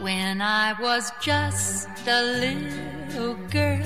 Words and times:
When 0.00 0.40
I 0.40 0.74
was 0.80 1.10
just 1.20 1.88
a 2.06 2.22
little 2.22 3.34
girl, 3.50 3.82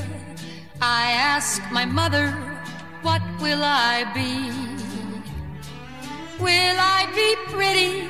I 0.79 1.13
asked 1.13 1.63
my 1.73 1.87
mother, 1.87 2.29
What 3.01 3.23
will 3.41 3.63
I 3.63 4.05
be? 4.13 4.51
Will 6.39 6.77
I 6.79 7.07
be 7.15 7.35
pretty? 7.51 8.09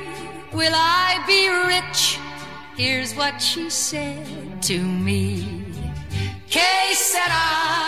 Will 0.51 0.73
I 0.75 1.23
be 1.25 1.47
rich? 1.47 2.19
Here's 2.75 3.15
what 3.15 3.41
she 3.41 3.69
said 3.69 4.61
to 4.63 4.79
me. 4.79 5.63
Que 6.49 6.93
sera, 6.93 7.82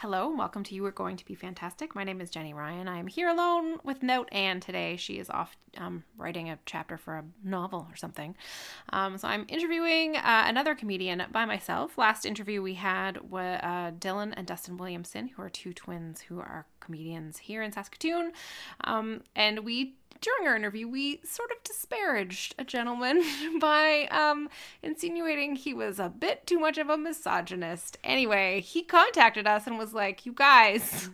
Hello, 0.00 0.28
welcome 0.28 0.62
to 0.64 0.74
You 0.74 0.84
Are 0.84 0.90
Going 0.90 1.16
to 1.16 1.24
Be 1.24 1.34
Fantastic. 1.34 1.94
My 1.94 2.04
name 2.04 2.20
is 2.20 2.28
Jenny 2.28 2.52
Ryan. 2.52 2.86
I 2.86 2.98
am 2.98 3.06
here 3.06 3.30
alone 3.30 3.78
with 3.82 4.02
Note 4.02 4.28
Anne 4.30 4.60
today. 4.60 4.96
She 4.96 5.14
is 5.14 5.30
off 5.30 5.56
um, 5.78 6.04
writing 6.18 6.50
a 6.50 6.58
chapter 6.66 6.98
for 6.98 7.14
a 7.14 7.24
novel 7.42 7.86
or 7.90 7.96
something. 7.96 8.36
Um, 8.92 9.16
so 9.16 9.26
I'm 9.26 9.46
interviewing 9.48 10.16
uh, 10.18 10.44
another 10.46 10.74
comedian 10.74 11.22
by 11.32 11.46
myself. 11.46 11.96
Last 11.96 12.26
interview 12.26 12.60
we 12.60 12.74
had 12.74 13.30
was 13.30 13.58
uh, 13.62 13.92
Dylan 13.98 14.34
and 14.36 14.46
Dustin 14.46 14.76
Williamson, 14.76 15.28
who 15.28 15.40
are 15.40 15.48
two 15.48 15.72
twins 15.72 16.20
who 16.20 16.40
are 16.40 16.66
comedians 16.78 17.38
here 17.38 17.62
in 17.62 17.72
Saskatoon. 17.72 18.32
Um, 18.84 19.22
and 19.34 19.60
we 19.60 19.94
during 20.20 20.46
our 20.46 20.56
interview, 20.56 20.88
we 20.88 21.20
sort 21.24 21.50
of 21.50 21.62
disparaged 21.64 22.54
a 22.58 22.64
gentleman 22.64 23.22
by 23.60 24.06
um, 24.10 24.48
insinuating 24.82 25.56
he 25.56 25.74
was 25.74 25.98
a 25.98 26.08
bit 26.08 26.46
too 26.46 26.58
much 26.58 26.78
of 26.78 26.88
a 26.88 26.96
misogynist. 26.96 27.98
Anyway, 28.04 28.60
he 28.60 28.82
contacted 28.82 29.46
us 29.46 29.66
and 29.66 29.78
was 29.78 29.94
like, 29.94 30.26
You 30.26 30.32
guys, 30.32 31.10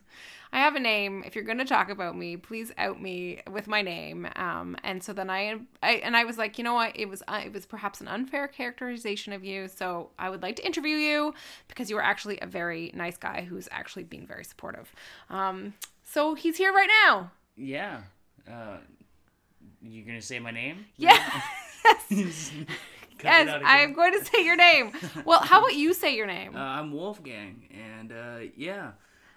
I 0.53 0.59
have 0.59 0.75
a 0.75 0.81
name. 0.81 1.23
If 1.27 1.35
you're 1.35 1.45
going 1.45 1.59
to 1.59 1.65
talk 1.65 1.91
about 1.91 2.17
me, 2.17 2.37
please 2.37 2.73
out 2.79 3.01
me 3.01 3.41
with 3.51 3.67
my 3.67 3.83
name. 3.83 4.29
Um, 4.37 4.77
and 4.85 5.03
so 5.03 5.13
then 5.13 5.31
I, 5.31 5.57
I, 5.83 5.93
and 5.95 6.17
I 6.17 6.25
was 6.25 6.39
like, 6.39 6.59
You 6.59 6.65
know 6.65 6.75
what? 6.75 6.93
It 6.95 7.09
was, 7.09 7.23
uh, 7.29 7.43
it 7.45 7.53
was 7.53 7.67
perhaps 7.67 8.01
an 8.01 8.09
unfair 8.09 8.49
characterization 8.49 9.33
of 9.33 9.45
you. 9.45 9.69
So 9.69 10.11
I 10.19 10.31
would 10.31 10.43
like 10.43 10.57
to 10.57 10.67
interview 10.67 10.97
you 10.97 11.35
because 11.69 11.91
you 11.91 11.97
are 11.99 12.03
actually 12.03 12.39
a 12.41 12.47
very 12.47 12.93
nice 12.95 13.17
guy 13.17 13.47
who's 13.49 13.69
actually 13.71 14.05
been 14.05 14.27
very 14.27 14.45
supportive. 14.45 14.93
Um, 15.31 15.75
so 16.05 16.35
he's 16.35 16.57
here 16.57 16.73
right 16.73 16.91
now. 17.07 17.31
Yeah. 17.57 18.03
Uh, 18.51 18.79
you're 19.83 20.07
gonna 20.07 20.23
say 20.23 20.39
my 20.39 20.51
name? 20.51 20.87
Yeah. 20.97 21.19
It 22.11 22.35
Yes. 23.25 23.61
I'm 23.65 23.93
going 23.93 24.19
to 24.19 24.25
say 24.25 24.45
your 24.45 24.57
name. 24.57 24.91
Well, 25.25 25.39
how 25.41 25.61
about 25.61 25.75
you 25.77 25.95
say 25.95 26.17
your 26.17 26.27
name? 26.27 26.57
Uh, 26.57 26.59
I'm 26.59 26.93
Wolfgang, 26.93 27.63
and 27.73 28.11
uh, 28.13 28.39
yeah, 28.57 28.93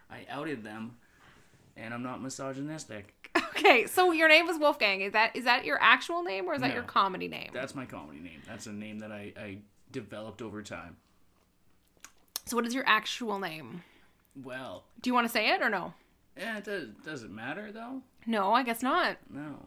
I 0.09 0.25
outed 0.29 0.63
them, 0.63 0.97
and 1.77 1.93
I'm 1.93 2.01
not 2.01 2.19
misogynistic. 2.21 3.13
Okay, 3.49 3.85
so 3.85 4.11
your 4.11 4.27
name 4.27 4.47
is 4.49 4.57
Wolfgang. 4.57 5.01
Is 5.01 5.13
that 5.13 5.35
is 5.35 5.43
that 5.45 5.65
your 5.65 5.79
actual 5.81 6.23
name 6.23 6.45
or 6.47 6.55
is 6.55 6.61
that 6.61 6.69
No. 6.69 6.73
your 6.75 6.83
comedy 6.83 7.27
name? 7.27 7.51
That's 7.53 7.75
my 7.75 7.85
comedy 7.85 8.19
name. 8.19 8.41
That's 8.47 8.65
a 8.65 8.73
name 8.73 8.99
that 8.99 9.11
I, 9.11 9.33
I 9.39 9.57
developed 9.91 10.41
over 10.41 10.63
time. 10.63 10.97
So 12.45 12.55
what 12.57 12.65
is 12.65 12.73
your 12.73 12.87
actual 12.87 13.37
name? 13.39 13.83
Well, 14.43 14.83
Do 15.01 15.09
you 15.09 15.13
want 15.13 15.25
to 15.27 15.31
say 15.31 15.49
it 15.49 15.61
or 15.61 15.69
no? 15.69 15.93
Eh, 16.37 16.57
it 16.57 16.63
does, 16.63 16.87
does 17.03 17.23
it 17.23 17.31
matter 17.31 17.71
though? 17.71 18.01
No, 18.25 18.53
I 18.53 18.63
guess 18.63 18.81
not. 18.81 19.17
No. 19.29 19.57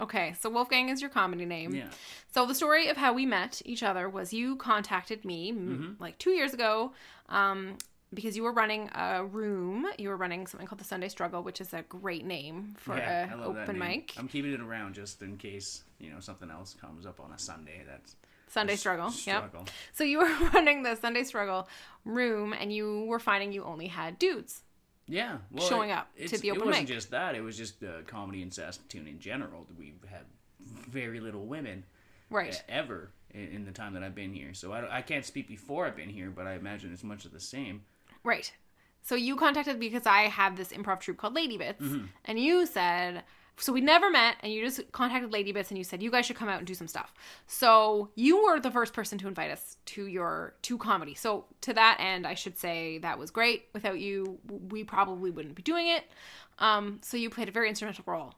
Okay, 0.00 0.34
so 0.40 0.50
Wolfgang 0.50 0.88
is 0.88 1.00
your 1.00 1.10
comedy 1.10 1.44
name. 1.44 1.72
Yeah. 1.74 1.86
So 2.32 2.46
the 2.46 2.54
story 2.54 2.88
of 2.88 2.96
how 2.96 3.12
we 3.12 3.26
met 3.26 3.62
each 3.64 3.82
other 3.84 4.08
was 4.08 4.32
you 4.32 4.56
contacted 4.56 5.24
me 5.24 5.52
Mm-hmm. 5.52 6.02
like 6.02 6.18
two 6.18 6.30
years 6.30 6.52
ago, 6.52 6.92
um, 7.28 7.78
because 8.12 8.36
you 8.36 8.42
were 8.42 8.52
running 8.52 8.90
a 8.94 9.24
room. 9.24 9.86
You 9.98 10.08
were 10.08 10.16
running 10.16 10.46
something 10.48 10.66
called 10.66 10.80
the 10.80 10.84
Sunday 10.84 11.08
Struggle, 11.08 11.42
which 11.42 11.60
is 11.60 11.72
a 11.72 11.82
great 11.82 12.24
name 12.24 12.74
for 12.76 12.96
yeah, 12.96 13.34
a 13.34 13.36
love 13.36 13.54
that 13.54 13.62
open 13.62 13.78
name. 13.78 13.88
mic. 13.88 14.12
I'm 14.16 14.26
keeping 14.28 14.52
it 14.52 14.60
around 14.60 14.94
just 14.94 15.22
in 15.22 15.36
case 15.36 15.84
you 16.00 16.10
know 16.10 16.20
something 16.20 16.50
else 16.50 16.74
comes 16.74 17.06
up 17.06 17.20
on 17.20 17.30
a 17.32 17.38
Sunday. 17.38 17.82
That's 17.88 18.16
Sunday 18.48 18.76
Struggle. 18.76 19.06
Yep. 19.06 19.14
struggle. 19.14 19.66
So 19.92 20.02
you 20.04 20.18
were 20.18 20.32
running 20.54 20.82
the 20.82 20.96
Sunday 20.96 21.22
Struggle 21.24 21.68
room, 22.04 22.52
and 22.52 22.72
you 22.72 23.04
were 23.04 23.18
finding 23.20 23.52
you 23.52 23.62
only 23.64 23.86
had 23.88 24.18
dudes. 24.18 24.62
Yeah, 25.06 25.38
well, 25.50 25.68
Showing 25.68 25.90
it- 25.90 25.94
up 25.98 26.14
to 26.16 26.22
it's- 26.24 26.40
the 26.40 26.50
open 26.50 26.62
It 26.62 26.66
wasn't 26.66 26.88
mic. 26.88 26.94
just 26.96 27.10
that; 27.10 27.34
it 27.34 27.42
was 27.42 27.56
just 27.56 27.82
uh, 27.84 28.02
comedy 28.06 28.40
in 28.42 28.50
Saskatoon 28.50 29.06
in 29.06 29.18
general. 29.20 29.66
We've 29.78 29.94
very 30.88 31.20
little 31.20 31.44
women 31.46 31.84
Right. 32.30 32.54
uh, 32.54 32.58
ever 32.68 33.10
in, 33.32 33.48
in 33.48 33.64
the 33.66 33.72
time 33.72 33.92
that 33.94 34.02
I've 34.02 34.14
been 34.14 34.32
here. 34.32 34.54
So 34.54 34.72
I, 34.72 34.98
I 34.98 35.02
can't 35.02 35.24
speak 35.24 35.46
before 35.48 35.86
I've 35.86 35.96
been 35.96 36.08
here, 36.08 36.30
but 36.30 36.46
I 36.46 36.54
imagine 36.54 36.92
it's 36.92 37.04
much 37.04 37.24
of 37.26 37.32
the 37.32 37.40
same. 37.40 37.82
Right. 38.22 38.52
So 39.02 39.14
you 39.14 39.36
contacted 39.36 39.78
me 39.78 39.88
because 39.90 40.06
I 40.06 40.22
have 40.22 40.56
this 40.56 40.68
improv 40.72 41.00
troupe 41.00 41.18
called 41.18 41.34
Lady 41.34 41.58
Bits, 41.58 41.82
Mm-hmm. 41.82 42.06
and 42.24 42.38
you 42.40 42.64
said 42.64 43.24
so 43.56 43.72
we 43.72 43.80
never 43.80 44.10
met, 44.10 44.36
and 44.40 44.52
you 44.52 44.64
just 44.64 44.90
contacted 44.92 45.32
Lady 45.32 45.52
Bits, 45.52 45.70
and 45.70 45.78
you 45.78 45.84
said 45.84 46.02
you 46.02 46.10
guys 46.10 46.26
should 46.26 46.36
come 46.36 46.48
out 46.48 46.58
and 46.58 46.66
do 46.66 46.74
some 46.74 46.88
stuff. 46.88 47.14
So 47.46 48.10
you 48.14 48.44
were 48.44 48.60
the 48.60 48.70
first 48.70 48.92
person 48.92 49.18
to 49.18 49.28
invite 49.28 49.50
us 49.50 49.76
to 49.86 50.06
your 50.06 50.54
to 50.62 50.78
comedy. 50.78 51.14
So 51.14 51.46
to 51.62 51.72
that 51.74 51.98
end, 52.00 52.26
I 52.26 52.34
should 52.34 52.58
say 52.58 52.98
that 52.98 53.18
was 53.18 53.30
great. 53.30 53.66
Without 53.72 53.98
you, 53.98 54.38
we 54.70 54.84
probably 54.84 55.30
wouldn't 55.30 55.54
be 55.54 55.62
doing 55.62 55.88
it. 55.88 56.04
Um, 56.58 57.00
so 57.02 57.16
you 57.16 57.30
played 57.30 57.48
a 57.48 57.52
very 57.52 57.68
instrumental 57.68 58.04
role. 58.06 58.34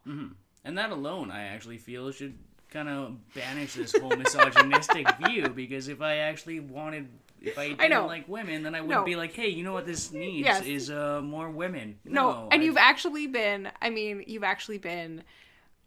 And 0.63 0.77
that 0.77 0.91
alone, 0.91 1.31
I 1.31 1.43
actually 1.45 1.77
feel 1.77 2.11
should 2.11 2.37
kind 2.69 2.89
of 2.89 3.33
banish 3.33 3.75
this 3.75 3.95
whole 3.95 4.15
misogynistic 4.15 5.07
view 5.25 5.47
because 5.49 5.87
if 5.87 6.01
I 6.01 6.17
actually 6.17 6.59
wanted, 6.59 7.07
if 7.41 7.57
I 7.57 7.69
didn't 7.69 7.89
know. 7.89 8.05
like 8.07 8.27
women, 8.27 8.63
then 8.63 8.73
I 8.75 8.81
wouldn't 8.81 8.99
No. 8.99 9.05
be 9.05 9.15
like, 9.15 9.33
hey, 9.33 9.49
you 9.49 9.63
know 9.63 9.73
what 9.73 9.85
this 9.85 10.11
needs 10.11 10.45
Yes. 10.45 10.65
is 10.65 10.89
uh, 10.89 11.21
more 11.23 11.49
women. 11.49 11.99
No, 12.05 12.47
and 12.51 12.61
I- 12.61 12.65
you've 12.65 12.77
actually 12.77 13.27
been. 13.27 13.69
I 13.81 13.89
mean, 13.89 14.23
you've 14.27 14.43
actually 14.43 14.77
been 14.79 15.23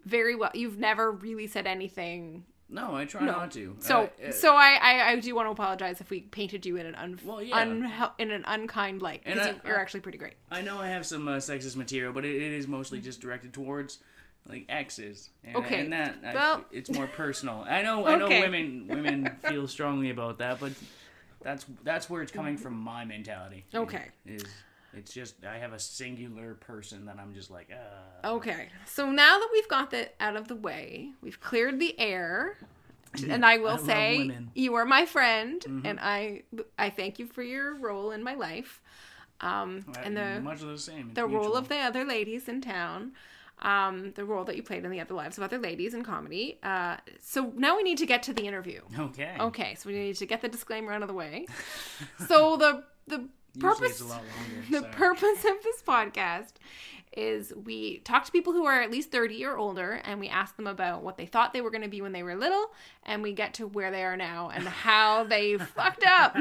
very 0.04 0.34
well. 0.34 0.50
You've 0.54 0.78
never 0.78 1.10
really 1.12 1.46
said 1.46 1.66
anything 1.66 2.44
no, 2.72 2.94
I 2.94 3.04
try 3.04 3.26
not 3.26 3.50
to. 3.50 3.74
So, 3.80 4.08
Uh, 4.24 4.28
uh, 4.28 4.30
so 4.30 4.54
I, 4.54 4.78
I, 4.80 5.10
I 5.10 5.16
do 5.18 5.34
want 5.34 5.48
to 5.48 5.50
apologize 5.50 6.00
if 6.00 6.08
we 6.08 6.20
painted 6.20 6.64
you 6.64 6.76
in 6.76 6.86
an 6.86 6.94
un, 6.94 7.18
Well, 7.24 7.42
yeah. 7.42 7.64
in 7.64 8.30
an 8.30 8.44
unkind 8.46 9.02
light 9.02 9.22
And 9.26 9.34
because 9.34 9.48
I- 9.48 9.50
you, 9.54 9.60
you're 9.66 9.76
I- 9.76 9.80
actually 9.82 10.00
pretty 10.02 10.18
great. 10.18 10.34
I 10.52 10.60
know 10.62 10.78
I 10.78 10.86
have 10.86 11.04
some 11.04 11.26
uh, 11.26 11.38
sexist 11.38 11.74
material, 11.74 12.12
but 12.12 12.24
it, 12.24 12.36
it 12.36 12.52
is 12.52 12.68
mostly 12.68 13.00
just 13.00 13.20
directed 13.20 13.52
towards 13.52 13.98
like 14.46 14.66
exes. 14.68 15.30
And, 15.42 15.56
Okay. 15.56 15.80
And 15.80 15.92
that 15.92 16.18
I- 16.24 16.32
Well- 16.32 16.64
it's 16.70 16.88
more 16.90 17.08
personal. 17.08 17.66
I 17.68 17.82
know. 17.82 18.06
I 18.06 18.14
know 18.14 18.26
Okay. 18.26 18.40
women 18.40 18.86
women 18.86 19.36
feel 19.48 19.66
strongly 19.66 20.10
about 20.10 20.38
that, 20.38 20.60
but 20.60 20.70
that's 21.42 21.66
that's 21.82 22.10
where 22.10 22.22
it's 22.22 22.32
coming 22.32 22.56
from. 22.56 22.74
My 22.78 23.04
mentality. 23.04 23.64
Okay. 23.74 24.04
Is 24.26 24.44
it's 24.92 25.12
just 25.12 25.44
I 25.44 25.58
have 25.58 25.72
a 25.72 25.78
singular 25.78 26.54
person 26.54 27.06
that 27.06 27.16
I'm 27.18 27.32
just 27.32 27.50
like, 27.50 27.70
uh, 27.72 28.26
Okay, 28.28 28.68
so 28.86 29.10
now 29.10 29.38
that 29.38 29.48
we've 29.52 29.68
got 29.68 29.90
that 29.92 30.14
out 30.20 30.36
of 30.36 30.48
the 30.48 30.56
way, 30.56 31.12
we've 31.22 31.40
cleared 31.40 31.78
the 31.78 31.98
air, 31.98 32.58
and 33.28 33.44
I 33.46 33.58
will 33.58 33.68
I 33.68 33.76
say 33.76 34.30
you 34.54 34.74
are 34.74 34.84
my 34.84 35.06
friend, 35.06 35.64
and 35.84 36.00
I 36.00 36.42
I 36.78 36.90
thank 36.90 37.18
you 37.18 37.26
for 37.26 37.42
your 37.42 37.74
role 37.76 38.10
in 38.10 38.22
my 38.22 38.34
life, 38.34 38.82
um, 39.40 39.84
and 40.02 40.16
the 40.16 40.40
much 40.42 40.62
of 40.62 40.68
the 40.68 40.78
same. 40.78 41.06
It's 41.06 41.14
the 41.14 41.26
role 41.26 41.54
of 41.54 41.68
the 41.68 41.78
other 41.78 42.04
ladies 42.04 42.48
in 42.48 42.60
town. 42.60 43.12
Um, 43.62 44.12
the 44.12 44.24
role 44.24 44.44
that 44.44 44.56
you 44.56 44.62
played 44.62 44.84
in 44.84 44.90
the 44.90 45.00
other 45.00 45.14
lives 45.14 45.36
of 45.36 45.44
other 45.44 45.58
ladies 45.58 45.92
in 45.92 46.02
comedy. 46.02 46.58
Uh, 46.62 46.96
so 47.20 47.52
now 47.56 47.76
we 47.76 47.82
need 47.82 47.98
to 47.98 48.06
get 48.06 48.22
to 48.24 48.32
the 48.32 48.46
interview. 48.46 48.80
Okay. 48.98 49.36
Okay, 49.38 49.74
so 49.74 49.90
we 49.90 49.94
need 49.94 50.16
to 50.16 50.26
get 50.26 50.40
the 50.40 50.48
disclaimer 50.48 50.92
out 50.92 51.02
of 51.02 51.08
the 51.08 51.14
way. 51.14 51.46
so 52.26 52.56
the 52.56 52.84
the 53.06 53.28
Usually 53.54 53.74
purpose 53.74 54.00
a 54.00 54.04
lot 54.04 54.22
longer. 54.22 54.66
the 54.70 54.80
sorry. 54.80 54.92
purpose 54.92 55.44
of 55.44 55.62
this 55.62 55.82
podcast 55.82 56.52
is 57.16 57.52
we 57.64 57.98
talk 57.98 58.24
to 58.24 58.30
people 58.30 58.52
who 58.52 58.64
are 58.66 58.80
at 58.80 58.90
least 58.90 59.10
30 59.10 59.44
or 59.44 59.58
older 59.58 60.00
and 60.04 60.20
we 60.20 60.28
ask 60.28 60.56
them 60.56 60.68
about 60.68 61.02
what 61.02 61.16
they 61.16 61.26
thought 61.26 61.52
they 61.52 61.60
were 61.60 61.70
going 61.70 61.82
to 61.82 61.88
be 61.88 62.00
when 62.00 62.12
they 62.12 62.22
were 62.22 62.36
little 62.36 62.70
and 63.02 63.20
we 63.22 63.32
get 63.32 63.54
to 63.54 63.66
where 63.66 63.90
they 63.90 64.04
are 64.04 64.16
now 64.16 64.50
and 64.50 64.66
how 64.68 65.24
they 65.24 65.58
fucked 65.58 66.04
up 66.06 66.36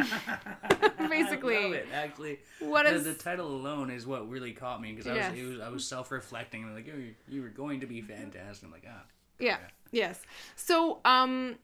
basically 1.09 1.57
I 1.57 1.61
love 1.63 1.73
it. 1.73 1.87
Actually, 1.91 2.39
What 2.59 2.85
the, 2.85 2.93
is- 2.93 3.03
the 3.03 3.15
title 3.15 3.47
alone 3.47 3.89
is 3.89 4.05
what 4.05 4.29
really 4.29 4.51
caught 4.51 4.79
me 4.79 4.91
because 4.91 5.07
I 5.07 5.13
was, 5.13 5.37
Yes. 5.37 5.47
was 5.47 5.59
I 5.59 5.69
was 5.69 5.85
self-reflecting 5.87 6.63
and 6.63 6.75
like, 6.75 6.89
oh, 6.93 6.97
you, 6.97 7.15
you 7.27 7.41
were 7.41 7.49
going 7.49 7.79
to 7.79 7.87
be 7.87 8.01
fantastic. 8.01 8.65
I'm 8.65 8.71
like, 8.71 8.85
ah, 8.87 9.03
yeah 9.39 9.57
yes 9.91 10.21
so 10.55 10.99
um 11.05 11.55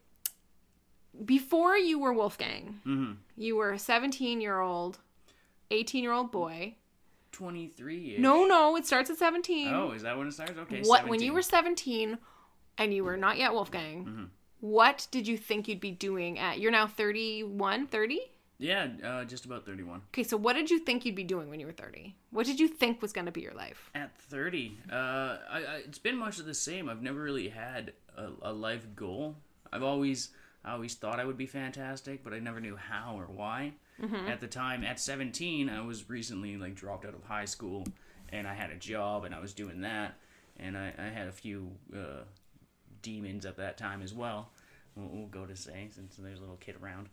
before 1.24 1.76
you 1.76 1.98
were 1.98 2.12
wolfgang 2.12 2.80
mm-hmm. 2.86 3.12
you 3.36 3.54
were 3.56 3.72
a 3.72 3.78
17 3.78 4.40
year 4.40 4.58
old 4.60 4.98
18 5.70 6.02
year 6.02 6.12
old 6.12 6.32
boy 6.32 6.74
23. 7.36 8.16
no 8.18 8.44
no 8.46 8.76
it 8.76 8.86
starts 8.86 9.10
at 9.10 9.16
17 9.18 9.68
Oh, 9.72 9.92
is 9.92 10.02
that 10.02 10.16
when 10.16 10.26
it 10.26 10.32
starts? 10.32 10.52
Okay. 10.56 10.82
what 10.82 11.06
when 11.08 11.20
you 11.22 11.32
were 11.32 11.42
17 11.42 12.18
and 12.78 12.94
you 12.94 13.04
were 13.04 13.16
not 13.16 13.36
yet 13.38 13.52
wolfgang 13.52 14.04
Mm-hmm. 14.04 14.24
what 14.60 15.06
did 15.10 15.28
you 15.28 15.36
think 15.36 15.68
you'd 15.68 15.80
be 15.80 15.90
doing 15.90 16.38
at 16.38 16.58
you're 16.60 16.72
now 16.72 16.86
31 16.86 17.86
30 17.88 18.20
Yeah, 18.58 18.88
uh, 19.04 19.24
just 19.24 19.44
about 19.44 19.66
31. 19.66 20.02
okay 20.12 20.22
so 20.22 20.36
what 20.36 20.54
did 20.54 20.70
you 20.70 20.78
think 20.78 21.04
you'd 21.04 21.14
be 21.14 21.24
doing 21.24 21.50
when 21.50 21.60
you 21.60 21.66
were 21.66 21.72
30 21.72 22.14
what 22.30 22.46
did 22.46 22.58
you 22.58 22.68
think 22.68 23.02
was 23.02 23.12
going 23.12 23.26
to 23.26 23.32
be 23.32 23.42
your 23.42 23.54
life 23.54 23.90
At 23.94 24.16
30, 24.18 24.78
uh, 24.90 24.94
I, 24.94 25.38
I, 25.50 25.74
it's 25.84 25.98
been 25.98 26.16
much 26.16 26.38
of 26.38 26.46
the 26.46 26.54
same. 26.54 26.88
I've 26.88 27.02
never 27.02 27.20
really 27.22 27.48
had 27.48 27.92
a, 28.16 28.28
a 28.42 28.52
life 28.52 28.86
goal. 28.94 29.36
I've 29.72 29.82
always, 29.82 30.30
I 30.64 30.72
always 30.72 30.94
thought 30.94 31.18
I 31.20 31.24
would 31.24 31.36
be 31.38 31.46
fantastic, 31.46 32.22
but 32.24 32.32
I 32.34 32.38
never 32.40 32.60
knew 32.60 32.76
how 32.76 33.14
or 33.16 33.24
why. 33.26 33.72
At 34.28 34.40
the 34.40 34.46
time, 34.46 34.84
at 34.84 35.00
17, 35.00 35.68
I 35.68 35.80
was 35.80 36.08
recently 36.08 36.56
like 36.56 36.74
dropped 36.74 37.06
out 37.06 37.14
of 37.14 37.24
high 37.24 37.46
school, 37.46 37.84
and 38.28 38.46
I 38.46 38.54
had 38.54 38.70
a 38.70 38.76
job 38.76 39.24
and 39.24 39.34
I 39.34 39.40
was 39.40 39.54
doing 39.54 39.80
that, 39.82 40.18
and 40.58 40.76
I, 40.76 40.92
I 40.98 41.04
had 41.04 41.28
a 41.28 41.32
few 41.32 41.70
uh, 41.94 42.24
demons 43.02 43.46
at 43.46 43.56
that 43.56 43.78
time 43.78 44.02
as 44.02 44.12
well. 44.12 44.50
We'll, 44.94 45.08
we'll 45.08 45.26
go 45.28 45.46
to 45.46 45.56
say 45.56 45.88
since 45.94 46.16
there's 46.16 46.38
a 46.38 46.42
little 46.42 46.56
kid 46.56 46.76
around, 46.82 47.08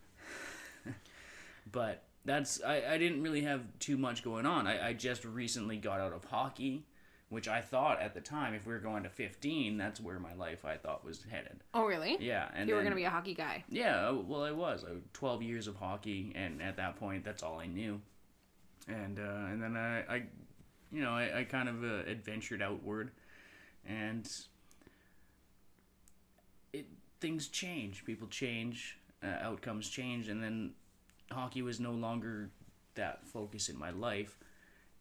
but 1.71 2.03
that's 2.25 2.61
I, 2.63 2.83
I 2.93 2.97
didn't 2.97 3.21
really 3.21 3.41
have 3.41 3.61
too 3.79 3.97
much 3.97 4.23
going 4.23 4.45
on. 4.45 4.67
I, 4.67 4.89
I 4.89 4.93
just 4.93 5.23
recently 5.25 5.77
got 5.77 5.99
out 5.99 6.13
of 6.13 6.25
hockey, 6.25 6.85
which 7.33 7.47
I 7.47 7.61
thought 7.61 7.99
at 7.99 8.13
the 8.13 8.21
time 8.21 8.53
if 8.53 8.65
we 8.67 8.73
were 8.73 8.79
going 8.79 9.01
to 9.03 9.09
15, 9.09 9.75
that's 9.75 9.99
where 9.99 10.19
my 10.19 10.35
life 10.35 10.63
I 10.63 10.77
thought 10.77 11.03
was 11.03 11.23
headed. 11.29 11.61
Oh, 11.73 11.85
really? 11.85 12.15
Yeah, 12.21 12.47
and 12.53 12.69
You 12.69 12.75
were 12.75 12.83
gonna 12.83 12.95
be 12.95 13.05
a 13.05 13.09
hockey 13.09 13.33
guy. 13.33 13.63
yeah, 13.69 14.07
uh, 14.09 14.13
well, 14.13 14.43
I 14.43 14.51
was. 14.51 14.85
I, 14.85 14.97
Twelve 15.13 15.41
years 15.41 15.67
of 15.67 15.75
hockey, 15.75 16.31
and 16.35 16.61
at 16.61 16.77
that 16.77 16.95
point, 16.97 17.25
that's 17.25 17.41
all 17.41 17.59
I 17.59 17.65
knew. 17.65 17.99
And 18.87 19.17
uh, 19.19 19.47
and 19.51 19.61
then 19.63 19.75
I, 19.75 20.01
I, 20.01 20.23
you 20.91 21.01
know, 21.01 21.11
I, 21.11 21.39
I 21.39 21.43
kind 21.45 21.67
of 21.67 21.83
uh, 21.83 22.09
adventured 22.09 22.61
outward, 22.61 23.11
and 23.87 24.29
it 26.71 26.85
things 27.19 27.47
change. 27.47 28.05
People 28.05 28.27
change. 28.27 28.97
Uh, 29.23 29.37
outcomes 29.41 29.89
change, 29.89 30.27
and 30.27 30.43
then 30.43 30.73
hockey 31.31 31.61
was 31.61 31.79
no 31.79 31.91
longer 31.91 32.49
that 32.95 33.25
focus 33.25 33.69
in 33.69 33.77
my 33.79 33.89
life. 33.89 34.37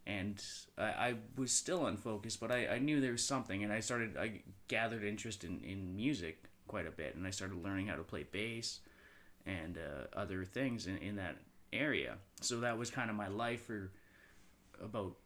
And 0.06 0.42
I, 0.76 0.82
I 0.82 1.14
was 1.36 1.52
still 1.52 1.86
unfocused, 1.86 2.40
but 2.40 2.50
I, 2.50 2.66
I 2.66 2.78
knew 2.78 3.00
there 3.00 3.12
was 3.12 3.24
something, 3.24 3.62
and 3.62 3.72
I 3.72 3.80
started. 3.80 4.16
I 4.16 4.42
gathered 4.68 5.04
interest 5.04 5.44
in, 5.44 5.60
in 5.60 5.94
music 5.94 6.44
quite 6.66 6.86
a 6.86 6.90
bit, 6.90 7.14
and 7.14 7.26
I 7.26 7.30
started 7.30 7.62
learning 7.62 7.86
how 7.86 7.96
to 7.96 8.02
play 8.02 8.24
bass 8.24 8.80
and 9.46 9.78
uh, 9.78 10.18
other 10.18 10.44
things 10.44 10.86
in, 10.86 10.96
in 10.98 11.16
that 11.16 11.36
area. 11.72 12.16
So 12.40 12.60
that 12.60 12.78
was 12.78 12.90
kind 12.90 13.10
of 13.10 13.16
my 13.16 13.28
life 13.28 13.66
for 13.66 13.92
about 14.82 15.16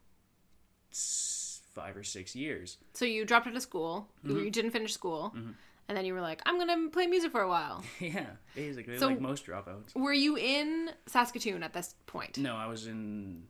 five 0.93 1.96
or 1.96 2.02
six 2.02 2.34
years. 2.34 2.79
So 2.94 3.05
you 3.05 3.25
dropped 3.25 3.46
out 3.46 3.56
of 3.56 3.62
school. 3.62 4.08
Mm-hmm. 4.25 4.38
You 4.44 4.50
didn't 4.50 4.70
finish 4.70 4.93
school, 4.93 5.34
and 5.88 5.96
then 5.96 6.05
you 6.05 6.14
were 6.14 6.20
like, 6.20 6.43
"I'm 6.46 6.58
gonna 6.58 6.88
play 6.90 7.06
music 7.06 7.32
for 7.32 7.43
a 7.43 7.49
while." 7.49 7.82
yeah, 8.00 8.26
basically, 8.55 8.99
So- 8.99 9.06
like 9.08 9.20
most 9.20 9.46
dropouts. 9.46 9.94
Were 9.94 10.12
you 10.12 10.37
in 10.37 10.90
Saskatoon 11.06 11.62
at 11.62 11.72
this 11.72 11.94
point? 12.06 12.38
No, 12.38 12.56
I 12.56 12.67
was 12.67 12.87
in 12.87 13.44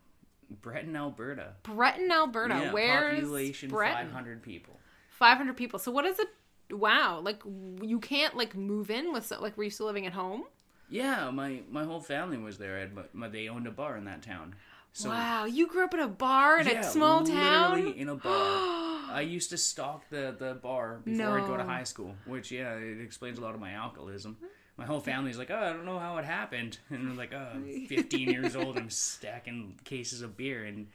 Breton, 0.62 0.96
Alberta. 0.96 1.54
Breton, 1.62 2.10
Alberta. 2.10 2.54
Yeah, 2.54 2.72
Where's 2.72 3.20
population 3.20 3.68
Breton? 3.68 4.06
500 4.06 4.42
people. 4.42 4.78
500 5.10 5.56
people. 5.56 5.78
So 5.78 5.90
what 5.90 6.04
is 6.04 6.18
it? 6.18 6.28
Wow, 6.70 7.20
like 7.20 7.42
you 7.80 8.00
can't 8.00 8.36
like 8.36 8.56
move 8.56 8.90
in 8.90 9.12
with 9.12 9.30
like 9.40 9.56
were 9.56 9.64
you 9.64 9.70
still 9.70 9.86
living 9.86 10.06
at 10.06 10.12
home? 10.12 10.44
Yeah, 10.88 11.30
my, 11.30 11.62
my 11.70 11.84
whole 11.84 12.00
family 12.00 12.38
was 12.38 12.58
there. 12.58 12.76
I 12.76 12.80
had 12.80 12.94
my, 12.94 13.02
my, 13.12 13.28
they 13.28 13.48
owned 13.48 13.66
a 13.66 13.72
bar 13.72 13.96
in 13.96 14.04
that 14.04 14.22
town. 14.22 14.54
So, 14.92 15.10
wow, 15.10 15.44
you 15.44 15.66
grew 15.66 15.84
up 15.84 15.94
in 15.94 16.00
a 16.00 16.08
bar 16.08 16.60
in 16.60 16.66
yeah, 16.66 16.80
a 16.80 16.82
small 16.84 17.24
town. 17.24 17.92
in 17.92 18.08
a 18.08 18.14
bar. 18.14 18.82
I 19.08 19.20
used 19.22 19.50
to 19.50 19.58
stalk 19.58 20.08
the, 20.10 20.34
the 20.38 20.54
bar 20.54 21.00
before 21.04 21.38
I'd 21.40 21.46
go 21.46 21.56
to 21.56 21.64
high 21.64 21.84
school, 21.84 22.14
which 22.26 22.50
yeah, 22.50 22.74
it 22.74 23.00
explains 23.00 23.38
a 23.38 23.40
lot 23.40 23.54
of 23.54 23.60
my 23.60 23.72
alcoholism. 23.72 24.36
My 24.76 24.84
whole 24.84 25.00
family's 25.00 25.38
like, 25.38 25.50
oh, 25.50 25.56
I 25.56 25.72
don't 25.72 25.86
know 25.86 25.98
how 25.98 26.18
it 26.18 26.24
happened, 26.26 26.78
and 26.90 27.08
I'm 27.08 27.16
like, 27.16 27.32
oh, 27.32 27.48
I'm 27.54 27.86
15 27.88 28.28
years 28.30 28.54
old, 28.56 28.76
I'm 28.76 28.90
stacking 28.90 29.78
cases 29.84 30.20
of 30.22 30.36
beer 30.36 30.64
and 30.64 30.88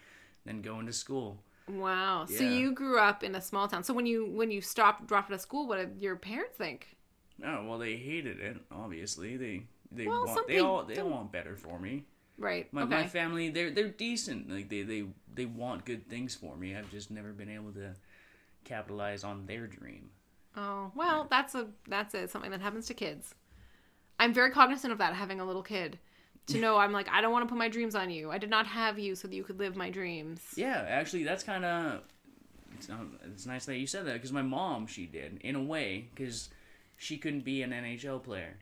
then 0.45 0.61
going 0.61 0.85
to 0.85 0.93
school. 0.93 1.37
Wow. 1.67 2.25
So 2.25 2.43
you 2.43 2.73
grew 2.73 2.99
up 2.99 3.23
in 3.23 3.35
a 3.35 3.41
small 3.41 3.67
town. 3.67 3.83
So 3.83 3.93
when 3.93 4.05
you 4.05 4.25
when 4.25 4.51
you 4.51 4.61
stopped 4.61 5.07
dropped 5.07 5.31
out 5.31 5.35
of 5.35 5.41
school, 5.41 5.67
what 5.67 5.77
did 5.77 6.01
your 6.01 6.15
parents 6.15 6.57
think? 6.57 6.97
Oh 7.45 7.65
well, 7.65 7.77
they 7.77 7.95
hated 7.95 8.39
it. 8.39 8.57
Obviously, 8.71 9.37
they 9.37 9.63
they 9.91 10.05
Well, 10.07 10.25
want 10.25 10.47
they 10.47 10.59
all 10.59 10.83
they 10.83 10.95
don't- 10.95 11.11
want 11.11 11.31
better 11.31 11.55
for 11.55 11.79
me. 11.79 12.03
Right. 12.41 12.71
My, 12.73 12.81
okay. 12.83 12.95
my 12.95 13.07
family, 13.07 13.49
they're 13.49 13.69
they're 13.69 13.89
decent. 13.89 14.49
Like 14.49 14.69
they, 14.69 14.81
they 14.81 15.05
they 15.33 15.45
want 15.45 15.85
good 15.85 16.09
things 16.09 16.35
for 16.35 16.57
me. 16.57 16.75
I've 16.75 16.89
just 16.91 17.11
never 17.11 17.31
been 17.33 17.49
able 17.49 17.71
to 17.73 17.93
capitalize 18.63 19.23
on 19.23 19.45
their 19.45 19.67
dream. 19.67 20.09
oh 20.57 20.91
well, 20.95 21.27
that's 21.29 21.53
a 21.55 21.67
that's 21.87 22.15
it. 22.15 22.31
Something 22.31 22.51
that 22.51 22.61
happens 22.61 22.87
to 22.87 22.93
kids. 22.93 23.35
I'm 24.19 24.33
very 24.33 24.51
cognizant 24.51 24.91
of 24.91 24.99
that. 24.99 25.13
Having 25.13 25.39
a 25.39 25.45
little 25.45 25.63
kid, 25.63 25.99
to 26.47 26.57
know 26.59 26.77
I'm 26.77 26.91
like 26.91 27.07
I 27.09 27.21
don't 27.21 27.31
want 27.31 27.47
to 27.47 27.49
put 27.49 27.57
my 27.57 27.69
dreams 27.69 27.95
on 27.95 28.09
you. 28.09 28.31
I 28.31 28.37
did 28.37 28.49
not 28.49 28.65
have 28.67 28.97
you 28.97 29.15
so 29.15 29.27
that 29.27 29.35
you 29.35 29.43
could 29.43 29.59
live 29.59 29.75
my 29.75 29.89
dreams. 29.89 30.41
Yeah, 30.55 30.85
actually, 30.87 31.23
that's 31.23 31.43
kind 31.43 31.63
of 31.63 32.01
it's, 32.75 32.89
it's 33.25 33.45
nice 33.45 33.65
that 33.65 33.77
you 33.77 33.87
said 33.87 34.05
that 34.07 34.13
because 34.13 34.31
my 34.31 34.41
mom 34.41 34.87
she 34.87 35.05
did 35.05 35.39
in 35.41 35.55
a 35.55 35.63
way 35.63 36.09
because 36.13 36.49
she 36.97 37.17
couldn't 37.17 37.43
be 37.43 37.61
an 37.61 37.71
NHL 37.71 38.23
player 38.23 38.57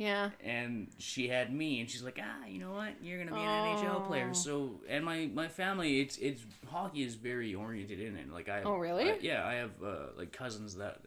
Yeah. 0.00 0.30
and 0.42 0.88
she 0.98 1.28
had 1.28 1.52
me 1.52 1.80
and 1.80 1.90
she's 1.90 2.02
like 2.02 2.18
ah 2.22 2.46
you 2.46 2.58
know 2.58 2.72
what 2.72 2.94
you're 3.02 3.18
gonna 3.22 3.36
be 3.36 3.42
an 3.42 3.76
NHL 3.76 4.06
player 4.06 4.28
Oh. 4.30 4.32
so 4.32 4.80
and 4.88 5.04
my 5.04 5.28
my 5.32 5.46
family 5.48 6.00
it's 6.00 6.16
it's 6.16 6.42
hockey 6.68 7.02
is 7.02 7.16
very 7.16 7.54
oriented 7.54 8.00
in 8.00 8.16
it 8.16 8.32
like 8.32 8.48
I 8.48 8.62
Oh, 8.62 8.76
really? 8.78 9.10
I- 9.10 9.18
yeah 9.20 9.46
I 9.46 9.54
have 9.56 9.72
uh, 9.84 9.96
like 10.16 10.32
cousins 10.32 10.76
that 10.76 11.00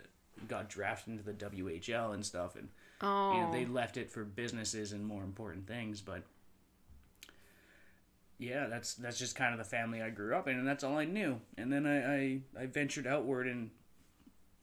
got 0.48 0.70
drafted 0.70 1.14
into 1.14 1.24
the 1.24 1.34
WHL 1.34 2.14
and 2.14 2.24
stuff 2.24 2.56
and 2.56 2.70
Oh. 3.02 3.34
you 3.34 3.42
know 3.42 3.52
they 3.52 3.66
left 3.66 3.98
it 3.98 4.12
for 4.12 4.24
businesses 4.24 4.92
and 4.94 5.04
more 5.06 5.24
important 5.24 5.66
things 5.68 6.00
but 6.00 6.22
yeah 8.38 8.68
that's 8.68 8.94
that's 8.96 9.18
just 9.18 9.36
kind 9.36 9.54
of 9.54 9.58
the 9.58 9.64
family 9.64 10.02
i 10.02 10.10
grew 10.10 10.36
up 10.36 10.48
in 10.48 10.58
and 10.58 10.68
that's 10.68 10.84
all 10.84 10.98
i 10.98 11.06
knew 11.06 11.40
and 11.58 11.72
then 11.72 11.86
i 11.86 12.16
i, 12.16 12.40
I 12.62 12.66
ventured 12.68 13.08
outward 13.08 13.48
and 13.48 13.70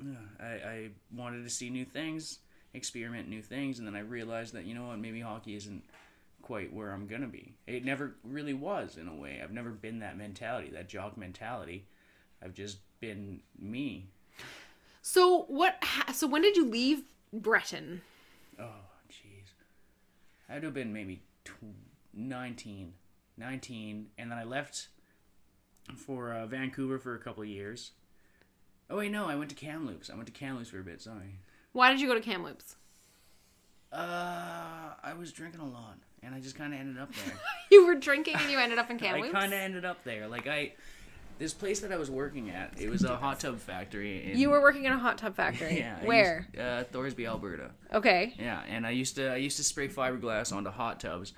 uh, 0.03 0.43
I, 0.43 0.47
I 0.47 0.89
wanted 1.15 1.43
to 1.45 1.51
see 1.51 1.69
new 1.71 1.85
things 1.85 2.39
experiment 2.75 3.29
new 3.29 3.43
things 3.43 3.79
and 3.79 3.87
then 3.87 3.97
i 3.97 4.01
realized 4.01 4.53
that 4.55 4.65
you 4.65 4.75
know 4.75 4.87
what 4.89 4.99
maybe 4.99 5.21
hockey 5.21 5.57
isn't 5.57 5.83
quite 6.43 6.73
where 6.73 6.91
i'm 6.93 7.07
gonna 7.07 7.27
be 7.27 7.53
it 7.67 7.85
never 7.85 8.15
really 8.25 8.55
was 8.55 8.97
in 8.97 9.09
a 9.09 9.15
way 9.15 9.41
i've 9.43 9.53
never 9.53 9.71
been 9.71 9.99
that 9.99 10.17
mentality 10.17 10.71
that 10.71 10.89
jock 10.89 11.17
mentality 11.17 11.85
i've 12.43 12.55
just 12.55 12.79
been 13.01 13.41
me 13.59 14.07
So 15.03 15.45
what? 15.49 15.79
Ha- 15.83 16.13
so 16.13 16.27
when 16.27 16.43
did 16.43 16.57
you 16.57 16.67
leave 16.69 17.03
Breton? 17.33 18.03
Oh, 18.59 18.85
jeez. 19.11 19.49
I 20.49 20.53
had 20.55 20.63
to 20.63 20.67
have 20.69 20.75
been 20.75 20.93
maybe 20.93 21.23
tw- 21.45 21.55
19. 22.13 22.93
19. 23.39 24.07
And 24.19 24.31
then 24.31 24.39
I 24.39 24.45
left 24.45 24.89
for 25.97 26.33
uh, 26.35 26.47
Vancouver 26.47 26.99
for 26.99 27.15
a 27.15 27.19
couple 27.19 27.43
of 27.43 27.49
years. 27.49 27.93
Oh, 28.91 28.99
wait, 28.99 29.11
no. 29.11 29.27
I 29.27 29.37
went 29.37 29.49
to 29.51 29.57
Kamloops. 29.57 30.11
I 30.11 30.15
went 30.17 30.27
to 30.27 30.33
Kamloops 30.33 30.69
for 30.69 30.81
a 30.81 30.85
bit. 30.85 31.01
Sorry. 31.01 31.39
Why 31.73 31.91
did 31.91 32.01
you 32.01 32.09
go 32.09 32.15
to 32.15 32.21
Kamloops? 32.21 32.77
Uh, 33.93 33.97
I 35.03 35.15
was 35.19 35.33
drinking 35.33 35.61
a 35.61 35.69
lot. 35.69 35.99
And 36.23 36.35
I 36.35 36.41
just 36.41 36.55
kind 36.55 36.75
of 36.75 36.81
ended 36.81 37.01
up 37.01 37.11
there. 37.15 37.35
You 37.71 37.87
were 37.87 37.95
drinking 37.95 38.35
and 38.37 38.51
you 38.51 38.59
ended 38.59 38.79
up 38.79 38.91
in 38.91 38.99
Kamloops. 39.01 39.35
I 39.35 39.41
kind 39.41 39.53
of 39.53 39.59
ended 39.61 39.85
up 39.85 40.03
there. 40.05 40.27
Like, 40.29 40.47
I. 40.47 40.73
This 41.39 41.55
place 41.55 41.81
that 41.81 41.91
I 41.91 41.97
was 41.97 42.11
working 42.11 42.51
at, 42.51 42.75
it 42.79 42.91
was 42.91 43.03
a 43.03 43.17
hot 43.17 43.41
tub 43.41 43.59
factory. 43.61 44.31
In, 44.33 44.37
You 44.39 44.51
were 44.51 44.61
working 44.61 44.85
in 44.85 44.93
a 44.93 44.99
hot 44.99 45.17
tub 45.17 45.35
factory. 45.35 45.79
Yeah. 45.79 46.05
Where? 46.05 46.47
used- 46.53 46.61
uh, 46.61 46.85
Thorsby, 46.93 47.27
Alberta. 47.27 47.71
Okay. 47.95 48.35
Yeah, 48.39 48.61
and 48.69 48.87
I 48.87 48.91
used 48.91 49.17
to 49.17 49.33
I 49.33 49.37
used 49.37 49.57
to 49.57 49.65
spray 49.65 49.89
fiberglass 49.89 50.55
onto 50.55 50.69
hot 50.71 51.01
tubs. 51.01 51.33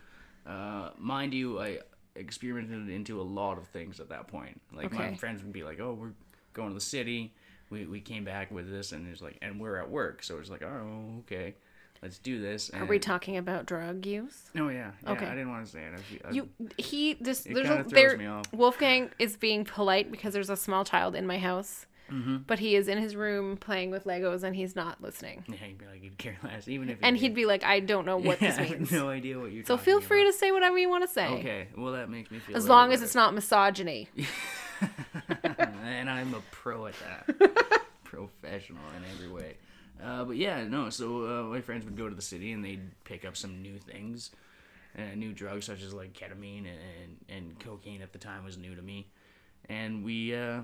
Uh, 0.45 0.91
mind 0.99 1.35
you, 1.35 1.61
I 1.61 1.79
experimented 2.17 2.89
into 2.89 3.21
a 3.21 3.23
lot 3.23 3.59
of 3.59 3.69
things 3.69 4.01
at 4.01 4.09
that 4.09 4.27
point. 4.27 4.61
Like 4.73 4.93
my 4.93 5.15
friends 5.15 5.41
would 5.45 5.53
be 5.53 5.62
like, 5.62 5.79
"Oh, 5.79 5.93
we're 5.95 6.15
going 6.53 6.71
to 6.71 6.75
the 6.75 6.81
city." 6.81 7.33
We, 7.73 7.87
we 7.87 8.00
came 8.00 8.25
back 8.25 8.50
with 8.50 8.71
this, 8.71 8.93
and 8.93 9.09
it's 9.11 9.23
like, 9.23 9.38
and 9.43 9.59
we're 9.61 9.76
at 9.76 9.91
work, 9.91 10.23
so 10.23 10.38
it's 10.38 10.50
like, 10.50 10.62
"Oh, 10.62 11.21
okay, 11.21 11.55
let's 12.02 12.19
do 12.19 12.41
this." 12.41 12.69
And, 12.69 12.83
Are 12.83 12.87
we 12.87 12.99
talking 12.99 13.37
about 13.38 13.67
drug 13.67 14.05
use? 14.07 14.50
No, 14.55 14.69
yeah, 14.69 14.91
yeah. 15.02 15.11
Okay. 15.12 15.26
I 15.26 15.31
didn't 15.31 15.50
want 15.50 15.64
to 15.64 15.73
say 15.73 15.81
it. 15.81 15.93
I, 16.25 16.29
I, 16.29 16.33
You 16.33 16.49
he 16.76 17.14
this 17.14 17.41
there's 17.41 17.69
a, 17.69 17.85
there. 17.88 18.43
Wolfgang 18.52 19.11
is 19.19 19.37
being 19.37 19.64
polite 19.64 20.11
because 20.11 20.33
there's 20.35 20.50
a 20.50 20.57
small 20.57 20.85
child 20.85 21.14
in 21.17 21.26
my 21.26 21.38
house. 21.38 21.87
Mm-hmm. 22.11 22.38
But 22.47 22.59
he 22.59 22.76
is 22.76 22.88
in 22.88 22.99
his 22.99 23.17
room 23.17 23.57
playing 23.57 23.91
with 23.91 24.05
Legos 24.05 24.43
and 24.43 24.55
he's 24.55 24.76
not 24.76 25.00
listening. 25.00 25.45
yeah, 25.49 25.57
he'd 25.57 25.79
be 25.79 25.87
like, 25.87 26.02
he'd 26.02 26.19
care 26.19 26.37
less, 26.43 26.69
even 26.69 26.91
if. 26.91 26.99
And 27.00 27.17
he'd 27.17 27.35
be 27.35 27.47
like, 27.47 27.64
I 27.64 27.81
don't 27.81 28.05
know 28.05 28.19
what 28.19 28.38
yeah, 28.43 28.50
this 28.50 28.59
I 28.59 28.62
means. 28.75 28.91
have 28.91 29.00
no 29.00 29.09
idea 29.09 29.38
what 29.38 29.50
you're. 29.50 29.64
So 29.64 29.79
feel 29.79 30.00
free 30.02 30.25
to 30.26 30.33
say 30.33 30.52
whatever 30.52 30.76
you 30.76 30.91
want 30.91 31.05
to 31.05 31.09
say. 31.09 31.26
Okay, 31.26 31.69
well 31.76 31.93
that 31.95 32.11
makes 32.11 32.31
me 32.31 32.38
feel. 32.38 32.55
As 32.55 32.69
long 32.69 32.93
as 32.93 32.99
better. 32.99 33.05
it's 33.07 33.14
not 33.14 33.33
misogyny. 33.35 34.09
and 35.85 36.09
I'm 36.11 36.35
a 36.35 36.43
pro 36.50 36.87
at 36.87 36.95
that. 37.00 37.83
Professional 38.05 38.83
in 38.97 39.05
every 39.14 39.29
way. 39.29 39.57
Uh, 40.02 40.25
but 40.25 40.37
yeah, 40.37 40.64
no. 40.64 40.91
So 40.91 41.25
uh, 41.26 41.43
my 41.45 41.61
friends 41.61 41.85
would 41.85 41.97
go 41.97 42.09
to 42.09 42.14
the 42.14 42.23
city 42.23 42.52
and 42.52 42.64
they'd 42.64 42.91
pick 43.05 43.25
up 43.25 43.37
some 43.37 43.62
new 43.62 43.79
things, 43.79 44.31
uh, 44.99 45.14
new 45.14 45.33
drugs 45.33 45.67
such 45.67 45.83
as 45.83 45.95
like 45.95 46.12
ketamine 46.12 46.67
and 46.67 47.17
and 47.29 47.59
cocaine 47.61 48.02
at 48.02 48.12
the 48.12 48.19
time 48.19 48.45
was 48.45 48.57
new 48.59 48.75
to 48.75 48.83
me, 48.83 49.07
and 49.69 50.05
we 50.05 50.35
uh, 50.35 50.61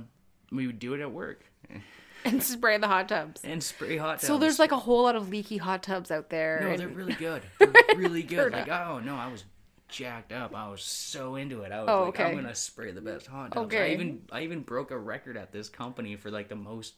we 0.51 0.67
would 0.67 0.79
do 0.79 0.95
it 0.95 1.01
at 1.01 1.13
work 1.13 1.45
and 2.25 2.43
spray 2.43 2.79
the 2.79 2.89
hot 2.89 3.09
tubs. 3.09 3.41
and 3.45 3.63
spray 3.63 3.97
hot 3.97 4.15
tubs. 4.19 4.27
So 4.27 4.39
there's 4.39 4.59
like 4.59 4.73
a 4.73 4.79
whole 4.79 5.05
lot 5.05 5.15
of 5.17 5.29
leaky 5.29 5.57
hot 5.59 5.83
tubs 5.83 6.11
out 6.11 6.31
there. 6.31 6.59
no, 6.63 6.69
and- 6.71 6.81
they're 6.81 6.89
really 6.89 7.15
good. 7.15 7.43
They're 7.59 7.73
really 7.97 8.23
good. 8.25 8.53
Like 8.53 8.69
oh 8.69 9.01
no, 9.05 9.15
I 9.15 9.31
was 9.31 9.45
jacked 9.89 10.33
up. 10.33 10.55
I 10.55 10.69
was 10.69 10.83
so 10.83 11.37
into 11.37 11.63
it. 11.63 11.73
I 11.73 11.81
was 11.81 11.89
Oh, 11.89 12.01
like, 12.05 12.09
okay. 12.21 12.25
I'm 12.25 12.35
gonna 12.37 12.55
spray 12.55 12.93
the 12.93 13.01
best 13.01 13.27
hot 13.27 13.53
tubs. 13.53 13.75
I 13.75 13.89
even 13.91 14.23
I 14.31 14.43
even 14.43 14.61
broke 14.63 14.91
a 14.91 14.99
record 14.99 15.37
at 15.37 15.53
this 15.53 15.69
company 15.69 16.17
for 16.17 16.31
like 16.31 16.49
the 16.49 16.57
most 16.57 16.95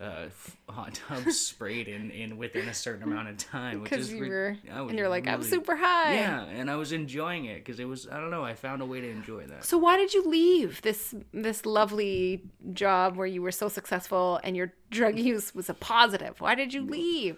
uh, 0.00 0.26
hot 0.68 0.94
tubs 0.94 1.38
sprayed 1.48 1.86
in, 1.86 2.10
in 2.10 2.36
within 2.36 2.68
a 2.68 2.74
certain 2.74 3.04
amount 3.04 3.28
of 3.28 3.36
time. 3.38 3.80
which 3.80 3.90
Because 3.90 4.08
is 4.08 4.12
you 4.14 4.26
were, 4.28 4.56
I 4.72 4.80
was 4.80 4.90
and 4.90 4.98
you're 4.98 5.08
like, 5.08 5.28
I'm 5.28 5.42
super 5.42 5.76
high. 5.76 6.14
Yeah, 6.14 6.44
and 6.44 6.68
I 6.70 6.76
was 6.76 6.90
enjoying 6.92 7.44
it 7.44 7.64
because 7.64 7.78
it 7.78 7.84
was 7.84 8.08
I 8.08 8.18
don't 8.18 8.30
know 8.30 8.44
I 8.44 8.54
found 8.54 8.82
a 8.82 8.86
way 8.86 9.00
to 9.00 9.08
enjoy 9.08 9.46
that. 9.46 9.64
So 9.64 9.78
why 9.78 9.96
did 9.96 10.12
you 10.12 10.24
leave 10.28 10.82
this 10.82 11.14
this 11.32 11.64
lovely 11.64 12.42
job 12.72 13.16
where 13.16 13.26
you 13.26 13.40
were 13.40 13.52
so 13.52 13.68
successful 13.68 14.40
and 14.42 14.56
your 14.56 14.72
drug 14.90 15.18
use 15.32 15.54
was 15.54 15.68
a 15.70 15.74
positive? 15.74 16.40
Why 16.40 16.54
did 16.54 16.74
you 16.74 16.82
leave? 16.82 17.36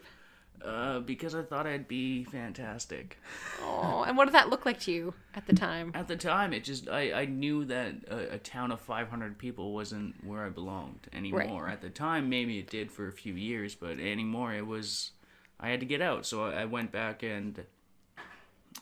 Uh, 0.65 1.01
because 1.01 1.35
I 1.35 1.43
thought 1.43 1.67
I'd 1.67 1.87
be 1.87 2.25
fantastic. 2.25 3.19
Oh, 3.63 4.05
and 4.07 4.17
what 4.17 4.25
did 4.25 4.35
that 4.35 4.49
look 4.49 4.67
like 4.67 4.81
to 4.81 4.93
you 4.93 5.15
at 5.35 5.47
the 5.47 5.53
time? 5.53 5.93
At 5.95 6.09
the 6.09 6.17
time, 6.17 6.53
it 6.53 6.65
just 6.65 6.89
I, 6.89 7.13
I 7.13 7.25
knew 7.27 7.65
that 7.67 7.95
a, 8.09 8.35
a 8.35 8.39
town 8.39 8.73
of 8.73 8.81
500 8.81 9.39
people 9.39 9.73
wasn't 9.73 10.15
where 10.25 10.45
I 10.45 10.49
belonged 10.49 11.09
anymore. 11.13 11.69
At 11.69 11.83
the 11.83 11.91
time, 11.91 12.29
maybe 12.29 12.59
it 12.59 12.69
did 12.69 12.91
for 12.91 13.09
a 13.09 13.13
few 13.13 13.35
years, 13.35 13.75
but 13.75 14.01
anymore 14.01 14.55
it 14.55 14.67
was 14.67 15.13
I 15.61 15.69
had 15.71 15.81
to 15.81 15.87
get 15.87 16.01
out. 16.01 16.27
So 16.27 16.45
I, 16.45 16.63
I 16.63 16.65
went 16.65 16.93
back 16.93 17.23
and 17.23 17.65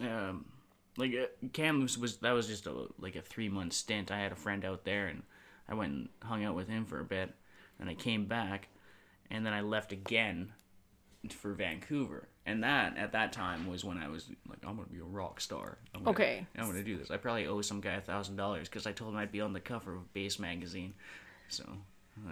um 0.01 0.47
like 0.97 1.13
uh, 1.15 1.47
Kamloops 1.53 1.99
was 1.99 2.19
that 2.19 2.33
was 2.33 2.47
just 2.47 2.67
a 2.67 2.87
like 2.99 3.17
a 3.17 3.23
three 3.23 3.49
month 3.49 3.73
stint. 3.73 4.11
I 4.11 4.21
had 4.21 4.33
a 4.33 4.37
friend 4.37 4.65
out 4.65 4.85
there 4.85 5.07
and 5.07 5.23
I 5.69 5.75
went 5.75 5.93
and 5.93 6.09
hung 6.23 6.45
out 6.45 6.55
with 6.55 6.69
him 6.69 6.85
for 6.85 7.01
a 7.01 7.05
bit, 7.05 7.35
and 7.79 7.89
I 7.89 7.95
came 7.95 8.27
back, 8.27 8.69
and 9.31 9.45
then 9.45 9.53
I 9.53 9.63
left 9.63 9.93
again 9.93 10.53
for 11.33 11.53
Vancouver. 11.55 12.29
And 12.47 12.63
that 12.63 12.97
at 12.99 13.13
that 13.13 13.33
time 13.33 13.67
was 13.67 13.85
when 13.85 13.97
I 13.99 14.09
was 14.09 14.27
like, 14.49 14.59
I'm 14.67 14.77
gonna 14.77 14.89
be 14.89 14.99
a 14.99 15.05
rock 15.05 15.41
star. 15.41 15.79
I'm 15.95 16.03
gonna, 16.05 16.11
Okay. 16.15 16.47
I'm 16.59 16.67
gonna 16.67 16.83
do 16.83 16.97
this. 16.99 17.11
I 17.11 17.17
probably 17.17 17.47
owe 17.47 17.61
some 17.63 17.81
guy 17.81 17.95
a 17.95 18.01
thousand 18.01 18.37
dollars 18.37 18.69
because 18.69 18.87
I 18.87 18.93
told 18.93 19.13
him 19.15 19.19
I'd 19.19 19.33
be 19.33 19.41
on 19.41 19.53
the 19.55 19.61
cover 19.61 19.95
of 19.95 20.13
Bass 20.13 20.39
magazine. 20.39 20.93
So 21.49 21.65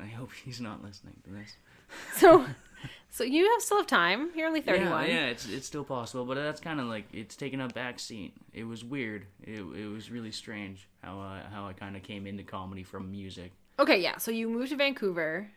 I 0.01 0.07
hope 0.07 0.31
he's 0.45 0.61
not 0.61 0.83
listening 0.83 1.17
to 1.25 1.31
this. 1.31 1.57
So, 2.17 2.47
so 3.11 3.23
you 3.23 3.51
have 3.53 3.61
still 3.61 3.77
have 3.77 3.87
time. 3.87 4.31
You're 4.35 4.49
only 4.49 4.61
Yeah, 4.61 4.73
31. 4.73 5.09
yeah, 5.09 5.27
it's 5.27 5.47
it's 5.47 5.67
still 5.67 5.85
possible, 5.85 6.25
but 6.25 6.37
that's 6.37 6.59
kind 6.59 6.81
of 6.81 6.87
like 6.87 7.05
it's 7.13 7.37
taken 7.37 7.61
a 7.61 7.69
back 7.69 7.99
seat. 8.01 8.33
It 8.55 8.65
was 8.65 8.83
weird. 8.83 9.27
It, 9.43 9.61
it 9.61 9.87
was 9.93 10.11
really 10.11 10.31
strange 10.33 10.89
how 11.03 11.19
I, 11.21 11.43
how 11.53 11.67
I 11.67 11.75
kind 11.75 11.95
of 11.97 12.03
came 12.03 12.27
into 12.27 12.45
comedy 12.45 12.83
from 12.83 13.11
music. 13.11 13.53
Okay, 13.79 14.01
yeah. 14.01 14.17
So 14.17 14.31
you 14.31 14.49
moved 14.49 14.71
to 14.71 14.77
Vancouver, 14.77 15.51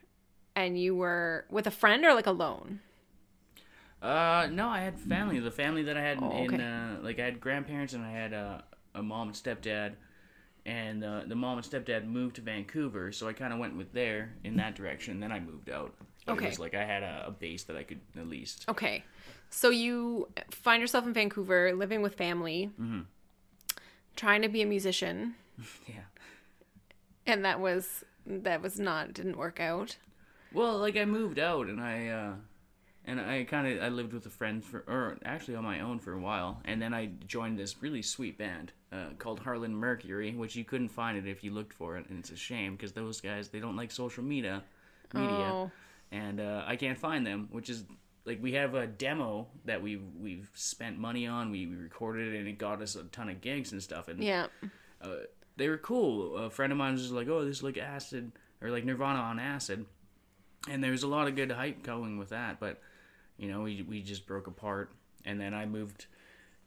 and 0.57 0.77
you 0.77 0.93
were 0.93 1.45
with 1.49 1.67
a 1.67 1.71
friend 1.71 2.03
or 2.03 2.13
like 2.13 2.27
alone. 2.27 2.81
Uh, 4.05 4.47
no, 4.51 4.67
I 4.69 4.81
had 4.81 4.99
family. 4.99 5.39
The 5.39 5.49
family 5.51 5.83
that 5.83 5.97
I 5.97 6.01
had 6.01 6.19
Oh, 6.21 6.31
in, 6.43 6.61
uh, 6.61 6.99
like 7.01 7.19
I 7.19 7.25
had 7.25 7.39
grandparents 7.41 7.93
and 7.93 8.03
I 8.05 8.11
had 8.11 8.33
uh, 8.33 8.61
a 8.93 9.01
mom 9.01 9.29
and 9.29 9.35
stepdad, 9.35 9.93
and 10.65 11.03
uh, 11.03 11.21
the 11.27 11.35
mom 11.35 11.57
and 11.57 11.65
stepdad 11.65 12.05
moved 12.05 12.35
to 12.35 12.41
Vancouver, 12.41 13.11
so 13.11 13.27
I 13.27 13.33
kind 13.33 13.51
of 13.51 13.59
went 13.59 13.75
with 13.75 13.93
there 13.93 14.35
in 14.43 14.57
that 14.57 14.75
direction. 14.75 15.19
Then 15.19 15.31
I 15.31 15.39
moved 15.39 15.69
out. 15.69 15.93
But 16.25 16.33
Okay. 16.33 16.45
It 16.45 16.49
was 16.49 16.59
like 16.59 16.75
I 16.75 16.83
had 16.83 17.03
a, 17.03 17.25
a 17.27 17.31
base 17.31 17.63
that 17.63 17.75
I 17.77 17.83
could 17.83 17.99
at 18.17 18.27
least. 18.27 18.65
Okay, 18.69 19.03
so 19.49 19.69
you 19.69 20.27
find 20.51 20.81
yourself 20.81 21.05
in 21.05 21.13
Vancouver, 21.13 21.73
living 21.73 22.01
with 22.01 22.15
family, 22.15 22.69
Mm-hmm. 22.79 23.01
trying 24.15 24.41
to 24.43 24.49
be 24.49 24.61
a 24.61 24.65
musician, 24.65 25.35
Yeah. 25.87 26.01
and 27.25 27.43
that 27.45 27.59
was 27.59 28.03
that 28.27 28.61
was 28.61 28.79
not 28.79 29.13
didn't 29.13 29.37
work 29.37 29.59
out. 29.59 29.97
Well, 30.51 30.77
like 30.79 30.95
I 30.97 31.05
moved 31.05 31.37
out 31.39 31.67
and 31.67 31.79
I 31.81 32.07
uh 32.07 32.33
and 33.07 33.19
I 33.21 33.43
kind 33.43 33.67
of 33.67 33.83
I 33.83 33.89
lived 33.89 34.13
with 34.13 34.25
a 34.25 34.29
friend 34.29 34.63
for 34.63 34.83
or 34.87 35.17
actually 35.23 35.55
on 35.55 35.63
my 35.63 35.79
own 35.79 35.99
for 35.99 36.13
a 36.13 36.19
while 36.19 36.61
and 36.65 36.81
then 36.81 36.93
I 36.93 37.11
joined 37.27 37.57
this 37.59 37.81
really 37.81 38.01
sweet 38.01 38.37
band 38.37 38.71
uh, 38.91 39.09
called 39.19 39.39
Harlan 39.39 39.75
Mercury, 39.75 40.33
which 40.33 40.55
you 40.55 40.63
couldn't 40.63 40.89
find 40.89 41.17
it 41.17 41.27
if 41.29 41.43
you 41.43 41.51
looked 41.51 41.73
for 41.73 41.97
it 41.97 42.07
and 42.09 42.19
it's 42.19 42.31
a 42.31 42.35
shame 42.35 42.75
because 42.75 42.93
those 42.93 43.21
guys 43.21 43.49
they 43.49 43.59
don't 43.59 43.75
like 43.77 43.91
social 43.91 44.23
media 44.23 44.63
media 45.13 45.51
Oh. 45.53 45.71
and 46.11 46.39
uh, 46.39 46.63
I 46.65 46.75
can't 46.75 46.97
find 46.97 47.25
them, 47.25 47.47
which 47.51 47.69
is 47.69 47.83
like 48.25 48.41
we 48.41 48.53
have 48.53 48.73
a 48.73 48.87
demo 48.87 49.47
that 49.65 49.81
we 49.83 49.97
we've, 49.97 50.15
we've 50.19 50.51
spent 50.55 50.97
money 50.97 51.27
on, 51.27 51.51
we, 51.51 51.67
we 51.67 51.75
recorded 51.75 52.33
it 52.33 52.39
and 52.39 52.47
it 52.47 52.57
got 52.57 52.81
us 52.81 52.95
a 52.95 53.03
ton 53.03 53.29
of 53.29 53.39
gigs 53.41 53.71
and 53.71 53.81
stuff 53.83 54.07
and 54.07 54.23
Yeah. 54.23 54.47
uh, 55.01 55.09
they 55.57 55.69
were 55.69 55.77
cool. 55.77 56.35
A 56.37 56.49
friend 56.49 56.71
of 56.73 56.77
mine 56.77 56.93
was 56.93 57.01
just 57.03 57.13
like, 57.13 57.29
"Oh, 57.29 57.45
this 57.45 57.57
is 57.57 57.63
like 57.63 57.77
acid 57.77 58.31
or 58.61 58.71
like 58.71 58.83
Nirvana 58.83 59.19
on 59.19 59.39
acid," 59.39 59.85
and 60.69 60.83
there 60.83 60.91
was 60.91 61.03
a 61.03 61.07
lot 61.07 61.29
of 61.29 61.35
good 61.37 61.49
hype 61.51 61.81
going 61.81 62.17
with 62.17 62.29
that. 62.29 62.59
But 62.59 62.81
you 63.37 63.49
know, 63.51 63.61
we 63.61 63.81
we 63.87 64.01
just 64.01 64.25
broke 64.27 64.47
apart, 64.47 64.91
and 65.25 65.39
then 65.39 65.53
I 65.53 65.65
moved 65.65 66.05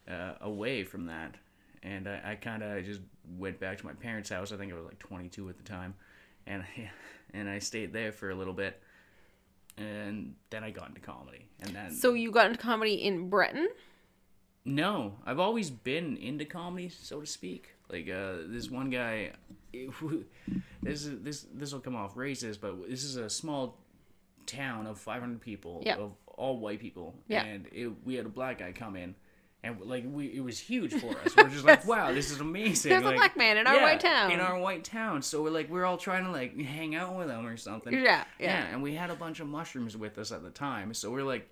uh, 0.08 0.34
away 0.40 0.84
from 0.84 1.06
that, 1.06 1.34
and 1.82 2.08
I, 2.08 2.20
I 2.32 2.34
kind 2.36 2.62
of 2.62 2.84
just 2.84 3.00
went 3.38 3.58
back 3.60 3.78
to 3.78 3.86
my 3.86 3.92
parents' 3.94 4.30
house. 4.30 4.52
I 4.52 4.56
think 4.56 4.72
I 4.72 4.76
was 4.76 4.84
like 4.84 4.98
22 4.98 5.48
at 5.48 5.56
the 5.56 5.64
time, 5.64 5.94
and 6.46 6.64
and 7.34 7.48
I 7.48 7.58
stayed 7.58 7.92
there 7.92 8.12
for 8.12 8.30
a 8.30 8.34
little 8.34 8.54
bit, 8.54 8.80
and 9.76 10.34
then 10.50 10.64
I 10.64 10.70
got 10.70 10.88
into 10.88 11.00
comedy, 11.00 11.46
and 11.60 11.74
then 11.74 11.90
So 11.92 12.14
you 12.14 12.30
got 12.30 12.46
into 12.46 12.58
comedy 12.58 12.94
in 12.94 13.28
Breton. 13.30 13.68
no, 14.64 15.14
I've 15.24 15.38
always 15.38 15.70
been 15.70 16.16
into 16.16 16.44
comedy, 16.44 16.88
so 16.90 17.20
to 17.20 17.26
speak. 17.26 17.74
Like 17.90 18.10
uh, 18.10 18.42
this 18.48 18.70
one 18.70 18.90
guy, 18.90 19.32
this 20.82 21.06
is 21.06 21.22
this 21.22 21.46
this 21.54 21.72
will 21.72 21.80
come 21.80 21.96
off 21.96 22.14
racist, 22.16 22.60
but 22.60 22.88
this 22.88 23.04
is 23.04 23.16
a 23.16 23.30
small 23.30 23.78
town 24.46 24.86
of 24.86 24.98
500 24.98 25.40
people 25.40 25.82
Yeah. 25.86 25.96
of 25.96 26.12
all 26.38 26.58
white 26.58 26.80
people, 26.80 27.14
Yeah. 27.28 27.44
and 27.44 27.66
it, 27.72 27.90
we 28.04 28.14
had 28.14 28.26
a 28.26 28.30
black 28.30 28.58
guy 28.58 28.72
come 28.72 28.96
in. 28.96 29.14
And 29.64 29.80
like 29.80 30.04
we, 30.06 30.26
it 30.26 30.40
was 30.40 30.58
huge 30.58 30.94
for 30.94 31.10
us. 31.18 31.34
We're 31.36 31.48
just 31.48 31.64
like, 31.64 31.84
wow, 31.84 32.12
this 32.12 32.30
is 32.30 32.40
amazing. 32.40 32.90
There's 32.90 33.04
a 33.04 33.10
black 33.12 33.36
man 33.36 33.56
in 33.56 33.66
our 33.66 33.74
yeah, 33.74 33.82
white 33.82 33.98
town. 34.00 34.30
In 34.30 34.38
our 34.38 34.56
white 34.56 34.84
town, 34.84 35.20
so 35.20 35.42
we're 35.42 35.50
like, 35.50 35.68
we're 35.68 35.84
all 35.84 35.96
trying 35.96 36.24
to 36.24 36.30
like 36.30 36.56
hang 36.60 36.94
out 36.94 37.16
with 37.16 37.28
him 37.28 37.44
or 37.44 37.56
something. 37.56 37.92
Yeah, 37.92 38.22
yeah. 38.38 38.66
and 38.70 38.84
we 38.84 38.94
had 38.94 39.10
a 39.10 39.16
bunch 39.16 39.40
of 39.40 39.48
mushrooms 39.48 39.96
with 39.96 40.16
us 40.16 40.30
at 40.30 40.44
the 40.44 40.50
time, 40.50 40.94
so 40.94 41.10
we're 41.10 41.24
like, 41.24 41.48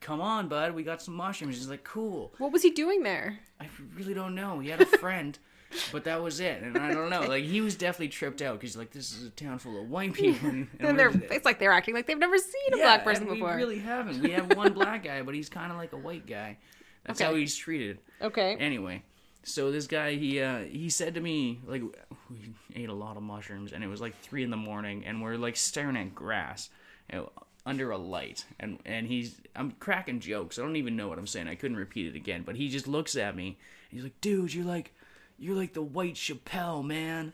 come 0.00 0.22
on, 0.22 0.48
bud, 0.48 0.74
we 0.74 0.82
got 0.84 1.02
some 1.02 1.14
mushrooms. 1.14 1.56
He's 1.58 1.68
like, 1.68 1.84
cool. 1.84 2.32
What 2.38 2.50
was 2.50 2.62
he 2.62 2.70
doing 2.70 3.02
there? 3.02 3.38
I 3.60 3.68
really 3.94 4.14
don't 4.14 4.34
know. 4.34 4.58
He 4.60 4.70
had 4.70 4.80
a 4.80 4.86
friend, 4.86 5.38
but 5.92 6.04
that 6.04 6.22
was 6.22 6.40
it. 6.40 6.62
And 6.62 6.76
I 6.78 6.92
don't 6.92 7.10
know. 7.10 7.26
Like 7.26 7.44
he 7.44 7.60
was 7.60 7.74
definitely 7.74 8.08
tripped 8.08 8.42
out 8.42 8.58
because 8.60 8.76
like 8.76 8.90
this 8.90 9.12
is 9.16 9.24
a 9.26 9.30
town 9.30 9.58
full 9.58 9.80
of 9.80 9.88
white 9.90 10.12
people. 10.14 10.48
And, 10.48 10.68
and 10.80 10.98
they're 10.98 11.10
it's 11.30 11.44
like 11.44 11.58
they're 11.58 11.72
acting 11.72 11.94
like 11.94 12.06
they've 12.06 12.18
never 12.18 12.38
seen 12.38 12.74
a 12.74 12.76
Yeah, 12.76 12.84
black 12.84 13.04
person 13.04 13.26
before. 13.26 13.50
We 13.50 13.56
really 13.56 13.78
haven't. 13.78 14.20
We 14.22 14.30
have 14.30 14.54
one 14.54 14.72
black 14.72 15.04
guy, 15.04 15.22
but 15.22 15.34
he's 15.34 15.48
kind 15.48 15.70
of 15.72 15.78
like 15.78 15.92
a 15.92 15.98
white 15.98 16.26
guy. 16.26 16.58
That's 17.04 17.20
Okay. 17.20 17.30
how 17.30 17.36
he's 17.36 17.54
treated. 17.56 17.98
Okay. 18.22 18.56
Anyway, 18.56 19.02
so 19.42 19.70
this 19.70 19.86
guy 19.86 20.14
he 20.14 20.40
uh 20.40 20.60
he 20.60 20.88
said 20.88 21.14
to 21.14 21.20
me 21.20 21.60
like 21.66 21.82
we 22.30 22.54
ate 22.74 22.88
a 22.88 22.94
lot 22.94 23.16
of 23.16 23.22
mushrooms 23.22 23.72
and 23.72 23.84
it 23.84 23.88
was 23.88 24.00
like 24.00 24.18
three 24.20 24.42
in 24.42 24.50
the 24.50 24.56
morning 24.56 25.04
and 25.04 25.22
we're 25.22 25.36
like 25.36 25.56
staring 25.56 25.96
at 25.96 26.14
grass 26.14 26.70
you 27.12 27.18
know, 27.18 27.32
under 27.66 27.90
a 27.90 27.98
light 27.98 28.44
and 28.58 28.78
and 28.86 29.06
he's 29.06 29.40
I'm 29.54 29.72
cracking 29.72 30.20
jokes. 30.20 30.58
I 30.58 30.62
don't 30.62 30.76
even 30.76 30.96
know 30.96 31.08
what 31.08 31.18
I'm 31.18 31.26
saying. 31.26 31.48
I 31.48 31.56
couldn't 31.56 31.76
repeat 31.76 32.06
it 32.06 32.16
again, 32.16 32.42
but 32.46 32.56
he 32.56 32.68
just 32.70 32.88
looks 32.88 33.16
at 33.16 33.36
me. 33.36 33.58
And 33.90 33.98
he's 33.98 34.02
like, 34.02 34.18
"Dude, 34.22 34.54
you're 34.54 34.64
like 34.64 34.94
you're 35.38 35.56
like 35.56 35.72
the 35.74 35.82
white 35.82 36.14
Chappelle, 36.14 36.84
man." 36.84 37.32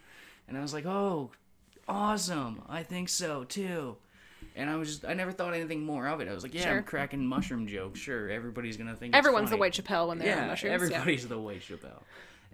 And 0.49 0.57
I 0.59 0.63
was 0.63 0.73
like, 0.75 0.87
"Oh, 0.87 1.31
awesome. 1.89 2.63
I 2.69 2.83
think 2.83 3.09
so 3.09 3.45
too." 3.45 3.97
And 4.57 4.69
I 4.69 4.77
was 4.77 4.89
just, 4.89 5.05
I 5.07 5.15
never 5.15 5.33
thought 5.33 5.55
anything 5.55 5.85
more 5.85 6.09
of 6.09 6.21
it. 6.21 6.29
I 6.29 6.33
was 6.33 6.43
like, 6.43 6.55
yeah, 6.55 6.63
Sure. 6.63 6.77
I'm 6.79 6.83
cracking 6.83 7.25
mushroom 7.25 7.67
jokes. 7.69 8.01
Sure, 8.01 8.29
everybody's 8.29 8.77
going 8.77 8.89
to 8.91 8.97
think 8.97 9.15
it's 9.15 9.19
Everyone's 9.19 9.49
the 9.49 9.53
funny 9.53 9.61
white 9.61 9.73
Chappelle 9.75 10.09
when 10.09 10.19
they're 10.19 10.29
yeah, 10.29 10.43
on 10.43 10.49
mushrooms. 10.49 10.75
everybody's 10.75 11.29
the 11.29 11.39
white 11.39 11.61
Chappelle, 11.61 12.03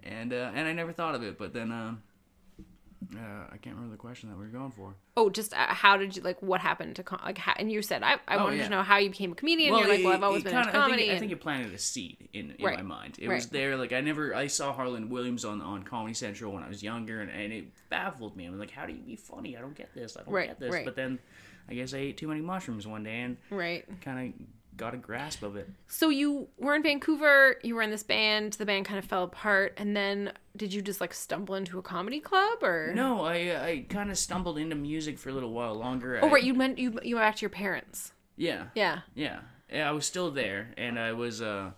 and 0.03 0.31
uh, 0.31 0.51
and 0.53 0.67
I 0.67 0.73
never 0.73 0.91
thought 0.91 1.15
of 1.15 1.23
it, 1.23 1.37
but 1.37 1.53
then 1.53 1.71
um, 1.71 2.03
uh, 3.15 3.19
I 3.51 3.57
can't 3.57 3.75
remember 3.75 3.91
the 3.95 3.99
question 3.99 4.29
that 4.29 4.37
we 4.37 4.43
were 4.45 4.49
going 4.51 4.71
for. 4.71 4.95
Oh, 5.15 5.29
just 5.29 5.53
uh, 5.53 5.67
how 5.67 5.97
did 5.97 6.15
you 6.15 6.23
like? 6.23 6.41
What 6.41 6.61
happened 6.61 6.95
to 6.97 7.03
com- 7.03 7.21
like? 7.23 7.37
How, 7.37 7.53
and 7.57 7.71
you 7.71 7.81
said 7.81 8.03
I, 8.03 8.13
I 8.27 8.37
Oh, 8.37 8.43
wanted 8.45 8.57
yeah. 8.57 8.63
to 8.65 8.69
know 8.69 8.83
how 8.83 8.97
you 8.97 9.09
became 9.09 9.31
a 9.31 9.35
comedian. 9.35 9.75
You're 9.75 9.87
like, 9.87 10.03
well, 10.03 10.13
I've 10.13 10.23
always 10.23 10.43
been 10.43 10.53
kinda, 10.53 10.67
into 10.69 10.79
comedy. 10.79 11.03
I 11.03 11.07
think, 11.07 11.15
I 11.15 11.19
think 11.19 11.31
it 11.33 11.39
planted 11.41 11.73
a 11.73 11.77
seed 11.77 12.29
in, 12.33 12.51
in 12.57 12.65
Right, 12.65 12.77
my 12.77 12.81
mind. 12.83 13.17
It 13.19 13.29
was 13.29 13.47
there. 13.47 13.77
Like 13.77 13.93
I 13.93 14.01
never, 14.01 14.33
I 14.35 14.47
saw 14.47 14.73
Harland 14.73 15.09
Williams 15.11 15.45
on 15.45 15.61
on 15.61 15.83
Comedy 15.83 16.13
Central 16.15 16.53
when 16.53 16.63
I 16.63 16.67
was 16.69 16.81
younger, 16.83 17.21
and, 17.21 17.29
and 17.31 17.53
it 17.53 17.65
baffled 17.89 18.35
me. 18.35 18.45
I'm 18.45 18.57
like, 18.59 18.71
how 18.71 18.85
do 18.85 18.93
you 18.93 18.99
be 19.01 19.15
funny? 19.15 19.55
I 19.55 19.61
don't 19.61 19.75
get 19.75 19.93
this. 19.93 20.17
I 20.17 20.23
don't 20.23 20.33
Right, 20.33 20.47
get 20.49 20.59
this. 20.59 20.73
right. 20.73 20.85
But 20.85 20.95
then, 20.95 21.19
I 21.69 21.73
guess 21.75 21.93
I 21.93 21.97
ate 21.97 22.17
too 22.17 22.27
many 22.27 22.41
mushrooms 22.41 22.87
one 22.87 23.03
day 23.03 23.21
and 23.21 23.37
right. 23.49 23.85
kind 24.01 24.33
of 24.33 24.47
got 24.77 24.93
a 24.93 24.97
grasp 24.97 25.43
of 25.43 25.55
it. 25.55 25.67
So 25.87 26.09
you 26.09 26.47
were 26.57 26.75
in 26.75 26.83
Vancouver. 26.83 27.57
You 27.63 27.75
were 27.75 27.81
in 27.81 27.89
this 27.89 28.03
band. 28.03 28.53
The 28.53 28.65
band 28.65 28.85
kind 28.85 28.99
of 28.99 29.05
fell 29.05 29.23
apart, 29.23 29.73
and 29.77 29.95
then 29.97 30.31
did 30.55 30.73
you 30.73 30.81
just 30.81 31.01
like 31.01 31.13
stumble 31.13 31.55
into 31.55 31.77
a 31.79 31.81
comedy 31.81 32.19
club 32.19 32.63
or? 32.63 32.91
No, 32.95 33.25
I 33.25 33.35
I 33.69 33.85
kind 33.89 34.09
of 34.11 34.17
stumbled 34.17 34.57
into 34.57 34.75
music 34.75 35.17
for 35.17 35.29
a 35.29 35.33
little 35.33 35.51
while 35.51 35.73
longer. 35.75 36.19
Oh 36.21 36.27
I- 36.27 36.31
right, 36.31 36.43
you 36.43 36.53
went 36.53 36.77
you 36.77 36.97
you 37.03 37.15
went 37.15 37.25
back 37.27 37.35
to 37.37 37.41
your 37.41 37.49
parents. 37.49 38.13
Yeah. 38.35 38.65
Yeah. 38.75 38.99
Yeah, 39.15 39.39
yeah, 39.71 39.89
I 39.89 39.91
was 39.91 40.05
still 40.05 40.29
there, 40.31 40.69
and 40.77 40.99
I 40.99 41.13
was 41.13 41.41
uh, 41.41 41.71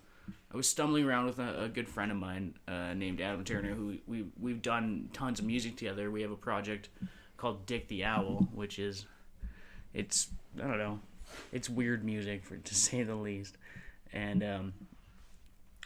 I 0.53 0.57
was 0.57 0.67
stumbling 0.67 1.05
around 1.05 1.25
with 1.27 1.39
a, 1.39 1.63
a 1.63 1.69
good 1.69 1.87
friend 1.87 2.11
of 2.11 2.17
mine 2.17 2.55
uh, 2.67 2.93
named 2.93 3.21
Adam 3.21 3.43
Turner, 3.45 3.73
who 3.73 3.97
we 4.07 4.25
we've 4.39 4.61
done 4.61 5.09
tons 5.13 5.39
of 5.39 5.45
music 5.45 5.77
together. 5.77 6.11
We 6.11 6.21
have 6.21 6.31
a 6.31 6.35
project 6.35 6.89
called 7.37 7.65
Dick 7.65 7.87
the 7.87 8.03
Owl, 8.03 8.47
which 8.53 8.77
is 8.79 9.05
it's 9.93 10.27
I 10.61 10.67
don't 10.67 10.77
know, 10.77 10.99
it's 11.51 11.69
weird 11.69 12.03
music 12.03 12.43
for 12.45 12.57
to 12.57 12.75
say 12.85 13.03
the 13.03 13.15
least, 13.15 13.57
and 14.13 14.43
um, 14.43 14.73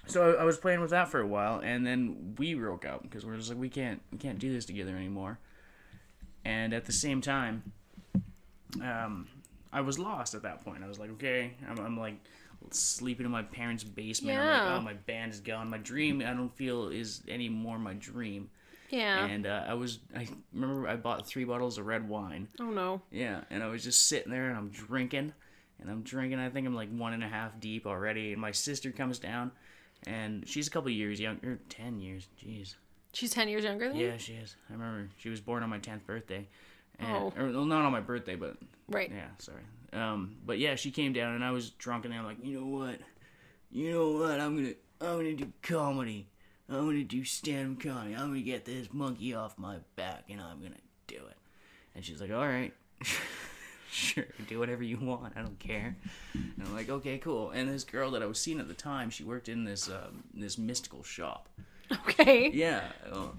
so 0.07 0.35
I, 0.35 0.41
I 0.41 0.43
was 0.43 0.57
playing 0.57 0.81
with 0.81 0.89
that 0.91 1.09
for 1.09 1.19
a 1.21 1.27
while, 1.27 1.59
and 1.63 1.85
then 1.85 2.35
we 2.37 2.53
broke 2.53 2.85
up 2.85 3.03
because 3.03 3.25
we're 3.25 3.37
just 3.37 3.49
like 3.49 3.57
we 3.59 3.69
can't 3.69 4.01
we 4.11 4.17
can't 4.17 4.39
do 4.39 4.51
this 4.51 4.65
together 4.65 4.95
anymore, 4.95 5.39
and 6.45 6.73
at 6.73 6.85
the 6.85 6.91
same 6.93 7.21
time, 7.21 7.63
um, 8.81 9.27
I 9.71 9.81
was 9.81 9.97
lost 9.99 10.35
at 10.35 10.43
that 10.43 10.63
point. 10.63 10.83
I 10.83 10.87
was 10.87 10.99
like, 10.99 11.11
okay, 11.11 11.53
I'm, 11.69 11.79
I'm 11.79 11.99
like 11.99 12.15
sleeping 12.71 13.25
in 13.25 13.31
my 13.31 13.43
parents' 13.43 13.83
basement. 13.83 14.39
I'm 14.39 14.45
like, 14.47 14.61
Yeah. 14.61 14.75
oh, 14.77 14.81
my 14.81 14.93
band 14.93 15.31
is 15.33 15.39
gone. 15.39 15.69
My 15.69 15.77
dream, 15.77 16.21
I 16.21 16.33
don't 16.33 16.53
feel 16.55 16.89
is 16.89 17.21
any 17.27 17.49
more 17.49 17.77
my 17.77 17.93
dream. 17.93 18.49
Yeah. 18.97 19.25
And 19.25 19.47
uh, 19.47 19.63
I 19.67 19.73
was, 19.73 19.99
I 20.15 20.27
remember 20.53 20.87
I 20.87 20.95
bought 20.95 21.25
three 21.27 21.43
bottles 21.45 21.77
of 21.77 21.85
red 21.87 22.07
wine. 22.07 22.47
oh 22.59 22.69
no. 22.69 23.01
Yeah, 23.11 23.41
and 23.49 23.63
I 23.63 23.67
was 23.67 23.83
just 23.83 24.07
sitting 24.07 24.31
there 24.31 24.49
and 24.49 24.57
I'm 24.57 24.69
drinking, 24.69 25.33
and 25.79 25.89
I'm 25.89 26.03
drinking. 26.03 26.39
I 26.39 26.49
think 26.49 26.67
I'm 26.67 26.75
like 26.75 26.89
one 26.95 27.13
and 27.13 27.23
a 27.23 27.27
half 27.27 27.59
deep 27.59 27.85
already. 27.87 28.33
And 28.33 28.41
my 28.41 28.51
sister 28.51 28.91
comes 28.91 29.17
down, 29.19 29.51
and 30.05 30.47
she's 30.47 30.67
a 30.67 30.69
couple 30.69 30.89
years 30.91 31.19
younger, 31.19 31.59
ten 31.69 31.99
years. 31.99 32.27
Jeez. 32.43 32.75
She's 33.13 33.31
ten 33.31 33.47
years 33.49 33.63
younger 33.63 33.87
than 33.89 33.97
you. 33.97 34.07
Yeah, 34.07 34.17
she 34.17 34.33
is. 34.33 34.55
I 34.69 34.73
remember 34.73 35.09
she 35.17 35.29
was 35.29 35.39
born 35.41 35.63
on 35.63 35.69
my 35.69 35.79
tenth 35.79 36.05
birthday. 36.05 36.47
And, 36.99 37.09
Oh. 37.11 37.33
or, 37.35 37.49
well, 37.51 37.65
not 37.65 37.85
on 37.85 37.91
my 37.91 37.99
birthday, 38.01 38.35
but 38.35 38.57
Right. 38.87 39.11
yeah, 39.11 39.29
sorry. 39.39 39.63
Um, 39.93 40.35
but 40.45 40.59
yeah, 40.59 40.75
she 40.75 40.91
came 40.91 41.13
down 41.13 41.33
and 41.35 41.43
I 41.43 41.49
was 41.51 41.71
drunk 41.71 42.05
and 42.05 42.13
I'm 42.13 42.23
like, 42.25 42.37
you 42.43 42.59
know 42.59 42.67
what? 42.67 42.99
You 43.71 43.91
know 43.91 44.11
what? 44.11 44.39
I'm 44.39 44.55
gonna 44.55 44.73
I'm 45.01 45.17
gonna 45.17 45.33
do 45.33 45.51
comedy. 45.63 46.27
I'm 46.69 46.85
gonna 46.85 47.03
do 47.03 47.23
stand 47.23 47.81
comedy. 47.81 48.15
I'm 48.15 48.27
gonna 48.29 48.41
get 48.41 48.65
this 48.65 48.87
monkey 48.93 49.33
off 49.33 49.57
my 49.57 49.77
back 49.95 50.25
and 50.29 50.39
I'm 50.41 50.61
gonna 50.61 50.75
do 51.07 51.15
it. 51.15 51.37
And 51.95 52.03
she's 52.03 52.19
like, 52.21 52.31
all 52.31 52.47
right. 52.47 52.73
sure, 53.91 54.25
do 54.47 54.59
whatever 54.59 54.81
you 54.83 54.97
want. 54.97 55.33
I 55.35 55.41
don't 55.41 55.59
care. 55.59 55.95
And 56.33 56.53
I'm 56.65 56.73
like, 56.73 56.89
okay, 56.89 57.17
cool. 57.19 57.51
And 57.51 57.69
this 57.69 57.83
girl 57.83 58.11
that 58.11 58.23
I 58.23 58.25
was 58.25 58.39
seeing 58.39 58.59
at 58.59 58.67
the 58.67 58.73
time, 58.73 59.09
she 59.09 59.23
worked 59.23 59.49
in 59.49 59.63
this 59.65 59.89
um, 59.89 60.23
this 60.33 60.57
mystical 60.57 61.03
shop. 61.03 61.49
Okay. 61.91 62.49
Yeah, 62.51 62.83
well, 63.11 63.35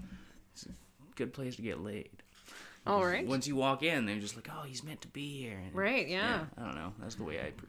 it's 0.53 0.65
a 0.67 0.69
good 1.15 1.33
place 1.33 1.55
to 1.57 1.61
get 1.61 1.81
laid. 1.81 2.09
All 2.87 3.03
right. 3.03 3.25
Once 3.25 3.47
you 3.47 3.55
walk 3.55 3.81
in, 3.81 4.05
they're 4.05 4.19
just 4.19 4.35
like, 4.35 4.47
"Oh, 4.55 4.61
he's 4.63 4.83
meant 4.83 5.01
to 5.01 5.07
be 5.07 5.41
here." 5.41 5.57
And- 5.57 5.73
Right. 5.73 6.07
Yeah. 6.07 6.45
I 6.57 6.61
don't 6.63 6.75
know. 6.75 6.93
That's 6.99 7.15
the 7.15 7.23
way 7.23 7.39
I 7.41 7.49
pr- 7.49 7.65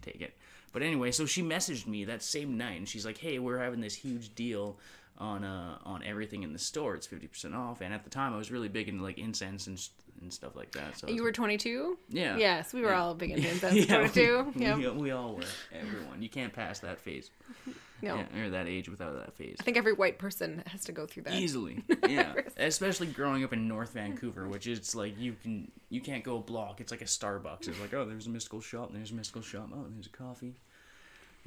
take 0.00 0.20
it. 0.22 0.36
But 0.72 0.82
anyway, 0.82 1.10
so 1.12 1.26
she 1.26 1.42
messaged 1.42 1.86
me 1.86 2.04
that 2.04 2.22
same 2.22 2.56
night, 2.56 2.78
and 2.78 2.88
she's 2.88 3.06
like, 3.06 3.18
"Hey, 3.18 3.38
we're 3.38 3.58
having 3.58 3.80
this 3.80 3.94
huge 3.94 4.34
deal 4.34 4.76
on 5.18 5.44
uh 5.44 5.78
on 5.84 6.02
everything 6.04 6.42
in 6.42 6.52
the 6.52 6.58
store. 6.58 6.94
It's 6.94 7.06
fifty 7.06 7.26
percent 7.26 7.54
off." 7.54 7.80
And 7.80 7.92
at 7.92 8.04
the 8.04 8.10
time, 8.10 8.32
I 8.32 8.38
was 8.38 8.50
really 8.50 8.68
big 8.68 8.88
into 8.88 9.02
like 9.02 9.18
incense 9.18 9.66
and 9.66 9.88
and 10.20 10.32
stuff 10.32 10.56
like 10.56 10.72
that. 10.72 10.98
So 10.98 11.06
You 11.08 11.22
were 11.22 11.30
22. 11.30 11.96
Yeah. 12.08 12.36
Yes, 12.38 12.72
we 12.72 12.80
were 12.82 12.88
Yeah. 12.88 13.00
all 13.02 13.14
big 13.14 13.30
into 13.30 13.48
incest. 13.52 13.76
Yeah, 13.76 13.98
22. 14.08 14.52
we, 14.56 14.74
we, 14.74 14.88
we 14.90 15.10
all 15.12 15.36
were. 15.36 15.42
Everyone. 15.72 16.20
You 16.20 16.28
can't 16.28 16.52
pass 16.52 16.80
that 16.80 16.98
phase. 17.00 17.30
No. 18.00 18.14
Yeah, 18.14 18.44
or 18.44 18.50
that 18.50 18.68
age 18.68 18.88
without 18.88 19.16
that 19.16 19.34
phase. 19.36 19.56
I 19.58 19.64
think 19.64 19.76
every 19.76 19.92
white 19.92 20.18
person 20.20 20.62
has 20.66 20.84
to 20.84 20.92
go 20.92 21.04
through 21.04 21.24
that. 21.24 21.34
Easily, 21.34 21.82
yeah. 22.08 22.32
Especially 22.56 23.08
growing 23.08 23.42
up 23.42 23.52
in 23.52 23.66
North 23.66 23.92
Vancouver, 23.92 24.46
which 24.46 24.68
is 24.68 24.94
like 24.94 25.18
you 25.18 25.34
can 25.42 25.68
you 25.90 26.00
can't 26.00 26.22
go 26.22 26.36
a 26.36 26.40
block. 26.40 26.80
It's 26.80 26.92
like 26.92 27.00
a 27.02 27.06
Starbucks. 27.06 27.66
It's 27.66 27.80
like 27.80 27.92
oh, 27.94 28.04
there's 28.04 28.28
a 28.28 28.30
mystical 28.30 28.60
shop. 28.60 28.90
And 28.90 28.98
there's 28.98 29.10
a 29.10 29.14
mystical 29.16 29.42
shop. 29.42 29.70
Oh, 29.74 29.84
there's 29.92 30.06
a 30.06 30.10
coffee. 30.10 30.54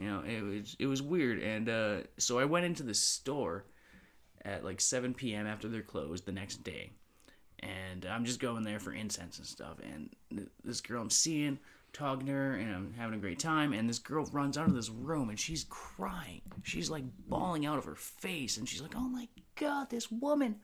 You 0.01 0.08
know, 0.08 0.24
it 0.25 0.41
was 0.41 0.75
it 0.79 0.88
was 0.88 1.01
weird. 1.03 1.43
And 1.43 1.70
uh, 1.70 1.98
so 2.17 2.39
I 2.39 2.46
went 2.46 2.65
into 2.65 2.81
the 2.81 2.96
store 2.96 3.65
at 4.43 4.65
like 4.65 4.81
7 4.81 5.13
p.m. 5.13 5.46
after 5.46 5.67
they're 5.67 5.84
closed 5.84 6.25
the 6.25 6.31
next 6.31 6.63
day, 6.63 6.89
and 7.60 8.08
I'm 8.08 8.25
just 8.25 8.39
going 8.39 8.63
there 8.63 8.79
for 8.79 8.93
incense 8.93 9.38
and 9.38 9.46
stuff. 9.46 9.77
And 9.84 10.10
th- 10.31 10.50
this 10.63 10.81
girl 10.81 11.03
I'm 11.03 11.12
seeing, 11.12 11.60
talking 11.93 12.25
to 12.25 12.31
her, 12.31 12.55
and 12.55 12.74
I'm 12.74 12.93
having 12.98 13.13
a 13.13 13.22
great 13.22 13.38
time. 13.38 13.74
And 13.74 13.88
this 13.88 14.00
girl 14.00 14.25
runs 14.31 14.58
out 14.58 14.67
of 14.67 14.74
this 14.74 14.89
room, 14.89 15.29
and 15.29 15.39
she's 15.39 15.67
crying. 15.70 16.41
She's 16.63 16.89
like 16.89 17.03
bawling 17.27 17.67
out 17.67 17.77
of 17.77 17.86
her 17.86 17.96
face, 17.96 18.58
and 18.58 18.67
she's 18.67 18.81
like, 18.81 18.96
"Oh 18.96 19.08
my 19.08 19.27
god, 19.55 19.91
this 19.91 20.10
woman, 20.10 20.55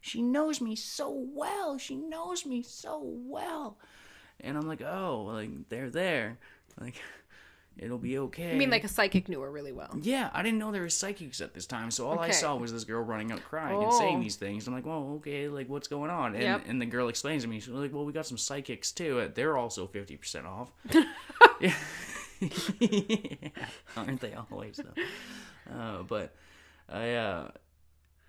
she 0.00 0.22
knows 0.22 0.60
me 0.60 0.76
so 0.76 1.10
well. 1.10 1.78
She 1.78 1.96
knows 1.96 2.46
me 2.46 2.62
so 2.62 3.00
well." 3.02 3.76
And 4.38 4.56
I'm 4.56 4.68
like, 4.68 4.82
"Oh, 4.82 5.24
like 5.26 5.68
they're 5.68 5.90
there, 5.90 6.38
like." 6.80 7.02
It'll 7.76 7.98
be 7.98 8.18
okay. 8.18 8.52
I 8.52 8.54
mean, 8.54 8.70
like 8.70 8.84
a 8.84 8.88
psychic 8.88 9.28
knew 9.28 9.40
her 9.40 9.50
really 9.50 9.72
well. 9.72 9.90
Yeah, 10.00 10.30
I 10.32 10.42
didn't 10.44 10.58
know 10.60 10.70
there 10.70 10.82
were 10.82 10.88
psychics 10.88 11.40
at 11.40 11.54
this 11.54 11.66
time, 11.66 11.90
so 11.90 12.08
all 12.08 12.18
I 12.20 12.30
saw 12.30 12.54
was 12.54 12.72
this 12.72 12.84
girl 12.84 13.02
running 13.02 13.32
out 13.32 13.42
crying 13.42 13.82
and 13.82 13.90
Oh. 13.92 13.98
saying 13.98 14.20
these 14.20 14.36
things. 14.36 14.66
I'm 14.68 14.74
like, 14.74 14.86
well, 14.86 15.14
okay, 15.16 15.48
like 15.48 15.68
what's 15.68 15.88
going 15.88 16.10
on? 16.10 16.34
And, 16.34 16.42
Yep. 16.42 16.62
and 16.68 16.80
the 16.80 16.86
girl 16.86 17.08
explains 17.08 17.42
to 17.42 17.48
me, 17.48 17.58
she's 17.58 17.70
like, 17.74 17.92
well, 17.92 18.04
we 18.04 18.12
got 18.12 18.26
some 18.26 18.38
psychics 18.38 18.92
too. 18.92 19.18
uh, 19.20 19.28
They're 19.34 19.56
also 19.56 19.86
fifty 19.88 20.16
percent 20.16 20.46
off. 20.46 20.70
yeah. 21.60 21.74
aren't 23.96 24.20
they 24.20 24.34
always 24.50 24.76
though? 24.78 25.74
Uh, 25.74 26.02
but 26.02 26.34
I, 26.88 27.14
uh, 27.14 27.48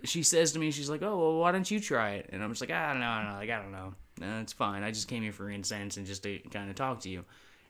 she 0.03 0.23
says 0.23 0.53
to 0.53 0.59
me, 0.59 0.71
she's 0.71 0.89
like, 0.89 1.01
oh, 1.01 1.17
well, 1.17 1.37
why 1.37 1.51
don't 1.51 1.69
you 1.69 1.79
try 1.79 2.11
it? 2.15 2.29
And 2.31 2.43
I'm 2.43 2.51
just 2.51 2.61
like, 2.61 2.71
I 2.71 2.91
don't 2.91 2.99
know, 3.01 3.07
I 3.07 3.21
don't 3.23 3.31
know, 3.33 3.37
like 3.39 3.49
I 3.49 3.61
don't 3.61 3.71
know. 3.71 3.93
No, 4.21 4.39
it's 4.39 4.53
fine. 4.53 4.81
I 4.83 4.91
just 4.91 5.07
came 5.09 5.23
here 5.23 5.33
for 5.33 5.49
incense 5.49 5.97
and 5.97 6.05
just 6.05 6.23
to 6.23 6.39
kind 6.51 6.69
of 6.69 6.75
talk 6.75 7.01
to 7.01 7.09
you. 7.09 7.25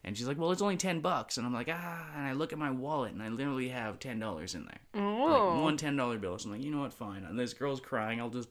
And 0.05 0.15
she's 0.15 0.27
like, 0.27 0.37
well, 0.37 0.51
it's 0.51 0.61
only 0.61 0.77
10 0.77 1.01
bucks. 1.01 1.35
And 1.37 1.45
I'm 1.47 1.53
like, 1.53 1.67
ah, 1.69 2.07
and 2.15 2.25
I 2.27 2.33
look 2.33 2.53
at 2.53 2.59
my 2.59 2.69
wallet 2.71 3.11
and 3.13 3.21
I 3.23 3.27
literally 3.29 3.69
have 3.69 3.99
$10 3.99 4.55
in 4.55 4.65
there. 4.65 5.03
Oh. 5.03 5.25
Like 5.55 5.61
one 5.63 5.77
$10 5.77 6.21
bill. 6.21 6.37
So 6.37 6.45
I'm 6.47 6.55
like, 6.55 6.63
you 6.63 6.71
know 6.71 6.81
what, 6.81 6.93
fine. 6.93 7.23
And 7.23 7.37
this 7.37 7.53
girl's 7.55 7.79
crying. 7.81 8.21
I'll 8.21 8.29
just, 8.29 8.47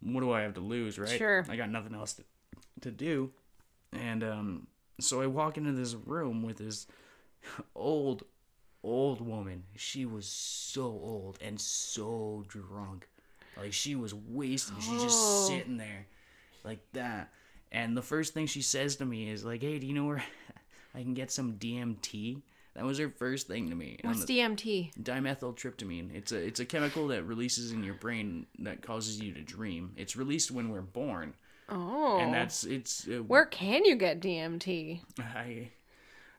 what 0.00 0.20
do 0.22 0.32
I 0.32 0.40
have 0.40 0.54
to 0.54 0.60
lose, 0.60 0.98
right? 0.98 1.08
Sure. 1.10 1.44
I 1.50 1.56
got 1.56 1.68
nothing 1.70 1.94
else 1.94 2.14
to, 2.14 2.24
to 2.80 2.90
do. 2.90 3.30
And 3.92 4.24
um, 4.24 4.66
so 5.00 5.20
I 5.20 5.26
walk 5.26 5.58
into 5.58 5.72
this 5.72 5.94
room 5.94 6.42
with 6.42 6.56
this 6.56 6.86
old, 7.76 8.24
old 8.82 9.20
woman. 9.20 9.64
She 9.76 10.06
was 10.06 10.26
so 10.26 10.84
old 10.84 11.38
and 11.42 11.60
so 11.60 12.42
drunk. 12.48 13.06
Like 13.56 13.74
she 13.74 13.94
was 13.96 14.14
wasted. 14.14 14.76
She's 14.82 14.88
Oh. 14.98 15.02
just 15.04 15.46
sitting 15.46 15.76
there 15.76 16.06
like 16.64 16.80
that. 16.94 17.30
And 17.72 17.96
the 17.96 18.02
first 18.02 18.34
thing 18.34 18.46
she 18.46 18.62
says 18.62 18.96
to 18.96 19.04
me 19.04 19.28
is 19.30 19.44
like, 19.44 19.62
"Hey, 19.62 19.78
do 19.80 19.86
you 19.86 19.94
know 19.94 20.04
where 20.04 20.22
I 20.94 21.00
can 21.02 21.14
get 21.14 21.30
some 21.32 21.54
DMT?" 21.54 22.42
That 22.74 22.84
was 22.84 22.98
her 22.98 23.08
first 23.10 23.48
thing 23.48 23.68
to 23.70 23.74
me. 23.74 23.98
What's 24.02 24.24
the- 24.24 24.38
DMT? 24.38 24.92
dimethyltryptamine. 25.02 26.14
It's 26.14 26.32
a 26.32 26.36
it's 26.36 26.60
a 26.60 26.64
chemical 26.64 27.08
that 27.08 27.24
releases 27.24 27.72
in 27.72 27.82
your 27.82 27.94
brain 27.94 28.46
that 28.60 28.82
causes 28.82 29.20
you 29.20 29.32
to 29.32 29.40
dream. 29.42 29.92
It's 29.96 30.16
released 30.16 30.50
when 30.50 30.68
we're 30.70 30.80
born, 30.82 31.34
Oh. 31.68 32.18
and 32.18 32.32
that's 32.32 32.64
it's. 32.64 33.08
Uh, 33.08 33.22
Where 33.22 33.46
can 33.46 33.84
you 33.84 33.96
get 33.96 34.20
DMT? 34.20 35.00
I 35.18 35.70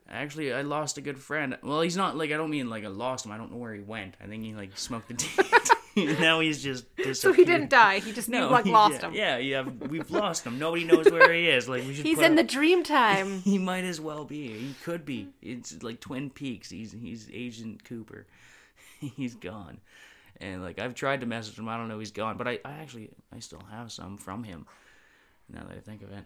actually 0.10 0.54
I 0.54 0.62
lost 0.62 0.98
a 0.98 1.02
good 1.02 1.20
friend. 1.20 1.58
Well, 1.64 1.82
he's 1.82 1.98
not 1.98 2.18
like 2.18 2.32
I 2.32 2.38
don't 2.38 2.50
mean 2.50 2.70
like 2.70 2.84
I 2.84 2.88
lost 2.88 3.26
him. 3.26 3.32
I 3.32 3.38
don't 3.38 3.52
know 3.52 3.58
where 3.58 3.74
he 3.74 3.82
went. 3.82 4.16
I 4.24 4.28
think 4.28 4.44
he 4.44 4.54
like 4.54 4.78
smoked 4.78 5.08
the 5.10 5.14
DMT. 5.16 5.70
now 6.20 6.40
he's 6.40 6.64
just 6.64 6.86
So 7.14 7.34
he 7.34 7.46
didn't 7.46 7.70
die. 7.70 8.00
He 8.00 8.14
just 8.14 8.28
No, 8.28 8.50
like 8.50 8.66
he- 8.66 8.72
lost 8.72 9.02
yeah, 9.02 9.08
him. 9.08 9.14
Yeah, 9.14 9.38
yeah, 9.38 9.62
we've 9.62 10.10
lost 10.10 10.44
him. 10.44 10.58
Nobody 10.58 10.86
knows 10.86 11.12
where 11.12 11.32
he 11.32 11.48
is. 11.48 11.70
Like 11.70 11.86
we 11.86 11.94
should. 11.94 12.06
He's 12.06 12.20
in 12.20 12.36
the 12.36 12.44
dream 12.44 12.84
time. 12.84 13.42
He 13.44 13.60
might 13.60 13.84
as 13.84 14.02
well 14.02 14.26
be. 14.26 14.48
He 14.48 14.74
could 14.84 15.06
be. 15.06 15.30
It's 15.42 15.84
like 15.84 16.00
Twin 16.00 16.30
Peaks. 16.32 16.70
He's 16.72 16.92
he's 16.92 17.30
Agent 17.32 17.84
Cooper. 17.84 18.26
he's 19.00 19.36
gone. 19.36 19.82
And 20.42 20.64
like 20.64 20.80
I've 20.80 20.96
tried 20.96 21.22
to 21.22 21.28
message 21.28 21.60
him. 21.60 21.70
I 21.70 21.78
don't 21.78 21.90
know. 21.90 22.00
He's 22.00 22.12
gone. 22.12 22.38
But 22.38 22.48
I, 22.48 22.60
I 22.66 22.72
actually 22.82 23.12
I 23.32 23.40
still 23.40 23.62
have 23.70 23.92
some 23.92 24.18
from 24.18 24.44
him. 24.44 24.66
Now 25.48 25.64
that 25.68 25.78
I 25.78 25.80
think 25.80 26.02
of 26.02 26.12
it. 26.12 26.24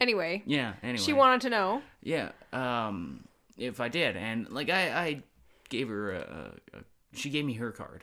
Anyway, 0.00 0.42
Yeah. 0.46 0.74
Anyway. 0.82 0.98
she 0.98 1.12
wanted 1.12 1.40
to 1.42 1.50
know. 1.50 1.82
Yeah. 2.02 2.32
Um. 2.52 3.24
If 3.56 3.80
I 3.80 3.88
did, 3.88 4.16
and 4.16 4.50
like 4.50 4.68
I 4.68 4.90
I 4.90 5.22
gave 5.68 5.88
her 5.88 6.12
a, 6.12 6.18
a, 6.74 6.78
a 6.78 6.80
she 7.12 7.30
gave 7.30 7.44
me 7.44 7.54
her 7.54 7.70
card, 7.70 8.02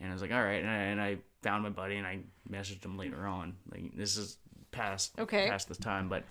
and 0.00 0.08
I 0.10 0.12
was 0.12 0.22
like, 0.22 0.30
all 0.32 0.42
right, 0.42 0.62
and 0.62 0.70
I, 0.70 0.76
and 0.76 1.00
I 1.00 1.16
found 1.42 1.64
my 1.64 1.70
buddy 1.70 1.96
and 1.96 2.06
I 2.06 2.20
messaged 2.48 2.84
him 2.84 2.96
later 2.96 3.26
on. 3.26 3.56
Like 3.72 3.96
this 3.96 4.16
is 4.16 4.36
past 4.70 5.12
Okay. 5.18 5.48
past 5.48 5.68
the 5.68 5.74
time, 5.74 6.08
but 6.08 6.22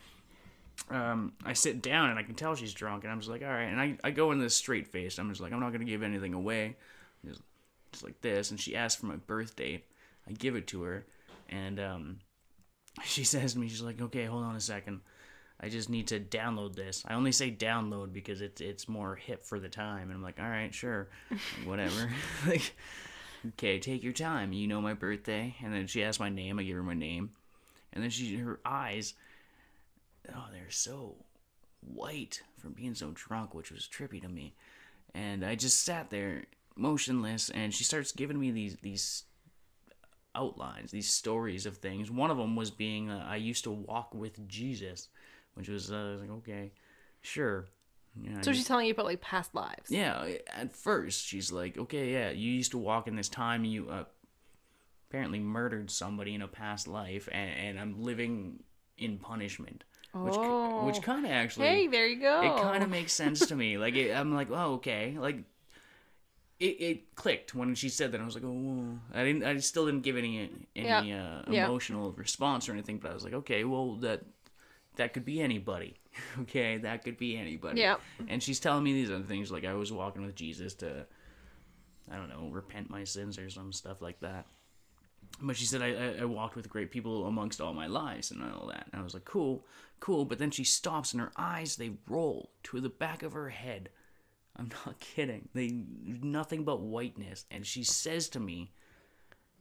um, 0.89 1.33
I 1.45 1.51
sit 1.53 1.81
down 1.81 2.09
and 2.11 2.17
I 2.17 2.23
can 2.23 2.33
tell 2.35 2.55
she's 2.55 2.73
drunk, 2.73 3.03
and 3.03 3.11
I'm 3.11 3.19
just 3.19 3.29
like, 3.29 3.41
all 3.43 3.49
right, 3.49 3.63
and 3.65 3.79
I, 3.79 3.97
I 4.05 4.11
go 4.11 4.31
in 4.31 4.39
this 4.39 4.55
straight 4.55 4.87
face. 4.87 5.19
I'm 5.19 5.27
just 5.29 5.41
like, 5.41 5.51
I'm 5.51 5.59
not 5.59 5.73
gonna 5.73 5.83
give 5.83 6.01
anything 6.01 6.33
away, 6.33 6.77
just, 7.25 7.41
just 7.91 8.03
like 8.05 8.19
this. 8.21 8.51
And 8.51 8.59
she 8.59 8.75
asked 8.75 8.99
for 8.99 9.05
my 9.07 9.17
birth 9.17 9.55
date. 9.57 9.83
I 10.27 10.31
give 10.31 10.55
it 10.55 10.67
to 10.67 10.83
her, 10.83 11.05
and 11.49 11.77
um, 11.79 12.19
she 13.03 13.23
says 13.23 13.53
to 13.53 13.59
me, 13.59 13.69
she's 13.69 13.81
like, 13.81 14.01
okay, 14.01 14.25
hold 14.25 14.43
on 14.43 14.55
a 14.55 14.61
second. 14.61 15.01
I 15.59 15.69
just 15.69 15.89
need 15.89 16.07
to 16.07 16.19
download 16.19 16.75
this. 16.75 17.03
I 17.07 17.13
only 17.13 17.31
say 17.31 17.51
download 17.51 18.13
because 18.13 18.41
it's 18.41 18.61
it's 18.61 18.89
more 18.89 19.15
hip 19.15 19.43
for 19.43 19.59
the 19.59 19.69
time, 19.69 20.09
and 20.09 20.13
I'm 20.13 20.23
like, 20.23 20.39
all 20.39 20.49
right, 20.49 20.73
sure, 20.73 21.09
whatever. 21.65 22.11
like, 22.47 22.73
okay, 23.49 23.79
take 23.79 24.03
your 24.03 24.13
time. 24.13 24.53
You 24.53 24.67
know 24.67 24.81
my 24.81 24.95
birthday, 24.95 25.55
and 25.63 25.71
then 25.71 25.85
she 25.85 26.03
asked 26.03 26.19
my 26.19 26.29
name. 26.29 26.57
I 26.57 26.63
give 26.63 26.75
her 26.75 26.83
my 26.83 26.95
name, 26.95 27.29
and 27.93 28.03
then 28.03 28.09
she 28.09 28.37
her 28.37 28.59
eyes, 28.65 29.13
oh, 30.33 30.45
they're 30.51 30.71
so 30.71 31.15
white 31.81 32.41
from 32.57 32.73
being 32.73 32.95
so 32.95 33.11
drunk, 33.13 33.53
which 33.53 33.71
was 33.71 33.87
trippy 33.87 34.21
to 34.21 34.29
me. 34.29 34.55
And 35.13 35.45
I 35.45 35.53
just 35.53 35.83
sat 35.83 36.09
there 36.09 36.45
motionless, 36.75 37.51
and 37.51 37.71
she 37.71 37.83
starts 37.83 38.11
giving 38.11 38.39
me 38.39 38.49
these 38.49 38.77
these 38.81 39.25
outlines, 40.35 40.91
these 40.91 41.09
stories 41.11 41.65
of 41.65 41.77
things. 41.77 42.09
One 42.11 42.31
of 42.31 42.37
them 42.37 42.55
was 42.55 42.71
being 42.71 43.09
uh, 43.09 43.25
I 43.27 43.35
used 43.37 43.63
to 43.65 43.71
walk 43.71 44.13
with 44.13 44.47
Jesus, 44.47 45.09
which 45.55 45.67
was 45.69 45.91
uh, 45.91 46.11
was 46.13 46.21
like 46.21 46.31
okay, 46.39 46.71
sure. 47.21 47.67
You 48.21 48.31
know, 48.31 48.41
So 48.41 48.51
she's 48.51 48.67
telling 48.67 48.87
you 48.87 48.93
about 48.93 49.05
like 49.05 49.21
past 49.21 49.55
lives. 49.55 49.89
yeah, 49.89 50.27
at 50.53 50.73
first 50.73 51.25
she's 51.25 51.51
like, 51.51 51.77
okay, 51.77 52.11
yeah, 52.11 52.29
you 52.31 52.51
used 52.51 52.71
to 52.71 52.77
walk 52.77 53.07
in 53.07 53.15
this 53.15 53.29
time. 53.29 53.63
You 53.63 53.89
uh, 53.89 54.03
apparently 55.09 55.39
murdered 55.39 55.89
somebody 55.89 56.33
in 56.35 56.41
a 56.41 56.47
past 56.47 56.87
life, 56.87 57.27
and, 57.31 57.49
and 57.57 57.79
I'm 57.79 58.01
living 58.03 58.63
in 58.97 59.17
punishment. 59.17 59.83
which 60.13 60.35
Oh. 60.37 60.85
which 60.85 61.01
kind 61.01 61.25
of 61.25 61.31
actually 61.31 61.67
Hey, 61.67 61.87
there 61.87 62.05
you 62.07 62.19
go. 62.19 62.41
it 62.41 62.61
kind 62.61 62.83
of 62.83 62.89
makes 62.89 63.13
sense 63.13 63.47
to 63.47 63.55
me. 63.55 63.77
Like 63.77 63.95
it, 63.95 64.11
I'm 64.13 64.33
like, 64.35 64.49
oh 64.51 64.73
okay, 64.75 65.15
like 65.17 65.43
it, 66.61 66.81
it 66.89 67.15
clicked 67.15 67.55
when 67.55 67.73
she 67.75 67.89
said 67.89 68.11
that. 68.11 68.21
I 68.21 68.25
was 68.25 68.35
like, 68.35 68.43
oh, 68.43 68.51
whoa. 68.51 68.99
I 69.13 69.23
didn't, 69.23 69.43
I 69.43 69.57
still 69.57 69.85
didn't 69.85 70.01
give 70.03 70.15
any 70.17 70.49
any 70.75 70.87
Yeah. 71.09 71.41
uh, 71.47 71.51
Yeah. 71.51 71.65
emotional 71.65 72.11
response 72.11 72.69
or 72.69 72.73
anything, 72.73 72.99
but 72.99 73.11
I 73.11 73.13
was 73.13 73.23
like, 73.23 73.33
okay, 73.33 73.63
well 73.63 73.95
that 73.97 74.21
that 74.95 75.13
could 75.13 75.25
be 75.25 75.41
anybody. 75.41 75.95
okay, 76.41 76.77
that 76.77 77.03
could 77.03 77.17
be 77.17 77.37
anybody. 77.37 77.79
Yeah. 77.81 77.95
And 78.27 78.43
she's 78.43 78.59
telling 78.59 78.83
me 78.83 78.93
these 78.93 79.09
other 79.11 79.23
things, 79.23 79.51
like 79.51 79.65
I 79.65 79.73
was 79.73 79.91
walking 79.91 80.25
with 80.25 80.35
Jesus 80.35 80.73
to, 80.75 81.05
I 82.11 82.15
don't 82.17 82.29
know, 82.29 82.49
repent 82.51 82.89
my 82.89 83.03
sins 83.05 83.37
or 83.39 83.49
some 83.49 83.71
stuff 83.73 84.01
like 84.01 84.19
that. 84.19 84.45
But 85.41 85.55
she 85.55 85.65
said 85.65 85.81
I, 85.81 85.87
I, 85.93 86.21
I 86.21 86.25
walked 86.25 86.55
with 86.57 86.69
great 86.69 86.91
people 86.91 87.25
amongst 87.25 87.61
all 87.61 87.73
my 87.73 87.87
lives 87.87 88.31
and 88.31 88.43
all 88.43 88.67
that. 88.67 88.87
And 88.91 88.99
I 88.99 89.03
was 89.03 89.13
like, 89.13 89.25
cool, 89.25 89.65
cool. 90.01 90.25
But 90.25 90.37
then 90.39 90.51
she 90.51 90.63
stops 90.65 91.13
and 91.13 91.21
her 91.21 91.31
eyes 91.37 91.77
they 91.77 91.91
roll 92.07 92.51
to 92.63 92.81
the 92.81 92.89
back 92.89 93.23
of 93.23 93.31
her 93.33 93.49
head. 93.49 93.89
I'm 94.55 94.69
not 94.85 94.99
kidding. 94.99 95.49
They 95.53 95.83
nothing 96.21 96.63
but 96.63 96.81
whiteness. 96.81 97.45
And 97.49 97.65
she 97.65 97.83
says 97.83 98.27
to 98.29 98.39
me, 98.39 98.71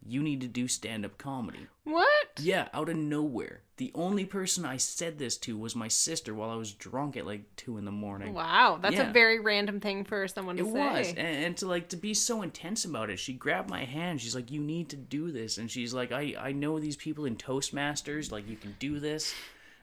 "You 0.05 0.23
need 0.23 0.41
to 0.41 0.49
do 0.49 0.67
stand-up 0.69 1.17
comedy." 1.19 1.67
what? 1.85 2.07
Yeah, 2.39 2.69
out 2.73 2.89
of 2.89 2.97
nowhere. 2.97 3.63
The 3.77 3.91
only 3.95 4.25
person 4.25 4.65
I 4.65 4.77
said 4.77 5.19
this 5.19 5.37
to 5.39 5.57
was 5.59 5.75
my 5.77 5.89
sister 5.89 6.35
while 6.35 6.51
I 6.51 6.55
was 6.57 6.73
drunk 6.73 7.17
at 7.17 7.27
like 7.27 7.57
two 7.57 7.77
in 7.79 7.85
the 7.85 7.91
morning. 7.93 8.35
Wow, 8.35 8.79
that's 8.81 8.95
Yeah. 8.97 9.11
a 9.11 9.13
very 9.13 9.41
random 9.41 9.81
thing 9.81 10.05
for 10.05 10.27
someone 10.29 10.57
to 10.59 10.65
say. 10.65 10.71
It 10.71 10.73
say. 10.75 10.99
was, 10.99 11.09
and, 11.09 11.19
and 11.19 11.57
to 11.59 11.67
like 11.67 11.89
to 11.91 11.97
be 11.97 12.13
so 12.15 12.43
intense 12.43 12.85
about 12.85 13.11
it. 13.11 13.19
She 13.19 13.33
grabbed 13.33 13.71
my 13.71 13.85
hand. 13.85 14.21
She's 14.21 14.35
like, 14.35 14.51
"You 14.51 14.61
need 14.61 14.91
to 14.91 14.97
do 14.97 15.31
this," 15.33 15.59
and 15.59 15.71
she's 15.71 15.93
like, 15.95 16.13
"I 16.13 16.35
I 16.39 16.53
know 16.53 16.79
these 16.79 16.97
people 16.97 17.25
in 17.27 17.37
Toastmasters. 17.37 18.31
Like, 18.33 18.49
you 18.49 18.57
can 18.57 18.77
do 18.79 19.01
this. 19.01 19.35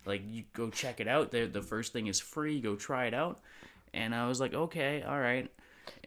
Like, 0.06 0.22
you 0.26 0.44
go 0.54 0.70
check 0.70 1.00
it 1.00 1.08
out. 1.08 1.32
The 1.32 1.46
the 1.46 1.62
first 1.62 1.92
thing 1.94 2.08
is 2.08 2.20
free. 2.20 2.60
Go 2.62 2.76
try 2.76 3.06
it 3.06 3.14
out." 3.14 3.40
And 3.94 4.14
I 4.14 4.28
was 4.28 4.40
like, 4.40 4.54
"Okay, 4.54 5.04
all 5.04 5.20
right." 5.20 5.50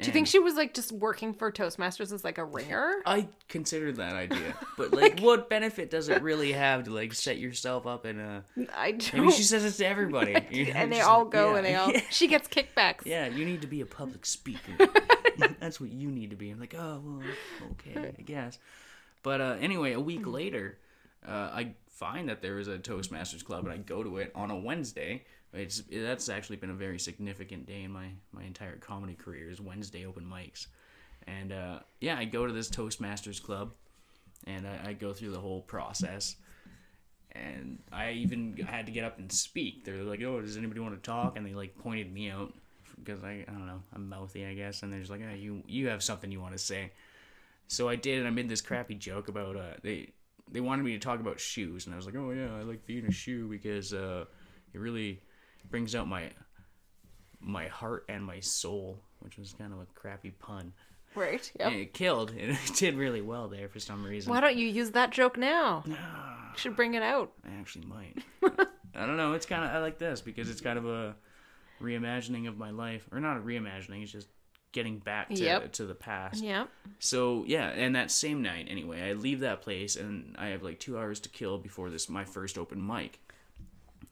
Do 0.01 0.07
you 0.07 0.13
think 0.13 0.27
she 0.27 0.39
was 0.39 0.55
like 0.55 0.73
just 0.73 0.93
working 0.93 1.35
for 1.35 1.51
Toastmasters 1.53 2.13
as 2.13 2.25
like 2.25 2.39
a 2.39 2.45
ringer? 2.45 3.03
I 3.05 3.29
considered 3.49 3.97
that 3.97 4.15
idea, 4.15 4.55
but 4.77 4.93
like, 4.93 5.21
what 5.21 5.49
benefit 5.51 5.91
does 5.91 6.09
it 6.09 6.23
really 6.23 6.53
have 6.53 6.85
to 6.85 6.91
like 6.91 7.13
set 7.13 7.39
yourself 7.39 7.87
up 7.87 8.07
in 8.07 8.19
a? 8.19 8.45
I 8.75 8.93
don't. 8.93 9.15
Maybe 9.15 9.33
she 9.33 9.43
says 9.43 9.65
it 9.65 9.73
to 9.83 9.87
everybody, 9.87 10.37
you 10.51 10.67
know, 10.67 10.73
and 10.73 10.93
they 10.93 10.99
just 10.99 11.09
all 11.09 11.25
go 11.25 11.53
yeah, 11.53 11.57
and 11.59 11.67
they 11.67 11.75
all. 11.77 11.93
yeah. 11.93 12.01
She 12.11 12.29
gets 12.29 12.49
kickbacks. 12.49 13.05
Yeah, 13.05 13.27
you 13.27 13.45
need 13.45 13.61
to 13.63 13.67
be 13.67 13.81
a 13.81 13.87
public 13.87 14.25
speaker. 14.27 14.89
That's 15.59 15.81
what 15.81 15.91
you 15.91 16.11
need 16.11 16.31
to 16.31 16.37
be. 16.37 16.51
I'm 16.51 16.61
like, 16.61 16.75
oh, 16.75 17.03
well, 17.05 17.23
okay, 17.73 18.13
I 18.19 18.23
guess. 18.23 18.59
But 19.23 19.41
uh, 19.41 19.57
anyway, 19.61 19.93
a 19.93 20.01
week 20.01 20.27
later, 20.27 20.79
uh, 21.27 21.51
I 21.53 21.75
find 21.89 22.29
that 22.29 22.43
there 22.43 22.59
is 22.59 22.69
a 22.69 22.79
Toastmasters 22.79 23.45
club, 23.45 23.65
and 23.65 23.73
I 23.73 23.77
go 23.77 24.03
to 24.03 24.19
it 24.19 24.33
on 24.35 24.51
a 24.51 24.57
Wednesday. 24.57 25.25
It's 25.53 25.83
that's 25.91 26.29
actually 26.29 26.57
been 26.57 26.71
a 26.71 26.75
very 26.75 26.99
significant 26.99 27.67
day 27.67 27.83
in 27.83 27.91
my 27.91 28.09
my 28.33 28.45
entire 28.45 28.77
comedy 28.77 29.15
career 29.15 29.51
is 29.51 29.61
Wednesday 29.61 30.07
open 30.07 30.25
mics, 30.25 30.67
and 31.27 31.53
uh, 31.53 31.81
yeah, 32.01 32.17
I 32.17 32.25
go 32.25 32.47
to 32.47 32.53
this 32.53 32.71
Toastmasters 32.71 33.43
club, 33.43 33.73
and 34.47 34.67
I, 34.67 34.91
I 34.91 34.93
go 34.93 35.13
through 35.13 35.33
the 35.33 35.41
whole 35.41 35.63
process 35.63 36.37
and 37.33 37.79
I 37.93 38.13
even 38.13 38.57
had 38.57 38.87
to 38.87 38.93
get 38.93 39.05
up 39.05 39.19
and 39.19 39.31
speak. 39.31 39.85
They're 39.85 40.03
like, 40.03 40.23
"Oh, 40.23 40.41
does 40.41 40.57
anybody 40.57 40.81
want 40.81 41.01
to 41.01 41.11
talk?" 41.11 41.37
And 41.37 41.47
they 41.47 41.55
like 41.55 41.77
pointed 41.79 42.13
me 42.13 42.31
out 42.31 42.53
because 42.97 43.23
I, 43.23 43.45
I 43.47 43.53
don't 43.53 43.67
know, 43.67 43.83
I'm 43.95 44.09
mouthy, 44.09 44.45
I 44.45 44.55
guess. 44.55 44.83
And 44.83 44.93
they're 44.93 45.01
just 45.01 45.11
like, 45.11 45.23
"Oh, 45.29 45.35
you 45.35 45.63
you 45.67 45.89
have 45.89 46.03
something 46.03 46.31
you 46.31 46.41
want 46.41 46.53
to 46.53 46.59
say." 46.59 46.93
So 47.69 47.89
I 47.89 47.97
did, 47.97 48.19
and 48.19 48.27
I 48.27 48.31
made 48.31 48.49
this 48.49 48.61
crappy 48.61 48.95
joke 48.95 49.29
about 49.29 49.57
uh 49.57 49.75
they 49.83 50.13
they 50.51 50.61
wanted 50.61 50.85
me 50.85 50.93
to 50.93 50.99
talk 50.99 51.21
about 51.21 51.39
shoes, 51.39 51.87
and 51.87 51.95
I 51.95 51.97
was 51.97 52.07
like, 52.07 52.17
"Oh 52.17 52.31
yeah, 52.31 52.55
I 52.57 52.63
like 52.63 52.85
being 52.87 53.07
a 53.07 53.13
shoe 53.13 53.49
because 53.49 53.93
uh 53.93 54.25
it 54.73 54.79
really 54.79 55.21
brings 55.69 55.95
out 55.95 56.07
my 56.09 56.31
my 57.41 57.67
heart 57.69 58.05
and 58.09 58.25
my 58.25 58.41
soul," 58.41 59.03
which 59.21 59.39
was 59.39 59.53
kind 59.53 59.73
of 59.73 59.81
a 59.81 59.87
crappy 59.95 60.31
pun. 60.31 60.73
Right. 61.15 61.51
Yep. 61.59 61.73
And 61.73 61.81
it 61.81 61.93
killed, 61.93 62.31
and 62.31 62.51
it 62.65 62.73
did 62.77 62.95
really 62.97 63.21
well 63.21 63.49
there 63.49 63.69
for 63.69 63.81
some 63.81 64.05
reason. 64.05 64.31
Why 64.31 64.41
don't 64.41 64.57
you 64.57 64.67
use 64.69 64.93
that 64.93 65.11
joke 65.11 65.37
now? 65.37 65.83
No. 65.87 65.97
Should 66.57 66.77
bring 66.77 66.95
it 66.95 67.03
out. 67.03 67.33
I 67.45 67.59
actually 67.59 67.87
might. 67.87 68.19
I 68.95 69.07
don't 69.07 69.17
know. 69.17 69.33
It's 69.35 69.47
kind 69.47 69.65
of 69.65 69.71
I 69.71 69.79
like 69.81 69.99
this 69.99 70.21
because 70.21 70.51
it's 70.51 70.61
kind 70.61 70.79
of 70.79 70.87
a 70.87 71.15
reimagining 71.81 72.49
of 72.49 72.59
my 72.59 72.71
life, 72.71 73.09
or 73.13 73.21
not 73.21 73.37
a 73.37 73.41
reimagining. 73.41 74.03
It's 74.03 74.13
just 74.13 74.29
getting 74.73 74.99
back 74.99 75.29
to 75.31 75.35
Yep. 75.43 75.73
to 75.73 75.87
the 75.87 75.95
past. 75.95 76.43
Yeah. 76.45 76.67
So 76.99 77.45
yeah, 77.47 77.69
and 77.71 77.97
that 77.97 78.11
same 78.11 78.43
night, 78.43 78.67
anyway, 78.69 79.03
I 79.03 79.15
leave 79.15 79.41
that 79.41 79.63
place 79.63 79.97
and 79.97 80.37
I 80.39 80.49
have 80.49 80.63
like 80.63 80.79
two 80.79 80.97
hours 80.99 81.19
to 81.21 81.29
kill 81.29 81.59
before 81.59 81.91
this 81.91 82.09
my 82.09 82.25
first 82.25 82.57
open 82.59 82.85
mic, 82.85 83.19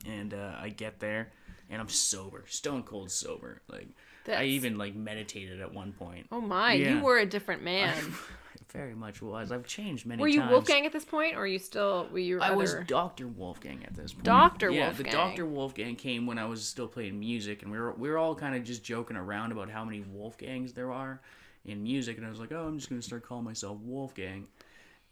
and 0.07 0.33
uh, 0.35 0.55
I 0.59 0.71
get 0.71 1.01
there 1.01 1.31
and 1.71 1.81
I'm 1.81 1.89
sober, 1.89 2.45
stone 2.49 2.83
cold 2.83 3.11
sober. 3.11 3.63
Like 3.69 3.89
I 4.29 4.45
even 4.45 4.77
like 4.79 4.95
meditated 4.95 5.61
at 5.61 5.73
one 5.73 5.93
point. 5.93 6.27
Oh 6.31 6.41
my, 6.41 6.75
Yeah. 6.75 6.95
you 6.97 7.01
were 7.03 7.19
a 7.19 7.27
different 7.27 7.63
man. 7.63 7.95
I 8.55 8.73
very 8.73 8.95
much 8.95 9.23
was. 9.23 9.51
I've 9.51 9.67
changed 9.67 10.05
many 10.05 10.21
were 10.21 10.29
you 10.29 10.41
times. 10.41 10.51
Wolfgang 10.51 10.85
at 10.85 10.93
this 10.93 11.05
point, 11.05 11.35
or 11.37 11.41
are 11.41 11.47
you 11.47 11.59
still 11.59 12.07
were 12.13 12.19
you? 12.19 12.41
I 12.41 12.51
was 12.51 12.75
Doctor 12.87 13.27
Wolfgang 13.27 13.83
at 13.85 13.95
this 13.95 14.13
point. 14.13 14.25
Dr. 14.25 14.71
Wolfgang. 14.71 14.75
Yeah, 14.75 14.93
the 14.93 15.05
Doctor 15.05 15.47
Wolfgang 15.47 15.97
came 15.97 16.27
when 16.27 16.39
I 16.39 16.45
was 16.45 16.63
still 16.67 16.89
playing 16.89 17.19
music, 17.19 17.63
and 17.63 17.71
we 17.73 17.79
were 17.79 17.93
we 17.93 18.11
were 18.11 18.19
all 18.19 18.35
kind 18.35 18.55
of 18.55 18.65
just 18.65 18.85
joking 18.85 19.17
around 19.17 19.53
about 19.53 19.71
how 19.71 19.85
many 19.85 20.03
Wolfgangs 20.03 20.75
there 20.75 20.93
are 20.93 21.21
in 21.65 21.83
music, 21.83 22.19
and 22.19 22.27
I 22.27 22.29
was 22.31 22.41
like, 22.41 22.53
oh, 22.53 22.67
I'm 22.67 22.77
just 22.79 22.91
gonna 22.91 23.01
start 23.01 23.23
calling 23.25 23.45
myself 23.45 23.79
Wolfgang, 23.81 24.47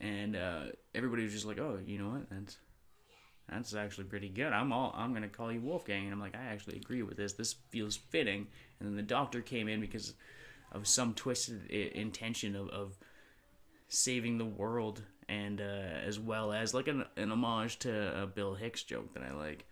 and 0.01 0.37
uh, 0.37 0.61
everybody 0.95 1.23
was 1.23 1.33
just 1.33 1.47
like, 1.47 1.59
oh, 1.59 1.79
you 1.87 1.99
know 1.99 2.11
what? 2.11 2.29
That's 2.31 2.59
that's 3.49 3.75
actually 3.75 4.05
pretty 4.05 4.29
good. 4.29 4.53
I'm 4.53 4.73
all 4.73 4.93
I'm 4.97 5.13
gonna 5.15 5.29
call 5.29 5.53
you 5.53 5.61
Wolfgang, 5.61 6.05
and 6.05 6.13
I'm 6.13 6.21
like, 6.21 6.35
I 6.37 6.53
actually 6.53 6.77
agree 6.77 7.03
with 7.03 7.17
this. 7.17 7.33
This 7.35 7.55
feels 7.71 7.97
fitting. 7.97 8.47
And 8.81 8.89
then 8.89 8.97
the 8.97 9.03
Doctor 9.03 9.41
came 9.41 9.69
in 9.69 9.81
because 9.81 10.15
of 10.73 10.87
some 10.87 11.15
twisted 11.15 11.63
I- 11.71 11.97
intention 11.99 12.57
of, 12.57 12.69
of 12.71 12.99
saving 13.89 14.39
the 14.39 14.45
world 14.45 15.03
and 15.29 15.61
uh, 15.61 15.65
as 16.05 16.19
well 16.19 16.53
as 16.53 16.75
like 16.75 16.89
an, 16.89 17.05
an 17.17 17.31
homage 17.31 17.79
to 17.81 18.23
a 18.23 18.27
Bill 18.27 18.55
Hicks 18.55 18.83
joke 18.83 19.15
that 19.15 19.23
I 19.23 19.33
like. 19.33 19.65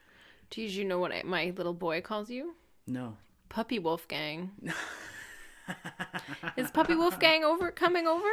Did 0.50 0.70
you 0.70 0.84
know 0.84 0.98
what 0.98 1.12
I- 1.12 1.22
my 1.24 1.52
little 1.56 1.74
boy 1.74 2.00
calls 2.00 2.30
you? 2.30 2.54
No. 2.86 3.16
Puppy 3.48 3.78
Wolfgang. 3.78 4.50
Is 6.56 6.70
Puppy 6.70 6.94
Wolfgang 6.94 7.44
over 7.44 7.70
coming 7.70 8.06
over? 8.06 8.28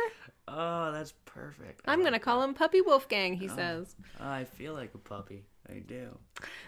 Oh, 0.47 0.91
that's 0.91 1.13
perfect. 1.25 1.81
I 1.85 1.93
I'm 1.93 1.99
like 1.99 2.07
gonna 2.07 2.19
call 2.19 2.43
him 2.43 2.53
Puppy 2.53 2.81
Wolfgang. 2.81 3.33
Oh. 3.35 3.37
He 3.39 3.47
says. 3.47 3.95
I 4.19 4.43
feel 4.43 4.73
like 4.73 4.93
a 4.93 4.97
puppy. 4.97 5.45
I 5.69 5.79
do. 5.79 6.17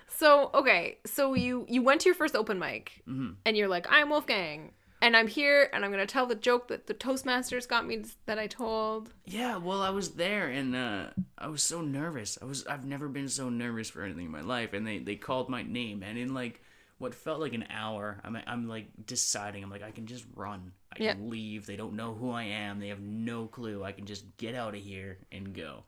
So 0.08 0.52
okay, 0.54 0.99
so 1.06 1.34
you 1.34 1.65
you 1.67 1.82
went 1.82 2.02
to 2.02 2.06
your 2.10 2.15
first 2.15 2.36
open 2.36 2.60
mic, 2.60 3.04
Mm-hmm. 3.08 3.32
and 3.45 3.58
you're 3.58 3.67
like, 3.67 3.86
I'm 3.89 4.10
Wolfgang, 4.10 4.71
and 5.02 5.17
I'm 5.17 5.28
here, 5.28 5.69
and 5.73 5.84
I'm 5.84 5.91
gonna 5.91 6.06
tell 6.06 6.26
the 6.28 6.36
joke 6.36 6.69
that 6.69 6.88
the 6.88 6.93
Toastmasters 6.93 7.67
got 7.67 7.86
me 7.86 8.04
that 8.26 8.39
I 8.39 8.47
told. 8.47 9.13
Yeah, 9.26 9.58
well, 9.58 9.82
I 9.82 9.89
was 9.89 10.12
there 10.12 10.47
and 10.47 10.76
uh, 10.76 11.08
I 11.38 11.47
was 11.47 11.62
so 11.63 11.82
nervous. 11.82 12.38
I 12.41 12.45
was 12.45 12.65
I've 12.67 12.86
never 12.86 13.10
been 13.10 13.28
so 13.28 13.49
nervous 13.49 13.89
for 13.89 14.04
anything 14.04 14.26
in 14.28 14.32
my 14.32 14.41
life. 14.41 14.71
And 14.73 14.88
they, 14.88 14.99
they 14.99 15.15
called 15.17 15.49
my 15.49 15.63
name, 15.63 16.04
and 16.04 16.17
in 16.17 16.34
like 16.34 16.62
what 16.97 17.13
felt 17.15 17.39
like 17.39 17.53
an 17.53 17.65
hour, 17.69 18.19
I'm 18.23 18.38
I'm 18.47 18.67
like 18.67 18.88
deciding. 19.06 19.63
I'm 19.63 19.69
like 19.69 19.84
I 19.84 19.91
can 19.91 20.06
just 20.06 20.25
run. 20.36 20.71
I 20.91 21.03
Yeah. 21.03 21.13
can 21.13 21.29
leave. 21.29 21.65
They 21.65 21.75
don't 21.75 21.93
know 21.95 22.13
who 22.13 22.32
I 22.32 22.43
am. 22.43 22.79
They 22.79 22.89
have 22.89 23.01
no 23.01 23.47
clue. 23.47 23.84
I 23.84 23.91
can 23.91 24.06
just 24.06 24.38
get 24.38 24.56
out 24.56 24.75
of 24.75 24.82
here 24.82 25.17
and 25.32 25.53
go. 25.53 25.84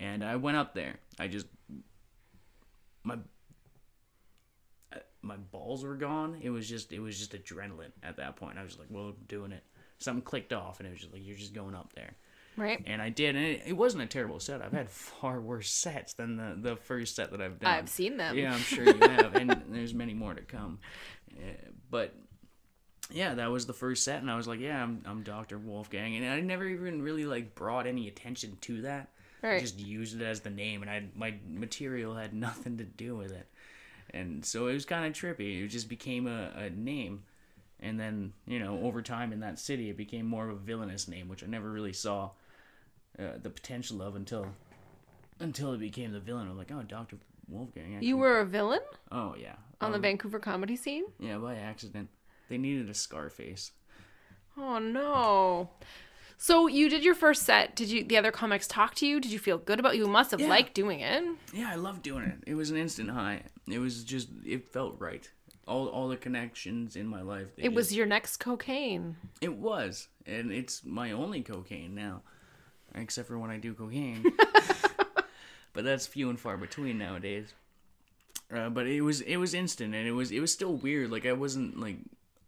And 0.00 0.24
I 0.24 0.36
went 0.36 0.56
up 0.56 0.74
there. 0.74 0.96
I 1.18 1.28
just 1.28 1.46
my 3.04 3.16
uh, 4.92 4.98
my 5.22 5.36
balls 5.36 5.84
were 5.84 5.96
gone. 5.96 6.38
It 6.40 6.50
was 6.50 6.68
just 6.68 6.92
it 6.92 7.00
was 7.00 7.18
just 7.18 7.32
adrenaline 7.32 7.92
at 8.02 8.16
that 8.16 8.36
point. 8.36 8.58
I 8.58 8.62
was 8.64 8.78
like, 8.78 8.88
well, 8.90 9.06
I'm 9.08 9.16
doing 9.26 9.52
it. 9.52 9.64
Something 9.98 10.22
clicked 10.22 10.52
off, 10.52 10.78
and 10.80 10.86
it 10.86 10.90
was 10.90 11.00
just 11.00 11.12
like 11.12 11.24
you're 11.24 11.36
just 11.36 11.54
going 11.54 11.74
up 11.74 11.92
there 11.94 12.14
Right. 12.58 12.82
and 12.86 13.00
I 13.00 13.08
did, 13.08 13.36
and 13.36 13.44
it, 13.44 13.62
it 13.68 13.72
wasn't 13.72 14.02
a 14.02 14.06
terrible 14.06 14.40
set. 14.40 14.60
I've 14.60 14.72
had 14.72 14.90
far 14.90 15.40
worse 15.40 15.70
sets 15.70 16.12
than 16.14 16.36
the 16.36 16.56
the 16.70 16.76
first 16.76 17.16
set 17.16 17.30
that 17.30 17.40
I've 17.40 17.58
done. 17.60 17.70
I've 17.72 17.88
seen 17.88 18.16
them. 18.16 18.36
Yeah, 18.36 18.52
I'm 18.52 18.60
sure 18.60 18.84
you 18.84 19.04
have, 19.08 19.34
and 19.34 19.62
there's 19.70 19.94
many 19.94 20.14
more 20.14 20.34
to 20.34 20.42
come. 20.42 20.80
Uh, 21.32 21.52
but 21.90 22.14
yeah, 23.10 23.34
that 23.34 23.50
was 23.50 23.66
the 23.66 23.72
first 23.72 24.04
set, 24.04 24.20
and 24.20 24.30
I 24.30 24.36
was 24.36 24.46
like, 24.48 24.60
yeah, 24.60 24.82
I'm 24.82 25.02
I'm 25.06 25.22
Doctor 25.22 25.56
Wolfgang, 25.58 26.16
and 26.16 26.26
I 26.26 26.40
never 26.40 26.66
even 26.66 27.00
really 27.00 27.24
like 27.24 27.54
brought 27.54 27.86
any 27.86 28.08
attention 28.08 28.58
to 28.62 28.82
that. 28.82 29.08
I 29.42 29.46
Right. 29.46 29.60
just 29.60 29.78
used 29.78 30.20
it 30.20 30.24
as 30.24 30.40
the 30.40 30.50
name, 30.50 30.82
and 30.82 30.90
I 30.90 31.04
my 31.14 31.34
material 31.48 32.14
had 32.16 32.34
nothing 32.34 32.76
to 32.78 32.84
do 32.84 33.16
with 33.16 33.30
it, 33.30 33.46
and 34.10 34.44
so 34.44 34.66
it 34.66 34.74
was 34.74 34.84
kind 34.84 35.06
of 35.06 35.12
trippy. 35.12 35.64
It 35.64 35.68
just 35.68 35.88
became 35.88 36.26
a, 36.26 36.50
a 36.56 36.70
name. 36.70 37.22
And 37.80 38.00
then, 38.00 38.32
you 38.44 38.58
know, 38.58 38.80
over 38.80 39.02
time 39.02 39.32
in 39.32 39.38
that 39.38 39.60
city, 39.60 39.88
it 39.88 39.96
became 39.96 40.26
more 40.26 40.48
of 40.48 40.56
a 40.56 40.58
villainous 40.58 41.06
name, 41.06 41.28
which 41.28 41.44
I 41.44 41.46
never 41.46 41.70
really 41.70 41.92
saw 41.92 42.30
uh, 43.18 43.38
the 43.42 43.50
potential 43.50 44.02
of 44.02 44.16
until 44.16 44.46
until 45.40 45.72
it 45.72 45.78
became 45.80 46.12
the 46.12 46.20
villain. 46.20 46.48
I'm 46.48 46.58
like, 46.58 46.70
oh, 46.72 46.82
Doctor 46.82 47.16
Wolfgang. 47.48 47.94
Actually. 47.94 48.08
You 48.08 48.16
were 48.16 48.40
a 48.40 48.44
villain 48.44 48.80
Oh 49.12 49.34
yeah. 49.38 49.54
on 49.80 49.90
the 49.92 49.96
Um, 49.96 50.02
Vancouver 50.02 50.38
comedy 50.38 50.76
scene. 50.76 51.04
Yeah, 51.18 51.38
by 51.38 51.56
accident. 51.56 52.08
They 52.48 52.58
needed 52.58 52.88
a 52.90 52.94
Scarface. 52.94 53.72
Oh 54.56 54.78
no. 54.78 55.70
So 56.40 56.66
you 56.68 56.88
did 56.88 57.04
your 57.04 57.14
first 57.16 57.42
set. 57.42 57.74
Did 57.74 57.88
you? 57.88 58.04
The 58.04 58.16
other 58.16 58.30
comics 58.30 58.66
talk 58.68 58.94
to 58.96 59.06
you? 59.06 59.18
Did 59.20 59.32
you 59.32 59.38
feel 59.40 59.58
good 59.58 59.80
about? 59.80 59.96
You 59.96 60.06
must 60.06 60.30
have 60.30 60.40
Yeah. 60.40 60.48
liked 60.48 60.72
doing 60.74 61.00
it. 61.00 61.24
Yeah, 61.52 61.70
I 61.70 61.74
loved 61.76 62.02
doing 62.02 62.24
it. 62.24 62.38
It 62.46 62.54
was 62.54 62.70
an 62.70 62.76
instant 62.76 63.10
high. 63.10 63.42
It 63.66 63.78
was 63.80 64.04
just 64.04 64.28
it 64.44 64.68
felt 64.68 64.98
right. 65.00 65.28
All 65.66 65.88
all 65.88 66.08
the 66.08 66.16
connections 66.16 66.96
in 66.96 67.06
my 67.06 67.22
life. 67.22 67.54
they 67.56 67.64
It 67.64 67.74
was 67.74 67.94
your 67.94 68.06
next 68.06 68.38
cocaine. 68.38 69.16
It 69.40 69.54
was, 69.54 70.08
and 70.26 70.50
it's 70.52 70.84
my 70.84 71.10
only 71.12 71.42
cocaine 71.42 71.94
now, 71.94 72.22
except 72.94 73.28
for 73.28 73.38
when 73.38 73.50
I 73.50 73.58
do 73.58 73.74
cocaine. 73.74 74.24
but 75.72 75.84
that's 75.84 76.06
few 76.06 76.30
and 76.30 76.38
far 76.38 76.56
between 76.56 76.98
nowadays. 76.98 77.52
Uh, 78.52 78.68
but 78.70 78.86
it 78.86 79.02
was 79.02 79.20
it 79.22 79.36
was 79.36 79.52
instant, 79.54 79.94
and 79.94 80.06
it 80.06 80.12
was 80.12 80.30
it 80.30 80.40
was 80.40 80.52
still 80.52 80.74
weird. 80.74 81.10
Like 81.10 81.26
I 81.26 81.32
wasn't 81.32 81.78
like 81.78 81.96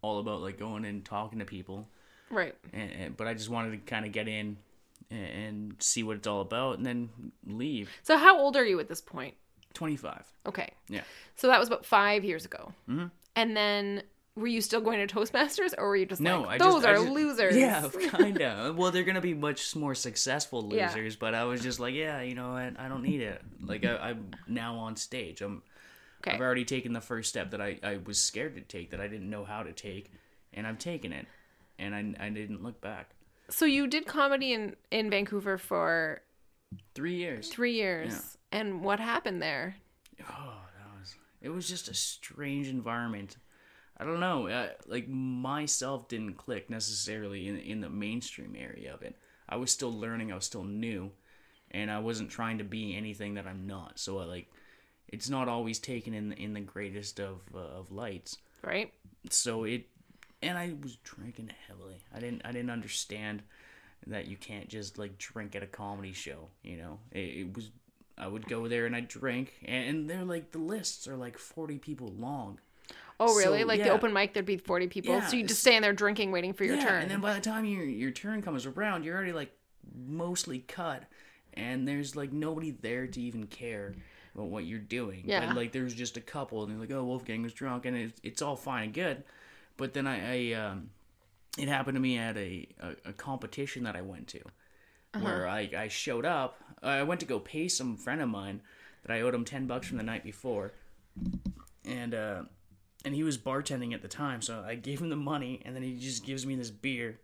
all 0.01 0.19
about 0.19 0.41
like 0.41 0.57
going 0.57 0.83
and 0.85 1.05
talking 1.05 1.37
to 1.39 1.45
people, 1.45 1.87
Right. 2.31 2.55
and, 2.73 2.91
and- 2.91 3.17
but 3.17 3.27
I 3.27 3.33
just 3.35 3.49
wanted 3.49 3.71
to 3.71 3.77
kind 3.77 4.03
of 4.05 4.11
get 4.11 4.27
in 4.27 4.57
and, 5.11 5.25
and 5.25 5.75
see 5.79 6.01
what 6.01 6.17
it's 6.17 6.25
all 6.27 6.41
about, 6.41 6.77
and 6.77 6.85
then 6.85 7.09
leave. 7.45 7.89
So 8.01 8.17
how 8.17 8.39
old 8.39 8.57
are 8.57 8.65
you 8.65 8.79
at 8.79 8.87
this 8.87 8.99
point? 9.01 9.35
Twenty 9.75 9.95
five. 9.95 10.25
Okay. 10.47 10.71
Yeah. 10.89 11.03
So 11.35 11.47
that 11.47 11.59
was 11.59 11.67
about 11.67 11.85
five 11.85 12.23
years 12.25 12.45
ago. 12.45 12.73
Mm-hmm. 12.89 13.05
And 13.35 13.55
then 13.55 14.01
were 14.35 14.47
you 14.47 14.61
still 14.61 14.81
going 14.81 15.05
to 15.05 15.13
Toastmasters, 15.13 15.73
or 15.77 15.89
were 15.89 15.95
you 15.95 16.05
just 16.05 16.21
No, 16.21 16.41
like, 16.43 16.59
those 16.59 16.75
just, 16.75 16.85
are 16.87 16.95
just- 16.95 17.09
losers? 17.09 17.55
Yeah, 17.55 17.89
kind 18.09 18.41
of. 18.41 18.77
well, 18.77 18.91
they're 18.91 19.03
gonna 19.03 19.19
be 19.21 19.33
much 19.33 19.75
more 19.75 19.93
successful 19.95 20.69
Yeah. 20.73 20.87
losers, 20.87 21.15
but 21.17 21.35
I 21.35 21.43
was 21.43 21.61
just 21.61 21.79
like, 21.79 21.93
yeah, 21.93 22.21
you 22.21 22.35
know, 22.35 22.51
I, 22.51 22.71
I 22.77 22.87
don't 22.87 23.03
need 23.03 23.21
it. 23.21 23.41
Like 23.61 23.85
I, 23.85 23.97
I'm 23.97 24.31
now 24.47 24.75
on 24.77 24.95
stage. 24.95 25.41
I'm 25.41 25.61
Okay. 26.23 26.35
I've 26.35 26.41
already 26.41 26.65
taken 26.65 26.93
the 26.93 27.01
first 27.01 27.29
step 27.29 27.49
that 27.49 27.59
I, 27.61 27.79
I 27.81 27.97
was 28.05 28.19
scared 28.19 28.53
to 28.55 28.61
take, 28.61 28.91
that 28.91 29.01
I 29.01 29.07
didn't 29.07 29.27
know 29.31 29.43
how 29.43 29.63
to 29.63 29.73
take, 29.73 30.11
and 30.53 30.67
I've 30.67 30.77
taken 30.77 31.11
it, 31.11 31.25
and 31.79 31.95
I, 31.95 32.13
I 32.27 32.29
didn't 32.29 32.61
look 32.61 32.79
back. 32.79 33.09
So 33.49 33.65
you 33.65 33.87
did 33.87 34.05
comedy 34.05 34.53
in 34.53 34.75
in 34.91 35.09
Vancouver 35.09 35.57
for 35.57 36.21
Three 36.93 37.15
years. 37.15 37.49
three 37.49 37.73
years, 37.73 38.37
and 38.51 38.81
what 38.83 38.99
happened 38.99 39.41
there? 39.41 39.75
Oh, 40.29 40.61
that 40.77 40.99
was. 40.99 41.15
It 41.41 41.49
was 41.49 41.67
just 41.67 41.89
a 41.89 41.93
strange 41.95 42.67
environment. 42.67 43.37
I 44.01 44.03
don't 44.03 44.19
know. 44.19 44.47
Uh, 44.47 44.69
like 44.87 45.07
myself 45.07 46.07
didn't 46.07 46.33
click 46.33 46.71
necessarily 46.71 47.47
in 47.47 47.57
in 47.57 47.81
the 47.81 47.89
mainstream 47.89 48.55
area 48.57 48.91
of 48.91 49.03
it. 49.03 49.15
I 49.47 49.57
was 49.57 49.69
still 49.69 49.93
learning. 49.93 50.31
I 50.31 50.35
was 50.35 50.45
still 50.45 50.63
new, 50.63 51.11
and 51.69 51.91
I 51.91 51.99
wasn't 51.99 52.31
trying 52.31 52.57
to 52.57 52.63
be 52.63 52.97
anything 52.97 53.35
that 53.35 53.45
I'm 53.45 53.67
not. 53.67 53.99
So 53.99 54.17
I 54.17 54.23
like, 54.23 54.51
it's 55.07 55.29
not 55.29 55.47
always 55.47 55.77
taken 55.77 56.15
in 56.15 56.31
in 56.31 56.53
the 56.53 56.61
greatest 56.61 57.19
of 57.19 57.41
uh, 57.53 57.59
of 57.59 57.91
lights. 57.91 58.37
Right. 58.63 58.91
So 59.29 59.65
it, 59.65 59.85
and 60.41 60.57
I 60.57 60.73
was 60.81 60.95
drinking 61.03 61.51
heavily. 61.67 62.03
I 62.11 62.19
didn't 62.19 62.41
I 62.43 62.51
didn't 62.51 62.71
understand 62.71 63.43
that 64.07 64.27
you 64.27 64.35
can't 64.35 64.67
just 64.67 64.97
like 64.97 65.19
drink 65.19 65.55
at 65.55 65.61
a 65.61 65.67
comedy 65.67 66.13
show. 66.13 66.47
You 66.63 66.77
know, 66.77 66.99
it, 67.11 67.19
it 67.19 67.55
was. 67.55 67.69
I 68.17 68.27
would 68.27 68.47
go 68.47 68.67
there 68.67 68.87
and 68.87 68.95
I'd 68.95 69.07
drink, 69.07 69.53
and, 69.63 69.89
and 69.89 70.09
they're 70.09 70.25
like 70.25 70.51
the 70.51 70.57
lists 70.57 71.07
are 71.07 71.15
like 71.15 71.37
forty 71.37 71.77
people 71.77 72.07
long. 72.17 72.59
Oh, 73.21 73.35
really? 73.35 73.61
So, 73.61 73.67
like 73.67 73.83
the 73.83 73.89
open 73.89 74.11
mic, 74.13 74.33
there'd 74.33 74.45
be 74.45 74.57
forty 74.57 74.87
people, 74.87 75.13
Yeah, 75.15 75.27
so 75.27 75.35
you 75.35 75.45
just 75.45 75.61
stand 75.61 75.83
there 75.83 75.93
drinking, 75.93 76.31
waiting 76.31 76.53
for 76.53 76.63
your 76.63 76.75
yeah, 76.75 76.85
turn. 76.85 77.01
and 77.03 77.11
then 77.11 77.21
by 77.21 77.33
the 77.33 77.39
time 77.41 77.65
your 77.65 77.83
your 77.83 78.11
turn 78.11 78.41
comes 78.41 78.65
around, 78.65 79.05
you're 79.05 79.15
already 79.15 79.33
like 79.33 79.51
mostly 79.95 80.59
cut, 80.59 81.03
and 81.53 81.87
there's 81.87 82.15
like 82.15 82.31
nobody 82.33 82.71
there 82.71 83.07
to 83.07 83.21
even 83.21 83.47
care 83.47 83.93
about 84.33 84.47
what 84.47 84.65
you're 84.65 84.79
doing. 84.79 85.23
Yeah. 85.25 85.45
But, 85.45 85.55
like 85.55 85.71
there's 85.71 85.93
just 85.93 86.17
a 86.17 86.21
couple, 86.21 86.63
and 86.63 86.71
they're 86.71 86.79
like, 86.79 86.91
"Oh, 86.91 87.03
Wolfgang 87.03 87.41
was 87.43 87.53
drunk," 87.53 87.85
and 87.85 87.95
it's 87.95 88.19
it's 88.23 88.41
all 88.41 88.55
fine 88.55 88.85
and 88.85 88.93
good. 88.93 89.23
But 89.77 89.93
then 89.93 90.07
I, 90.07 90.51
I 90.51 90.53
um, 90.53 90.89
it 91.57 91.67
happened 91.67 91.95
to 91.95 92.01
me 92.01 92.17
at 92.17 92.37
a 92.37 92.67
a, 92.79 93.09
a 93.09 93.13
competition 93.13 93.83
that 93.83 93.95
I 93.95 94.01
went 94.01 94.27
to, 94.29 94.41
where 95.19 95.47
I 95.47 95.69
I 95.77 95.87
showed 95.89 96.25
up. 96.25 96.57
I 96.81 97.03
went 97.03 97.19
to 97.19 97.25
go 97.27 97.39
pay 97.39 97.67
some 97.67 97.97
friend 97.97 98.21
of 98.21 98.29
mine 98.29 98.61
that 99.05 99.13
I 99.13 99.21
owed 99.21 99.35
him 99.35 99.45
ten 99.45 99.67
bucks 99.67 99.87
from 99.87 99.97
the 99.97 100.03
night 100.03 100.23
before, 100.23 100.71
and 101.85 102.13
uh 102.13 102.43
and 103.03 103.15
he 103.15 103.23
was 103.23 103.37
bartending 103.37 103.93
at 103.93 104.01
the 104.01 104.07
time, 104.07 104.41
so 104.41 104.63
I 104.65 104.75
gave 104.75 105.01
him 105.01 105.09
the 105.09 105.15
money, 105.15 105.61
and 105.65 105.75
then 105.75 105.83
he 105.83 105.97
just 105.97 106.25
gives 106.25 106.45
me 106.45 106.55
this 106.55 106.71
beer, 106.71 107.19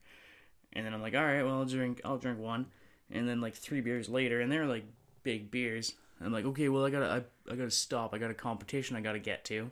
and 0.73 0.85
then 0.85 0.93
I'm 0.93 1.01
like, 1.01 1.15
all 1.15 1.25
right, 1.25 1.43
well, 1.43 1.55
I'll 1.55 1.65
drink, 1.65 2.01
I'll 2.03 2.17
drink 2.17 2.39
one, 2.39 2.67
and 3.11 3.27
then 3.27 3.41
like 3.41 3.55
three 3.55 3.81
beers 3.81 4.09
later, 4.09 4.41
and 4.41 4.51
they're 4.51 4.65
like 4.65 4.85
big 5.23 5.51
beers. 5.51 5.93
I'm 6.19 6.33
like, 6.33 6.45
okay, 6.45 6.67
well, 6.69 6.85
I 6.85 6.89
gotta, 6.89 7.09
I, 7.09 7.51
I 7.51 7.55
gotta 7.55 7.71
stop. 7.71 8.13
I 8.13 8.17
got 8.17 8.31
a 8.31 8.35
competition 8.35 8.95
I 8.95 9.01
gotta 9.01 9.19
get 9.19 9.45
to, 9.45 9.69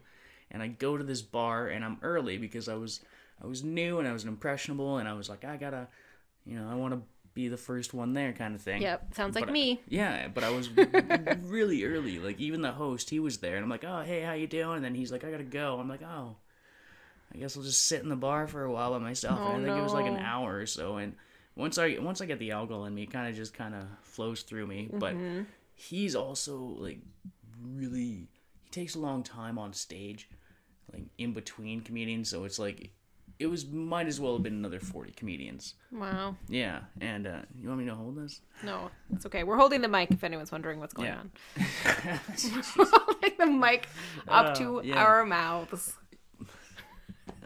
and 0.52 0.62
I 0.62 0.68
go 0.68 0.98
to 0.98 1.04
this 1.04 1.22
bar, 1.22 1.68
and 1.68 1.84
I'm 1.84 1.98
early 2.02 2.38
because 2.38 2.70
I 2.70 2.76
was, 2.76 3.02
I 3.44 3.48
was 3.48 3.64
new 3.64 4.00
and 4.00 4.08
I 4.08 4.14
was 4.14 4.26
impressionable, 4.26 4.98
and 4.98 5.10
I 5.10 5.14
was 5.14 5.28
like, 5.28 5.44
I 5.44 5.58
gotta, 5.58 5.88
you 6.46 6.60
know, 6.60 6.70
I 6.70 6.76
want 6.76 6.94
to 6.94 7.02
be 7.36 7.48
the 7.50 7.58
first 7.58 7.94
one 7.94 8.14
there, 8.14 8.34
kind 8.34 8.56
of 8.56 8.62
thing. 8.62 8.82
yep, 8.82 9.14
sounds 9.14 9.36
like 9.36 9.44
But 9.44 9.50
I- 9.50 9.54
me. 9.54 9.82
Yeah, 9.88 10.30
but 10.34 10.44
I 10.44 10.50
was 10.50 10.70
really 11.44 11.84
early. 11.84 12.18
Like 12.18 12.40
even 12.40 12.62
the 12.62 12.72
host, 12.72 13.10
he 13.12 13.20
was 13.20 13.38
there, 13.38 13.56
and 13.56 13.64
I'm 13.64 13.70
like, 13.70 13.84
"Oh, 13.86 14.02
hey, 14.02 14.22
how 14.22 14.34
you 14.34 14.48
doing?" 14.48 14.78
And 14.78 14.86
then 14.86 14.96
he's 14.96 15.12
like, 15.12 15.24
"I 15.24 15.30
gotta 15.32 15.44
go." 15.44 15.78
I'm 15.80 15.88
like, 15.90 16.02
"Oh, 16.02 16.38
I 17.34 17.38
guess 17.38 17.56
I'll 17.58 17.64
just 17.64 17.86
sit 17.88 18.02
in 18.02 18.10
the 18.10 18.16
bar 18.16 18.48
for 18.48 18.64
a 18.64 18.72
while 18.72 18.92
by 18.92 19.00
myself." 19.00 19.40
Oh, 19.44 19.52
and 19.54 19.62
I 19.64 19.66
think 19.68 19.78
it 19.78 19.84
was 19.84 19.94
like 19.94 20.08
an 20.08 20.18
hour 20.18 20.56
or 20.58 20.66
so. 20.66 20.98
And 20.98 21.14
once 21.56 21.78
I 21.78 21.98
once 22.02 22.22
I 22.22 22.26
get 22.26 22.40
the 22.40 22.52
alcohol 22.52 22.86
in 22.86 22.96
me, 22.96 23.04
it 23.04 23.12
kind 23.12 23.28
of 23.30 23.36
just 23.36 23.54
kind 23.54 23.76
of 23.76 23.84
flows 24.02 24.42
through 24.42 24.68
me. 24.68 24.90
But 24.92 25.14
Mm-hmm. 25.16 25.44
he's 25.76 26.16
also 26.16 26.58
like 26.58 27.00
really 27.62 28.28
he 28.64 28.70
takes 28.72 28.96
a 28.96 29.00
long 29.00 29.24
time 29.24 29.58
on 29.58 29.74
stage, 29.74 30.30
like 30.94 31.04
in 31.18 31.34
between 31.34 31.82
comedians. 31.82 32.30
So 32.30 32.44
it's 32.46 32.60
like 32.60 32.92
it 33.40 33.48
was 33.48 33.66
might 33.68 34.08
as 34.08 34.20
well 34.20 34.34
have 34.34 34.44
been 34.44 34.54
another 34.54 34.80
forty 34.80 35.12
comedians. 35.12 35.76
Wow. 35.92 36.36
Yeah, 36.48 36.82
and 37.02 37.28
uh, 37.28 37.40
you 37.60 37.68
want 37.68 37.80
me 37.82 37.86
to 37.88 37.96
hold 37.96 38.18
this? 38.18 38.42
No, 38.64 38.90
it's 39.14 39.26
okay. 39.26 39.44
We're 39.44 39.58
holding 39.58 39.82
the 39.82 39.88
mic 39.88 40.12
if 40.12 40.24
anyone's 40.24 40.52
wondering 40.52 40.80
what's 40.80 40.94
going 40.94 41.08
Yeah. 41.10 41.20
on. 41.20 41.32
holding 42.78 43.38
the 43.38 43.46
mic 43.46 43.88
up 44.28 44.52
Oh, 44.58 44.82
to 44.82 44.88
yeah. 44.88 44.96
our 44.96 45.26
mouths. 45.26 45.96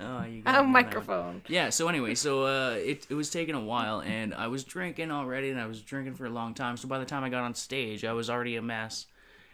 Oh, 0.02 0.24
you 0.24 0.42
A 0.42 0.44
got 0.44 0.52
me 0.52 0.52
on 0.52 0.54
that 0.54 0.66
one. 0.66 0.72
microphone. 0.72 1.42
Yeah. 1.50 1.70
So 1.72 1.88
anyway, 1.90 2.16
so 2.16 2.46
uh, 2.46 2.72
it 2.72 3.06
it 3.10 3.16
was 3.16 3.30
taking 3.30 3.56
a 3.56 3.60
while, 3.64 4.02
and 4.02 4.34
I 4.34 4.48
was 4.48 4.64
drinking 4.64 5.12
already, 5.12 5.50
and 5.50 5.60
I 5.60 5.66
was 5.68 5.82
drinking 5.82 6.16
for 6.16 6.26
a 6.26 6.30
long 6.30 6.54
time. 6.54 6.78
So 6.78 6.88
by 6.88 7.00
the 7.00 7.06
time 7.06 7.24
I 7.24 7.30
got 7.30 7.44
on 7.44 7.54
stage, 7.54 8.06
I 8.06 8.14
was 8.14 8.30
already 8.30 8.56
a 8.56 8.62
mess, 8.62 9.08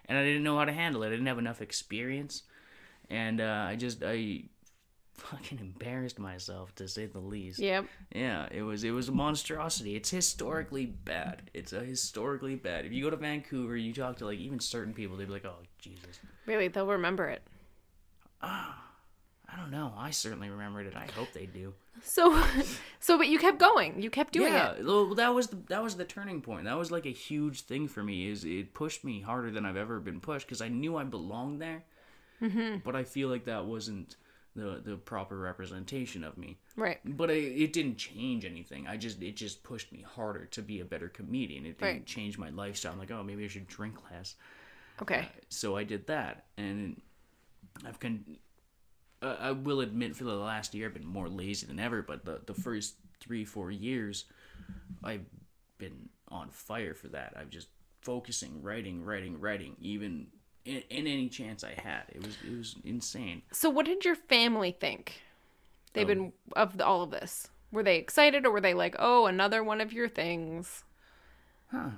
and 0.08 0.18
I 0.18 0.24
didn't 0.24 0.44
know 0.44 0.58
how 0.58 0.66
to 0.66 0.74
handle 0.74 1.02
it. 1.04 1.08
I 1.08 1.12
didn't 1.12 1.26
have 1.26 1.40
enough 1.40 1.62
experience, 1.62 2.44
and 3.10 3.42
uh, 3.42 3.66
I 3.70 3.76
just 3.76 4.04
I 4.06 4.44
fucking 5.18 5.60
embarrassed 5.60 6.20
myself 6.20 6.74
to 6.76 6.88
say 6.88 7.06
the 7.06 7.20
least. 7.20 7.60
Yep. 7.60 7.86
Yeah, 8.14 8.48
it 8.52 8.62
was 8.62 8.84
it 8.84 8.92
was 8.92 9.10
a 9.10 9.12
monstrosity. 9.12 9.96
It's 9.96 10.10
historically 10.10 10.86
bad. 10.86 11.50
It's 11.54 11.74
a 11.74 11.82
historically 11.82 12.56
bad. 12.56 12.86
If 12.86 12.94
you 12.94 13.04
go 13.04 13.10
to 13.10 13.18
Vancouver, 13.18 13.76
you 13.76 13.94
talk 13.94 14.18
to 14.18 14.26
like 14.26 14.40
even 14.40 14.60
certain 14.60 14.94
people, 14.94 15.18
they'd 15.18 15.28
be 15.28 15.34
like, 15.34 15.46
"Oh 15.46 15.60
Jesus." 15.80 16.20
Really, 16.46 16.68
they'll 16.68 16.88
remember 16.88 17.28
it. 17.28 17.42
I 19.56 19.62
don't 19.62 19.72
know. 19.72 19.94
I 19.98 20.12
certainly 20.12 20.50
remembered 20.50 20.86
it. 20.86 20.96
I 20.96 21.08
hope 21.16 21.32
they 21.34 21.46
do. 21.46 21.74
So, 22.04 22.44
so, 23.00 23.18
but 23.18 23.28
you 23.28 23.40
kept 23.40 23.58
going. 23.58 24.02
You 24.02 24.10
kept 24.10 24.34
doing 24.34 24.54
yeah, 24.54 24.74
it. 24.74 24.86
well, 24.86 25.16
that 25.16 25.34
was 25.34 25.48
the, 25.48 25.58
that 25.70 25.82
was 25.82 25.96
the 25.96 26.04
turning 26.04 26.42
point. 26.42 26.66
That 26.66 26.78
was 26.78 26.92
like 26.92 27.06
a 27.06 27.12
huge 27.12 27.62
thing 27.62 27.88
for 27.88 28.04
me. 28.04 28.30
Is 28.30 28.44
it 28.44 28.74
pushed 28.74 29.04
me 29.04 29.22
harder 29.22 29.52
than 29.52 29.66
I've 29.66 29.78
ever 29.78 30.00
been 30.00 30.20
pushed 30.20 30.48
because 30.48 30.62
I 30.62 30.68
knew 30.68 30.98
I 30.98 31.04
belonged 31.04 31.62
there, 31.62 31.84
mm-hmm. 32.42 32.80
but 32.84 32.96
I 32.96 33.04
feel 33.06 33.30
like 33.30 33.46
that 33.46 33.66
wasn't 33.66 34.18
the 34.56 34.82
the 34.84 34.96
proper 34.96 35.38
representation 35.38 36.24
of 36.24 36.38
me. 36.38 36.58
Right. 36.76 37.00
But 37.06 37.30
it, 37.30 37.62
it 37.62 37.74
didn't 37.74 37.98
change 37.98 38.46
anything. 38.46 38.88
I 38.88 38.98
just 38.98 39.22
it 39.22 39.36
just 39.36 39.64
pushed 39.64 39.92
me 39.92 40.02
harder 40.02 40.46
to 40.46 40.62
be 40.62 40.80
a 40.80 40.86
better 40.86 41.10
comedian. 41.10 41.66
It 41.66 41.78
didn't 41.78 41.94
Right. 41.94 42.06
change 42.06 42.38
my 42.38 42.50
lifestyle. 42.50 42.94
I'm 42.94 43.00
like, 43.00 43.12
oh, 43.12 43.24
maybe 43.24 43.44
I 43.44 43.48
should 43.48 43.68
drink 43.68 43.96
less. 44.12 44.36
Okay. 45.02 45.28
So 45.50 45.76
I 45.76 45.84
did 45.84 46.08
that, 46.08 46.46
and 46.58 47.02
I've 47.86 48.00
con. 48.00 48.38
Uh, 49.22 49.36
I 49.40 49.52
will 49.52 49.82
admit, 49.82 50.16
for 50.16 50.24
the 50.24 50.36
last 50.36 50.74
year, 50.74 50.88
I've 50.88 50.94
been 50.94 51.06
more 51.06 51.28
lazy 51.30 51.66
than 51.68 51.80
ever. 51.80 52.02
But 52.02 52.26
the 52.26 52.42
the 52.46 52.54
first 52.54 52.96
three 53.20 53.44
four 53.44 53.72
years, 53.72 54.26
I've 55.04 55.26
been 55.78 56.10
on 56.30 56.50
fire 56.50 56.94
for 56.94 57.10
that. 57.10 57.34
I've 57.38 57.50
just 57.50 57.68
focusing, 58.02 58.62
writing, 58.62 59.04
writing, 59.04 59.40
writing, 59.40 59.76
even 59.82 60.28
in, 60.66 60.84
in 60.90 61.08
any 61.08 61.30
chance 61.30 61.64
I 61.64 61.74
had. 61.80 62.04
It 62.10 62.26
was 62.26 62.38
it 62.46 62.58
was 62.58 62.76
insane. 62.84 63.42
So, 63.52 63.70
what 63.70 63.86
did 63.86 64.04
your 64.06 64.16
family 64.16 64.72
think? 64.72 65.22
They've 65.94 66.06
Oh. 66.06 66.08
been 66.14 66.34
of 66.56 66.78
the, 66.78 66.86
all 66.86 67.04
of 67.04 67.12
this. 67.12 67.48
Were 67.72 67.84
they 67.84 67.98
excited, 67.98 68.46
or 68.46 68.52
were 68.52 68.62
they 68.62 68.74
like, 68.74 68.96
"Oh, 69.00 69.26
another 69.26 69.64
one 69.64 69.82
of 69.82 69.94
your 69.94 70.08
things"? 70.10 70.84
Huh. 71.72 71.90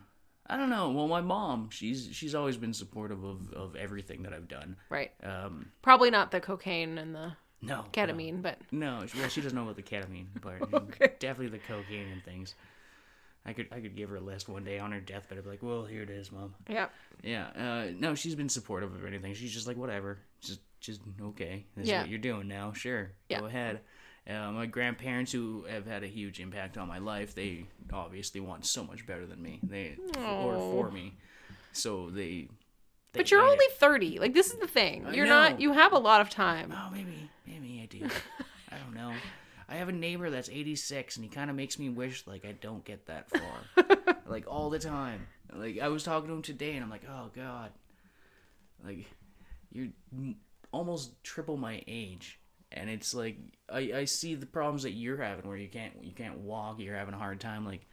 I 0.49 0.55
don't 0.55 0.69
know. 0.69 0.91
Well, 0.91 1.07
my 1.09 1.19
mom, 1.21 1.69
she's 1.71 2.07
she's 2.13 2.33
always 2.33 2.55
been 2.57 2.73
supportive 2.73 3.23
of, 3.23 3.51
of 3.53 3.75
everything 3.75 4.23
that 4.23 4.33
I've 4.33 4.47
done. 4.47 4.77
Right. 4.89 5.11
Um, 5.23 5.71
Probably 5.81 6.09
not 6.09 6.31
the 6.31 6.39
cocaine 6.39 6.97
and 6.97 7.13
the 7.13 7.33
no, 7.61 7.85
ketamine, 7.91 8.41
but 8.41 8.59
No, 8.71 9.05
she- 9.07 9.19
well, 9.19 9.27
she 9.29 9.41
doesn't 9.41 9.55
know 9.57 9.63
about 9.63 9.75
the 9.75 9.81
ketamine 9.83 10.27
part. 10.41 10.61
Definitely 11.19 11.57
the 11.57 11.63
cocaine 11.67 12.07
and 12.13 12.23
things. 12.23 12.55
I 13.47 13.53
could 13.53 13.67
I 13.71 13.79
could 13.79 13.95
give 13.95 14.09
her 14.09 14.17
a 14.17 14.21
list 14.21 14.49
one 14.49 14.63
day 14.65 14.77
on 14.77 14.91
her 14.91 14.99
deathbed. 14.99 15.37
I'd 15.37 15.43
be 15.45 15.49
like, 15.49 15.63
"Well, 15.63 15.85
here 15.85 16.03
it 16.03 16.09
is, 16.09 16.31
mom." 16.31 16.53
yeah. 16.69 16.89
Yeah. 17.23 17.47
Uh, 17.55 17.91
no, 17.97 18.13
she's 18.13 18.35
been 18.35 18.49
supportive 18.49 18.93
of 18.93 19.05
anything. 19.05 19.33
She's 19.33 19.53
just 19.53 19.67
like, 19.67 19.77
"Whatever. 19.77 20.19
Just 20.41 20.59
just 20.81 21.01
okay. 21.21 21.65
This 21.75 21.87
Yeah. 21.87 21.99
is 21.99 22.03
what 22.03 22.09
you're 22.09 22.19
doing 22.19 22.47
now. 22.47 22.73
Sure, 22.73 23.11
Yeah. 23.29 23.39
go 23.39 23.45
ahead." 23.45 23.79
Uh, 24.29 24.51
my 24.51 24.65
grandparents, 24.65 25.31
who 25.31 25.63
have 25.69 25.85
had 25.87 26.03
a 26.03 26.07
huge 26.07 26.41
impact 26.41 26.77
on 26.77 26.85
my 26.89 26.97
life, 26.97 27.33
they 27.33 27.65
obviously 27.93 28.41
want 28.41 28.65
so 28.65 28.83
much 28.83 29.05
better 29.07 29.25
than 29.25 29.41
me. 29.41 29.59
They 29.63 29.95
or 30.17 30.55
for 30.59 30.91
me, 30.91 31.13
so 31.71 32.09
they. 32.09 32.49
they 33.13 33.19
But 33.21 33.31
you're 33.31 33.39
hate 33.39 33.47
it. 33.47 33.51
only 33.53 33.65
30. 33.77 34.19
Like 34.19 34.33
this 34.33 34.51
is 34.51 34.59
the 34.59 34.67
thing. 34.67 35.07
You're 35.13 35.25
not 35.27 35.61
you 35.61 35.71
have 35.71 35.93
a 35.93 35.97
lot 35.97 36.19
of 36.19 36.29
time. 36.29 36.73
Oh, 36.75 36.89
maybe, 36.91 37.29
maybe 37.45 37.79
I 37.81 37.85
do. 37.85 38.05
I 38.69 38.77
don't 38.79 38.93
know. 38.93 39.13
I 39.69 39.75
have 39.75 39.89
a 39.89 39.93
neighbor 39.93 40.29
that's 40.29 40.49
86, 40.49 41.17
and 41.17 41.25
he 41.25 41.29
kind 41.29 41.49
of 41.49 41.55
makes 41.55 41.77
me 41.77 41.89
wish 41.89 42.25
like 42.25 42.45
I 42.45 42.53
don't 42.53 42.85
get 42.85 43.05
that 43.07 43.29
far, 43.31 44.17
like 44.25 44.45
all 44.47 44.69
the 44.69 44.79
time. 44.79 45.27
Like 45.53 45.79
I 45.79 45.89
was 45.89 46.03
talking 46.03 46.29
to 46.29 46.35
him 46.35 46.41
today, 46.41 46.73
and 46.73 46.83
I'm 46.83 46.89
like, 46.89 47.05
oh 47.09 47.29
god, 47.35 47.71
like 48.83 49.05
you're 49.71 49.89
m- 50.13 50.37
almost 50.71 51.21
triple 51.23 51.57
my 51.57 51.83
age, 51.87 52.39
and 52.71 52.89
it's 52.89 53.13
like 53.13 53.37
I 53.69 53.91
I 53.95 54.05
see 54.05 54.35
the 54.35 54.45
problems 54.45 54.83
that 54.83 54.91
you're 54.91 55.17
having 55.17 55.47
where 55.47 55.57
you 55.57 55.69
can't 55.69 55.93
you 56.01 56.11
can't 56.13 56.39
walk, 56.39 56.79
you're 56.79 56.95
having 56.95 57.13
a 57.13 57.19
hard 57.19 57.39
time 57.39 57.65
like 57.65 57.85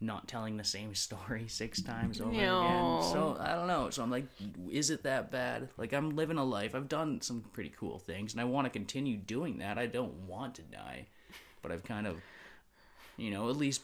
not 0.00 0.28
telling 0.28 0.56
the 0.56 0.64
same 0.64 0.94
story 0.94 1.46
six 1.48 1.82
times 1.82 2.20
over 2.20 2.30
again. 2.30 3.02
So 3.12 3.36
I 3.40 3.54
don't 3.54 3.66
know. 3.66 3.90
So 3.90 4.02
I'm 4.02 4.10
like, 4.10 4.26
is 4.70 4.90
it 4.90 5.02
that 5.04 5.30
bad? 5.30 5.68
Like 5.76 5.92
I'm 5.92 6.16
living 6.16 6.38
a 6.38 6.44
life. 6.44 6.74
I've 6.74 6.88
done 6.88 7.20
some 7.20 7.44
pretty 7.52 7.72
cool 7.78 7.98
things, 7.98 8.32
and 8.32 8.40
I 8.40 8.44
want 8.44 8.66
to 8.66 8.70
continue 8.70 9.16
doing 9.16 9.58
that. 9.58 9.78
I 9.78 9.86
don't 9.86 10.26
want 10.26 10.54
to 10.56 10.62
die, 10.62 11.06
but 11.62 11.72
I've 11.72 11.84
kind 11.84 12.06
of, 12.06 12.16
you 13.16 13.30
know, 13.30 13.48
at 13.48 13.56
least 13.56 13.82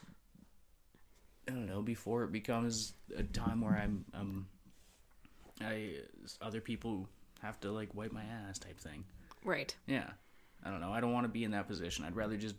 I 1.48 1.53
don't 1.53 1.66
know 1.66 1.83
before 1.83 2.25
it 2.25 2.33
becomes 2.33 2.92
a 3.16 3.22
time 3.22 3.61
where 3.61 3.75
I'm 3.75 4.05
um, 4.14 4.46
I 5.61 5.94
other 6.40 6.61
people 6.61 7.09
have 7.42 7.61
to 7.61 7.72
like 7.72 7.94
wipe 7.94 8.12
my 8.12 8.22
ass 8.48 8.59
type 8.59 8.79
thing. 8.79 9.05
Right. 9.44 9.75
Yeah. 9.87 10.11
I 10.64 10.70
don't 10.70 10.81
know. 10.81 10.92
I 10.92 11.01
don't 11.01 11.12
want 11.12 11.25
to 11.25 11.29
be 11.29 11.44
in 11.44 11.51
that 11.53 11.66
position. 11.66 12.05
I'd 12.05 12.14
rather 12.14 12.37
just 12.37 12.55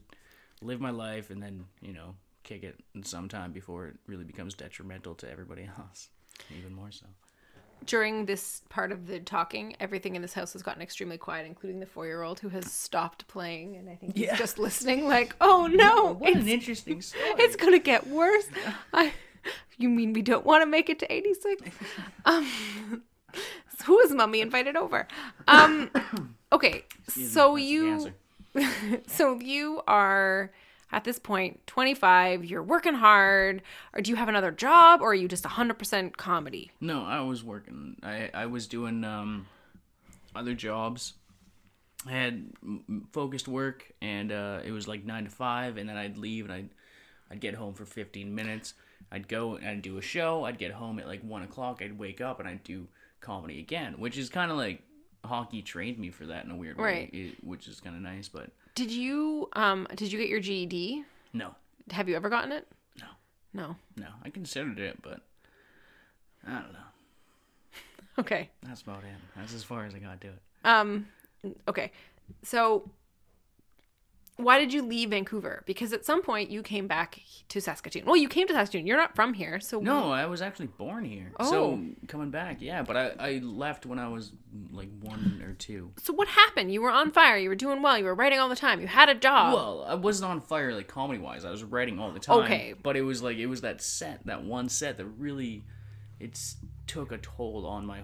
live 0.62 0.82
my 0.82 0.90
life 0.90 1.30
and 1.30 1.42
then, 1.42 1.66
you 1.82 1.94
know, 1.94 2.16
kick 2.44 2.64
it 2.64 2.80
in 2.96 3.04
some 3.04 3.28
time 3.30 3.52
before 3.52 3.88
it 3.88 3.96
really 4.08 4.24
becomes 4.24 4.54
detrimental 4.54 5.16
to 5.16 5.30
everybody 5.32 5.64
else. 5.80 6.10
Even 6.58 6.74
more 6.74 6.92
so. 6.92 7.06
During 7.86 8.26
this 8.26 8.62
part 8.70 8.92
of 8.94 9.08
the 9.08 9.20
talking, 9.20 9.76
everything 9.80 10.16
in 10.16 10.22
this 10.22 10.34
house 10.34 10.54
has 10.54 10.64
gotten 10.64 10.82
extremely 10.82 11.18
quiet, 11.18 11.46
including 11.46 11.80
the 11.82 11.86
four-year-old 11.86 12.40
who 12.40 12.48
has 12.50 12.72
stopped 12.72 13.28
playing, 13.28 13.76
and 13.76 13.90
I 13.90 13.96
think 13.96 14.16
he's 14.16 14.28
Yeah. 14.28 14.36
just 14.38 14.58
listening. 14.58 15.06
Like, 15.08 15.36
oh 15.42 15.68
no, 15.72 16.14
What 16.14 16.34
an 16.34 16.48
interesting 16.48 17.02
story. 17.02 17.24
it's 17.40 17.56
gonna 17.58 17.80
get 17.80 18.08
worse. 18.08 18.48
I, 18.94 19.12
you 19.78 19.90
mean 19.90 20.14
we 20.14 20.22
don't 20.22 20.46
want 20.46 20.62
to 20.62 20.66
make 20.66 20.90
it 20.90 21.00
to 21.00 21.12
eighty-six? 21.14 21.62
Um, 22.26 22.48
who 23.86 24.00
is 24.00 24.12
mummy 24.14 24.40
invited 24.40 24.78
over? 24.78 25.06
Um, 25.50 25.90
okay, 26.54 26.86
so 27.10 27.56
That's 27.56 27.56
the 27.58 27.62
you. 27.64 28.14
so 29.08 29.40
you 29.40 29.82
are 29.88 30.52
at 30.94 31.04
this 31.04 31.20
point 31.20 31.66
25 31.68 32.46
you're 32.46 32.64
working 32.64 32.94
hard 32.94 33.62
or 33.94 34.02
do 34.02 34.12
you 34.12 34.16
have 34.16 34.30
another 34.30 34.52
job 34.52 35.02
or 35.02 35.12
are 35.12 35.16
you 35.16 35.28
just 35.28 35.44
100% 35.44 36.16
comedy 36.18 36.72
No, 36.80 37.04
I 37.04 37.20
was 37.22 37.44
working. 37.44 37.98
I 38.04 38.30
I 38.34 38.46
was 38.46 38.68
doing 38.68 39.04
um 39.04 39.48
other 40.36 40.54
jobs. 40.54 41.14
I 42.08 42.12
had 42.12 42.48
focused 43.14 43.48
work, 43.48 43.90
and 44.02 44.32
uh, 44.32 44.60
it 44.66 44.72
was 44.72 44.88
like 44.90 45.06
nine 45.06 45.24
to 45.24 45.30
five, 45.30 45.78
and 45.78 45.88
then 45.88 45.96
I'd 45.96 46.18
leave, 46.18 46.44
and 46.46 46.54
I'd 46.54 46.70
I'd 47.32 47.40
get 47.40 47.56
home 47.56 47.74
for 47.74 47.86
fifteen 47.86 48.36
minutes. 48.36 48.74
I'd 49.12 49.28
go 49.30 49.56
and 49.56 49.66
I'd 49.68 49.82
do 49.82 49.98
a 49.98 50.02
show. 50.02 50.44
I'd 50.44 50.58
get 50.58 50.72
home 50.72 51.00
at 51.00 51.08
like 51.08 51.22
one 51.22 51.44
o'clock. 51.44 51.82
I'd 51.82 51.98
wake 51.98 52.20
up 52.20 52.40
and 52.40 52.50
I'd 52.50 52.64
do 52.64 52.88
comedy 53.22 53.60
again, 53.60 53.94
which 54.00 54.18
is 54.18 54.28
kind 54.30 54.52
of 54.52 54.58
like 54.58 54.82
hockey 55.24 55.62
trained 55.62 55.98
me 55.98 56.10
for 56.10 56.26
that 56.26 56.44
in 56.44 56.52
a 56.52 56.56
weird 56.58 56.78
way, 56.78 56.84
Right. 56.84 57.10
it- 57.14 57.44
which 57.44 57.68
is 57.70 57.80
kind 57.80 57.96
of 57.96 58.02
nice. 58.02 58.28
But 58.28 58.50
did 58.76 58.92
you 58.92 59.50
um 59.54 59.88
did 59.96 60.12
you 60.12 60.18
get 60.20 60.30
your 60.30 60.40
ged 60.40 61.04
no, 61.34 61.56
have 61.92 62.08
you 62.10 62.16
ever 62.16 62.30
gotten 62.30 62.52
it 62.52 62.68
no, 63.00 63.06
no 63.54 63.76
no. 63.98 64.08
I 64.24 64.30
considered 64.30 64.80
it, 64.80 65.02
but 65.02 65.22
I 66.48 66.54
don't 66.54 66.74
know. 66.74 66.80
okay 68.20 68.50
That's 68.64 68.82
about 68.82 69.00
it. 69.04 69.10
That's 69.36 69.54
as 69.54 69.64
far 69.64 69.86
as 69.86 69.94
I 69.96 70.00
got 70.00 70.22
to 70.22 70.28
it. 70.28 70.42
um 70.66 71.08
okay 71.68 71.92
so 72.44 72.90
why 74.38 74.58
did 74.58 74.74
you 74.74 74.82
leave 74.82 75.12
vancouver 75.12 75.64
because 75.66 75.94
at 75.94 76.06
some 76.06 76.22
point 76.22 76.50
you 76.50 76.64
came 76.64 76.88
back 76.88 77.22
to 77.50 77.62
saskatoon 77.62 78.04
well 78.06 78.18
you 78.18 78.28
came 78.28 78.48
to 78.48 78.54
saskatoon 78.54 78.88
you're 78.88 78.98
not 78.98 79.16
from 79.16 79.34
here 79.34 79.60
so 79.60 79.80
No, 79.80 80.12
I 80.12 80.26
was 80.26 80.42
actually 80.42 80.68
born 80.68 81.06
here. 81.06 81.32
Oh. 81.40 81.50
So 81.50 81.80
coming 82.08 82.32
back, 82.32 82.58
yeah, 82.60 82.82
but 82.82 82.98
I, 82.98 83.12
I 83.20 83.40
left 83.44 83.86
when 83.86 84.00
I 84.00 84.08
was 84.08 84.32
like 84.72 84.90
one 85.02 85.44
or 85.46 85.54
two. 85.54 85.92
so 86.00 86.14
what 86.14 86.28
happened 86.28 86.72
you 86.72 86.82
were 86.82 86.90
on 86.90 87.12
fire 87.12 87.38
you 87.38 87.50
were 87.50 87.56
doing 87.56 87.82
well 87.82 87.98
you 87.98 88.06
were 88.06 88.16
writing 88.16 88.40
all 88.40 88.50
the 88.50 88.56
time 88.56 88.82
you 88.82 88.88
had 88.88 89.10
a 89.10 89.16
job 89.16 89.54
Well, 89.54 89.86
I 89.88 89.96
wasn't 89.96 90.32
on 90.32 90.42
fire 90.42 90.74
like 90.74 90.88
comedy 90.88 91.20
wise. 91.20 91.46
I 91.46 91.52
was 91.52 91.64
writing 91.64 92.00
all 92.00 92.12
the 92.12 92.20
time. 92.20 92.40
Okay. 92.40 92.74
But 92.82 92.98
it 92.98 93.02
was 93.02 93.22
like 93.22 93.38
it 93.38 93.48
was 93.48 93.62
that 93.62 93.82
set, 93.82 94.26
that 94.26 94.44
one 94.44 94.70
set 94.70 94.98
that 94.98 95.06
really 95.06 95.64
it's 96.20 96.58
took 96.88 97.12
a 97.12 97.18
toll 97.18 97.66
on 97.66 97.86
my 97.86 98.02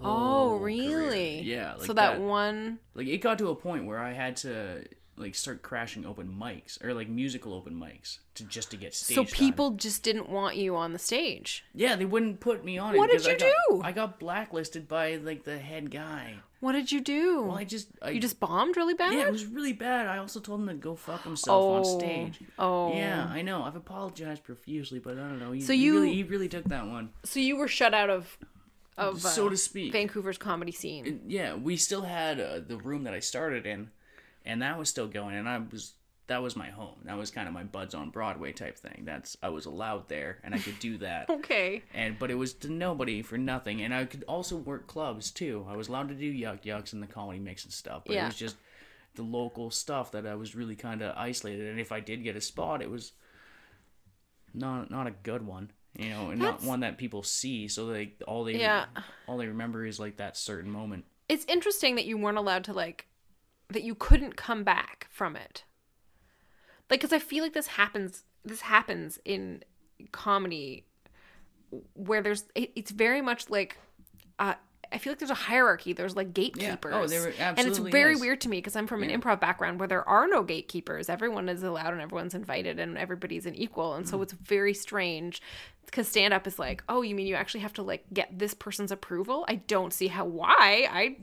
oh, 0.00 0.04
whole 0.04 0.54
oh 0.54 0.58
career. 0.58 0.98
really 0.98 1.40
Yeah. 1.40 1.74
Like 1.74 1.86
so 1.86 1.92
that 1.94 2.20
one 2.20 2.78
like 2.94 3.06
it 3.06 3.18
got 3.18 3.38
to 3.38 3.48
a 3.48 3.54
point 3.54 3.86
where 3.86 3.98
I 3.98 4.12
had 4.12 4.36
to 4.38 4.84
like 5.20 5.34
start 5.34 5.62
crashing 5.62 6.04
open 6.06 6.28
mics 6.28 6.82
or 6.84 6.94
like 6.94 7.08
musical 7.08 7.54
open 7.54 7.74
mics 7.74 8.18
to 8.34 8.44
just 8.44 8.70
to 8.70 8.76
get 8.76 8.94
stage 8.94 9.14
So 9.16 9.24
time. 9.24 9.32
people 9.32 9.70
just 9.72 10.02
didn't 10.02 10.28
want 10.28 10.56
you 10.56 10.74
on 10.76 10.92
the 10.92 10.98
stage. 10.98 11.64
Yeah, 11.74 11.94
they 11.96 12.04
wouldn't 12.06 12.40
put 12.40 12.64
me 12.64 12.78
on 12.78 12.94
it. 12.94 12.98
What 12.98 13.10
did 13.10 13.22
because 13.22 13.28
I 13.28 13.32
you 13.32 13.38
got- 13.38 13.54
do? 13.70 13.82
I 13.84 13.92
got 13.92 14.18
blacklisted 14.18 14.88
by 14.88 15.16
like 15.16 15.44
the 15.44 15.58
head 15.58 15.90
guy. 15.90 16.36
What 16.60 16.72
did 16.72 16.92
you 16.92 17.00
do? 17.00 17.44
Well, 17.44 17.56
I 17.56 17.64
just 17.64 17.88
I, 18.02 18.10
you 18.10 18.20
just 18.20 18.38
bombed 18.38 18.76
really 18.76 18.92
bad? 18.92 19.14
yeah, 19.14 19.26
it 19.26 19.32
was 19.32 19.46
really 19.46 19.72
bad. 19.72 20.06
I 20.06 20.18
also 20.18 20.40
told 20.40 20.60
him 20.60 20.68
to 20.68 20.74
go 20.74 20.94
fuck 20.94 21.22
himself 21.24 21.64
on 21.64 21.80
Oh. 21.86 21.98
stage. 21.98 22.38
Oh. 22.58 22.92
Yeah, 22.94 23.26
I 23.30 23.40
know. 23.40 23.62
I've 23.62 23.76
apologized 23.76 24.44
profusely, 24.44 24.98
but 24.98 25.14
I 25.14 25.20
don't 25.20 25.38
know. 25.38 25.52
He, 25.52 25.62
So 25.62 25.72
he 25.72 25.84
you- 25.84 25.94
really, 26.00 26.14
he 26.14 26.22
really 26.22 26.48
took 26.48 26.64
that 26.64 26.86
one, 26.86 27.10
So 27.24 27.40
you 27.40 27.56
were 27.56 27.68
shut 27.68 27.94
out 27.94 28.10
of 28.10 28.36
of 28.98 29.22
so 29.22 29.46
uh, 29.46 29.50
to 29.50 29.56
speak. 29.56 29.92
Vancouver's 29.92 30.36
comedy 30.36 30.72
scene. 30.72 31.22
yeah, 31.26 31.54
we 31.54 31.76
still 31.78 32.02
had 32.02 32.38
uh, 32.38 32.60
the 32.60 32.76
room 32.76 33.04
that 33.04 33.14
I 33.14 33.20
started 33.20 33.64
in, 33.64 33.90
and 34.50 34.62
that 34.62 34.78
was 34.78 34.88
still 34.88 35.08
going, 35.08 35.36
and 35.36 35.48
I 35.48 35.58
was 35.58 35.94
that 36.26 36.42
was 36.42 36.54
my 36.54 36.70
home. 36.70 36.94
That 37.06 37.16
was 37.18 37.30
kind 37.32 37.48
of 37.48 37.54
my 37.54 37.64
buds 37.64 37.92
on 37.92 38.10
Broadway 38.10 38.52
type 38.52 38.78
thing. 38.78 39.02
That's 39.04 39.36
I 39.42 39.48
was 39.48 39.66
allowed 39.66 40.08
there, 40.08 40.38
and 40.44 40.54
I 40.54 40.58
could 40.58 40.78
do 40.78 40.98
that. 41.06 41.28
Okay. 41.28 41.82
and 41.94 42.18
but 42.18 42.30
it 42.30 42.36
was 42.36 42.52
to 42.54 42.70
nobody 42.70 43.22
for 43.22 43.36
nothing 43.38 43.82
and 43.82 43.92
i 43.94 44.04
could 44.04 44.24
also 44.28 44.56
work 44.56 44.86
clubs 44.86 45.30
too 45.30 45.66
i 45.68 45.74
was 45.76 45.88
allowed 45.88 46.08
to 46.08 46.14
do 46.14 46.26
Yuk 46.26 46.64
Yuk's 46.66 46.92
and 46.92 47.02
the 47.02 47.06
comedy 47.06 47.38
mix 47.40 47.64
and 47.64 47.72
stuff 47.72 48.02
but 48.06 48.14
Yeah. 48.14 48.24
it 48.24 48.26
was 48.26 48.36
just 48.36 48.56
the 49.14 49.22
local 49.22 49.70
stuff 49.70 50.12
that 50.12 50.26
i 50.26 50.34
was 50.34 50.54
really 50.54 50.76
kind 50.76 51.02
of 51.02 51.16
isolated 51.16 51.66
and 51.70 51.80
if 51.80 51.90
i 51.92 52.00
did 52.00 52.22
get 52.22 52.36
a 52.36 52.40
spot 52.40 52.82
it 52.82 52.90
was 52.90 53.12
not 54.54 54.90
not 54.90 55.06
a 55.06 55.10
good 55.22 55.44
one 55.46 55.70
you 55.98 56.10
know 56.10 56.30
and 56.30 56.40
not 56.40 56.62
one 56.62 56.80
that 56.80 56.98
people 56.98 57.22
see 57.22 57.68
so 57.68 57.86
they 57.86 58.12
all 58.26 58.44
they 58.44 58.54
Yeah. 58.60 58.86
all 59.26 59.36
they 59.38 59.46
remember 59.46 59.84
is 59.86 59.98
like 60.00 60.16
that 60.18 60.36
certain 60.36 60.70
moment 60.70 61.04
It's 61.28 61.44
interesting 61.46 61.94
that 61.96 62.06
you 62.06 62.18
weren't 62.18 62.38
allowed 62.38 62.64
to 62.64 62.72
like 62.72 63.06
that 63.70 63.82
you 63.84 63.94
couldn't 63.94 64.36
come 64.36 64.64
back 64.64 65.06
from 65.10 65.36
it. 65.36 65.64
Like 66.90 67.00
cuz 67.00 67.12
I 67.12 67.18
feel 67.18 67.42
like 67.44 67.52
this 67.52 67.68
happens 67.68 68.24
this 68.44 68.62
happens 68.62 69.18
in 69.24 69.62
comedy 70.12 70.86
where 71.94 72.22
there's 72.22 72.44
it, 72.54 72.72
it's 72.74 72.90
very 72.90 73.20
much 73.20 73.48
like 73.50 73.76
uh 74.38 74.54
I 74.92 74.98
feel 74.98 75.12
like 75.12 75.20
there's 75.20 75.30
a 75.30 75.34
hierarchy. 75.34 75.92
There's 75.92 76.16
like 76.16 76.34
gatekeepers. 76.34 76.92
Oh, 76.92 77.06
there 77.06 77.32
and 77.38 77.68
it's 77.68 77.78
very 77.78 78.14
is. 78.14 78.20
weird 78.20 78.40
to 78.40 78.48
me 78.48 78.56
because 78.58 78.74
I'm 78.74 78.88
from 78.88 79.04
an 79.04 79.10
improv 79.10 79.38
background 79.38 79.78
where 79.78 79.86
there 79.86 80.08
are 80.08 80.26
no 80.26 80.42
gatekeepers. 80.42 81.08
Everyone 81.08 81.48
is 81.48 81.62
allowed 81.62 81.92
and 81.92 82.00
everyone's 82.02 82.34
invited 82.34 82.80
and 82.80 82.98
everybody's 82.98 83.46
an 83.46 83.54
equal. 83.54 83.94
And 83.94 84.04
Mm. 84.04 84.08
so 84.10 84.20
it's 84.20 84.32
very 84.32 84.74
strange 84.74 85.40
because 85.86 86.08
stand 86.08 86.34
up 86.34 86.44
is 86.44 86.58
like, 86.58 86.82
oh, 86.88 87.02
you 87.02 87.14
mean 87.14 87.28
you 87.28 87.36
actually 87.36 87.60
have 87.60 87.72
to 87.74 87.82
like 87.84 88.04
get 88.12 88.36
this 88.36 88.52
person's 88.52 88.90
approval? 88.90 89.44
I 89.46 89.56
don't 89.56 89.92
see 89.92 90.08
how 90.08 90.24
why. 90.24 90.88
I 90.90 91.18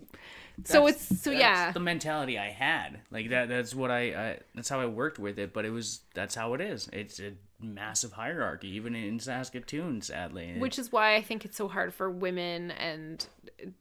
so 0.66 0.88
it's 0.88 1.06
so 1.22 1.30
that's 1.30 1.42
yeah. 1.42 1.72
the 1.72 1.80
mentality 1.80 2.38
i 2.38 2.50
had. 2.50 3.00
Like 3.12 3.30
that 3.30 3.50
that's 3.50 3.76
what 3.76 3.92
I, 3.92 4.02
I 4.14 4.40
that's 4.56 4.70
how 4.70 4.80
i 4.80 4.86
worked 4.86 5.20
with 5.20 5.38
it 5.38 5.54
but 5.54 5.66
it 5.66 5.70
was 5.70 6.02
that's 6.14 6.36
how 6.36 6.54
it 6.54 6.62
is. 6.62 6.90
It's 6.92 7.20
a 7.20 7.34
massive 7.60 8.14
hierarchy 8.14 8.70
even 8.70 8.96
in 8.96 9.20
saskatoon 9.20 10.02
sadly. 10.02 10.56
Which 10.58 10.80
is 10.80 10.92
why 10.92 11.16
I 11.16 11.22
think 11.22 11.46
it's 11.46 11.58
so 11.58 11.68
hard 11.68 11.94
for 11.94 12.10
women 12.10 12.72
and 12.72 13.26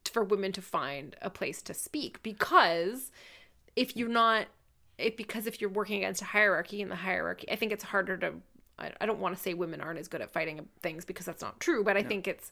for 0.04 0.24
women 0.24 0.52
to 0.52 0.62
find 0.62 1.16
a 1.22 1.30
place 1.30 1.62
to 1.62 1.74
speak 1.74 2.22
because 2.22 3.10
if 3.74 3.96
you're 3.96 4.08
not 4.08 4.46
it 4.98 5.16
because 5.16 5.46
if 5.46 5.60
you're 5.60 5.70
working 5.70 5.98
against 5.98 6.22
a 6.22 6.26
hierarchy 6.26 6.80
in 6.80 6.88
the 6.88 6.96
hierarchy, 6.96 7.50
I 7.50 7.56
think 7.56 7.72
it's 7.72 7.84
harder 7.84 8.16
to 8.18 8.34
I, 8.78 8.92
I 9.00 9.06
don't 9.06 9.18
want 9.18 9.34
to 9.34 9.40
say 9.40 9.54
women 9.54 9.80
aren't 9.80 9.98
as 9.98 10.08
good 10.08 10.20
at 10.20 10.32
fighting 10.32 10.68
things 10.82 11.04
because 11.04 11.26
that's 11.26 11.42
not 11.42 11.60
true, 11.60 11.82
but 11.82 11.96
I 11.96 12.02
think 12.02 12.28
it's 12.28 12.50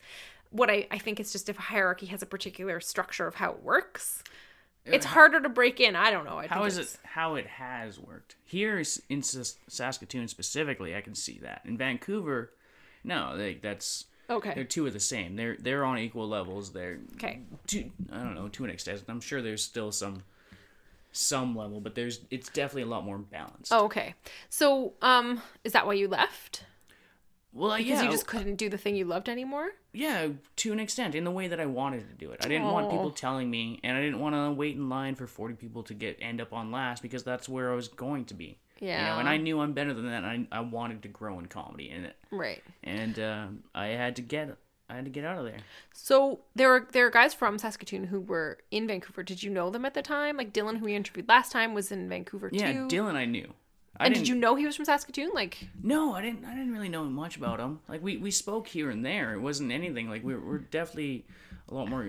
what 0.54 0.70
I, 0.70 0.86
I 0.90 0.98
think 0.98 1.18
it's 1.18 1.32
just 1.32 1.48
if 1.48 1.58
a 1.58 1.62
hierarchy 1.62 2.06
has 2.06 2.22
a 2.22 2.26
particular 2.26 2.80
structure 2.80 3.26
of 3.26 3.34
how 3.34 3.50
it 3.50 3.62
works, 3.62 4.22
it's 4.86 5.04
harder 5.04 5.40
to 5.40 5.48
break 5.48 5.80
in. 5.80 5.96
I 5.96 6.10
don't 6.10 6.24
know. 6.24 6.38
I 6.38 6.46
How 6.46 6.64
is 6.64 6.78
it? 6.78 6.96
How 7.02 7.34
it 7.34 7.46
has 7.46 7.98
worked 7.98 8.36
here 8.44 8.82
in 9.08 9.22
Saskatoon 9.22 10.28
specifically, 10.28 10.94
I 10.94 11.00
can 11.00 11.14
see 11.14 11.38
that. 11.42 11.62
In 11.64 11.76
Vancouver, 11.76 12.52
no, 13.02 13.34
like 13.36 13.62
that's 13.62 14.04
okay. 14.30 14.52
they're 14.54 14.64
two 14.64 14.86
of 14.86 14.92
the 14.92 15.00
same. 15.00 15.36
They're 15.36 15.56
they're 15.58 15.84
on 15.84 15.98
equal 15.98 16.28
levels. 16.28 16.70
They're 16.72 17.00
Okay. 17.14 17.40
to 17.68 17.90
I 18.12 18.18
don't 18.18 18.34
know 18.34 18.48
to 18.48 18.64
an 18.64 18.70
extent. 18.70 19.02
I'm 19.08 19.20
sure 19.20 19.42
there's 19.42 19.64
still 19.64 19.90
some 19.90 20.22
some 21.10 21.56
level, 21.56 21.80
but 21.80 21.94
there's 21.94 22.20
it's 22.30 22.48
definitely 22.50 22.82
a 22.82 22.86
lot 22.86 23.04
more 23.04 23.18
balanced. 23.18 23.72
Oh, 23.72 23.86
okay. 23.86 24.14
So, 24.50 24.92
um, 25.00 25.40
is 25.64 25.72
that 25.72 25.86
why 25.86 25.94
you 25.94 26.08
left? 26.08 26.63
Well, 27.54 27.76
Because 27.76 27.86
yeah, 27.88 28.02
you 28.02 28.10
just 28.10 28.26
couldn't 28.26 28.56
do 28.56 28.68
the 28.68 28.76
thing 28.78 28.96
you 28.96 29.04
loved 29.04 29.28
anymore? 29.28 29.70
yeah, 29.92 30.28
to 30.56 30.72
an 30.72 30.80
extent, 30.80 31.14
in 31.14 31.24
the 31.24 31.30
way 31.30 31.46
that 31.48 31.60
I 31.60 31.66
wanted 31.66 32.08
to 32.08 32.14
do 32.14 32.32
it. 32.32 32.44
I 32.44 32.48
didn't 32.48 32.66
want 32.66 32.90
people 32.90 33.10
telling 33.10 33.48
me, 33.50 33.80
and 33.84 33.96
I 33.96 34.00
didn't 34.00 34.18
want 34.18 34.34
to 34.34 34.50
wait 34.52 34.74
in 34.76 34.88
line 34.88 35.14
for 35.14 35.26
forty 35.26 35.54
people 35.54 35.82
to 35.84 35.94
get 35.94 36.18
end 36.20 36.40
up 36.40 36.52
on 36.52 36.70
last 36.72 37.00
because 37.02 37.22
that's 37.24 37.48
where 37.48 37.72
I 37.72 37.74
was 37.74 37.88
going 37.88 38.24
to 38.26 38.34
be. 38.34 38.58
You 38.80 38.88
know, 38.88 39.18
and 39.20 39.28
I 39.28 39.36
knew 39.38 39.60
I'm 39.60 39.72
better 39.72 39.94
than 39.94 40.06
that. 40.10 40.24
And 40.24 40.48
I 40.50 40.58
I 40.58 40.60
wanted 40.60 41.02
to 41.02 41.08
grow 41.08 41.38
in 41.38 41.46
comedy, 41.46 41.90
and 41.90 42.06
it 42.06 42.16
Right. 42.30 42.62
and 42.82 43.18
um, 43.20 43.64
I 43.74 43.86
had 43.86 44.16
to 44.16 44.22
get 44.22 44.56
I 44.90 44.96
had 44.96 45.04
to 45.06 45.10
get 45.10 45.24
out 45.24 45.38
of 45.38 45.44
there. 45.44 45.58
So 45.94 46.40
there 46.54 46.68
were 46.68 46.88
there 46.92 47.06
are 47.06 47.10
guys 47.10 47.32
from 47.34 47.56
Saskatoon 47.58 48.04
who 48.08 48.20
were 48.20 48.58
in 48.70 48.86
Vancouver. 48.88 49.22
Did 49.22 49.42
you 49.42 49.50
know 49.50 49.70
them 49.70 49.84
at 49.84 49.94
the 49.94 50.02
time? 50.02 50.36
Like 50.36 50.52
Dylan, 50.52 50.78
who 50.78 50.86
we 50.86 50.94
interviewed 50.94 51.28
last 51.28 51.52
time, 51.52 51.72
was 51.72 51.90
in 51.92 52.08
Vancouver 52.08 52.50
Yeah, 52.52 52.72
too. 52.72 52.88
Dylan, 52.88 53.14
I 53.14 53.24
knew. 53.24 53.54
I 53.98 54.06
and 54.06 54.14
didn't, 54.14 54.28
you 54.28 54.34
know 54.34 54.54
he 54.56 54.66
was 54.66 54.74
from 54.76 54.84
Saskatoon? 54.86 55.30
Like, 55.34 55.68
No, 55.82 56.14
I 56.14 56.22
didn't. 56.22 56.44
I 56.44 56.50
didn't 56.54 56.72
really 56.72 56.88
know 56.88 57.04
much 57.04 57.36
about 57.36 57.60
him. 57.60 57.78
Like 57.88 58.02
we, 58.02 58.16
we 58.16 58.30
spoke 58.30 58.66
here 58.66 58.90
and 58.90 59.04
there. 59.04 59.34
It 59.34 59.40
wasn't 59.40 59.70
anything. 59.72 60.08
Like 60.08 60.24
we're 60.24 60.40
we're 60.40 60.58
definitely 60.58 61.26
a 61.68 61.74
lot 61.74 61.88
more 61.88 62.08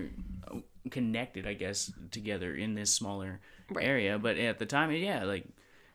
uh, 0.50 0.58
connected, 0.90 1.46
I 1.46 1.54
guess, 1.54 1.92
together 2.10 2.54
in 2.54 2.74
this 2.74 2.90
smaller 2.92 3.40
Right. 3.70 3.84
area. 3.86 4.18
But 4.18 4.36
at 4.38 4.58
the 4.58 4.66
time, 4.66 4.90
yeah, 4.92 5.24
like 5.24 5.44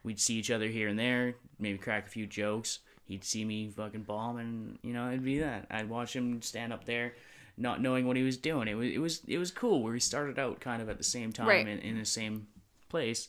we'd 0.04 0.20
see 0.20 0.36
each 0.36 0.52
other 0.52 0.68
here 0.68 0.88
and 0.88 0.98
there, 1.00 1.36
maybe 1.60 1.78
crack 1.78 2.08
a 2.08 2.10
few 2.10 2.26
jokes. 2.28 2.80
He'd 3.06 3.24
see 3.26 3.44
me 3.46 3.70
fucking 3.70 4.04
bomb, 4.04 4.38
and 4.38 4.80
you 4.84 4.94
know, 4.94 5.10
it'd 5.10 5.24
be 5.26 5.40
that. 5.40 5.68
I'd 5.70 5.90
watch 5.90 6.16
him 6.16 6.42
stand 6.42 6.72
up 6.72 6.86
there, 6.86 7.14
not 7.58 7.82
knowing 7.82 8.08
what 8.08 8.16
he 8.18 8.24
was 8.24 8.38
doing. 8.38 8.68
It 8.70 8.76
was 8.76 8.90
it 8.92 8.98
was 9.00 9.22
it 9.28 9.38
was 9.38 9.52
cool. 9.52 9.84
Where 9.84 9.92
we 9.94 10.00
started 10.00 10.40
out 10.40 10.62
kind 10.62 10.82
of 10.82 10.88
at 10.90 10.98
the 10.98 11.04
same 11.04 11.34
time 11.34 11.48
Right. 11.48 11.68
in, 11.68 11.80
in 11.80 11.98
the 12.00 12.06
same 12.06 12.48
place. 12.90 13.28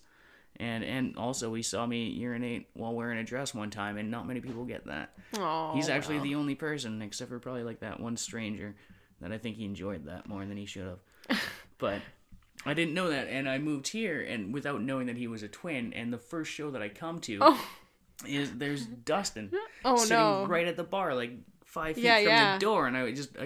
And 0.61 0.85
and 0.85 1.17
also 1.17 1.53
he 1.55 1.63
saw 1.63 1.87
me 1.87 2.09
urinate 2.11 2.69
while 2.75 2.95
wearing 2.95 3.19
a 3.19 3.25
dress 3.25 3.55
one 3.55 3.71
time, 3.71 3.97
and 3.97 4.11
not 4.11 4.27
many 4.27 4.41
people 4.41 4.65
get 4.65 4.87
that. 4.87 5.15
oh, 5.37 5.73
He's 5.75 5.89
actually 5.89 6.19
the 6.21 6.35
only 6.35 6.55
person, 6.55 7.01
except 7.03 7.31
for 7.31 7.39
probably 7.39 7.63
like 7.65 7.81
that 7.81 7.99
one 8.01 8.17
stranger, 8.17 8.77
that 9.21 9.33
I 9.33 9.39
think 9.39 9.57
he 9.57 9.65
enjoyed 9.65 10.07
that 10.07 10.29
more 10.29 10.45
than 10.45 10.57
he 10.57 10.67
should 10.67 10.87
have. 10.87 11.41
but 11.79 12.01
I 12.67 12.75
didn't 12.75 12.95
know 12.95 13.09
that, 13.11 13.29
and 13.29 13.49
I 13.49 13.59
moved 13.59 13.89
here, 13.89 14.21
and 14.21 14.53
without 14.53 14.83
knowing 14.83 15.07
that 15.07 15.17
he 15.17 15.27
was 15.27 15.43
a 15.43 15.49
twin. 15.49 15.93
And 15.95 16.13
the 16.13 16.19
first 16.19 16.51
show 16.53 16.71
that 16.73 16.83
I 16.83 16.89
come 16.91 17.19
to 17.21 17.39
Oh. 17.41 17.69
is 18.27 18.53
there's 18.53 18.85
Dustin 18.87 19.51
Oh, 19.85 19.97
sitting 19.97 20.17
no. 20.19 20.47
right 20.47 20.69
at 20.69 20.77
the 20.77 20.85
bar, 20.85 21.15
like 21.15 21.33
five 21.65 21.97
feet 21.97 22.05
Yeah, 22.05 22.17
from 22.19 22.27
yeah. 22.27 22.53
the 22.55 22.59
door, 22.61 22.87
and 22.87 22.97
I 22.97 23.11
just 23.13 23.37
I, 23.39 23.45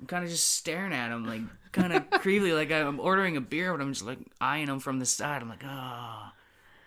I'm 0.00 0.06
kind 0.08 0.24
of 0.24 0.28
just 0.30 0.48
staring 0.56 0.92
at 0.92 1.10
him, 1.12 1.24
like 1.24 1.40
kind 1.72 1.92
of 1.92 2.08
creepily, 2.10 2.54
like 2.54 2.70
I'm 2.70 3.00
ordering 3.00 3.36
a 3.36 3.40
beer, 3.40 3.72
but 3.72 3.82
I'm 3.82 3.92
just 3.92 4.04
like 4.06 4.18
eyeing 4.40 4.68
him 4.68 4.78
from 4.78 4.98
the 4.98 5.06
side. 5.06 5.42
I'm 5.42 5.48
like, 5.48 5.64
ah. 5.64 6.32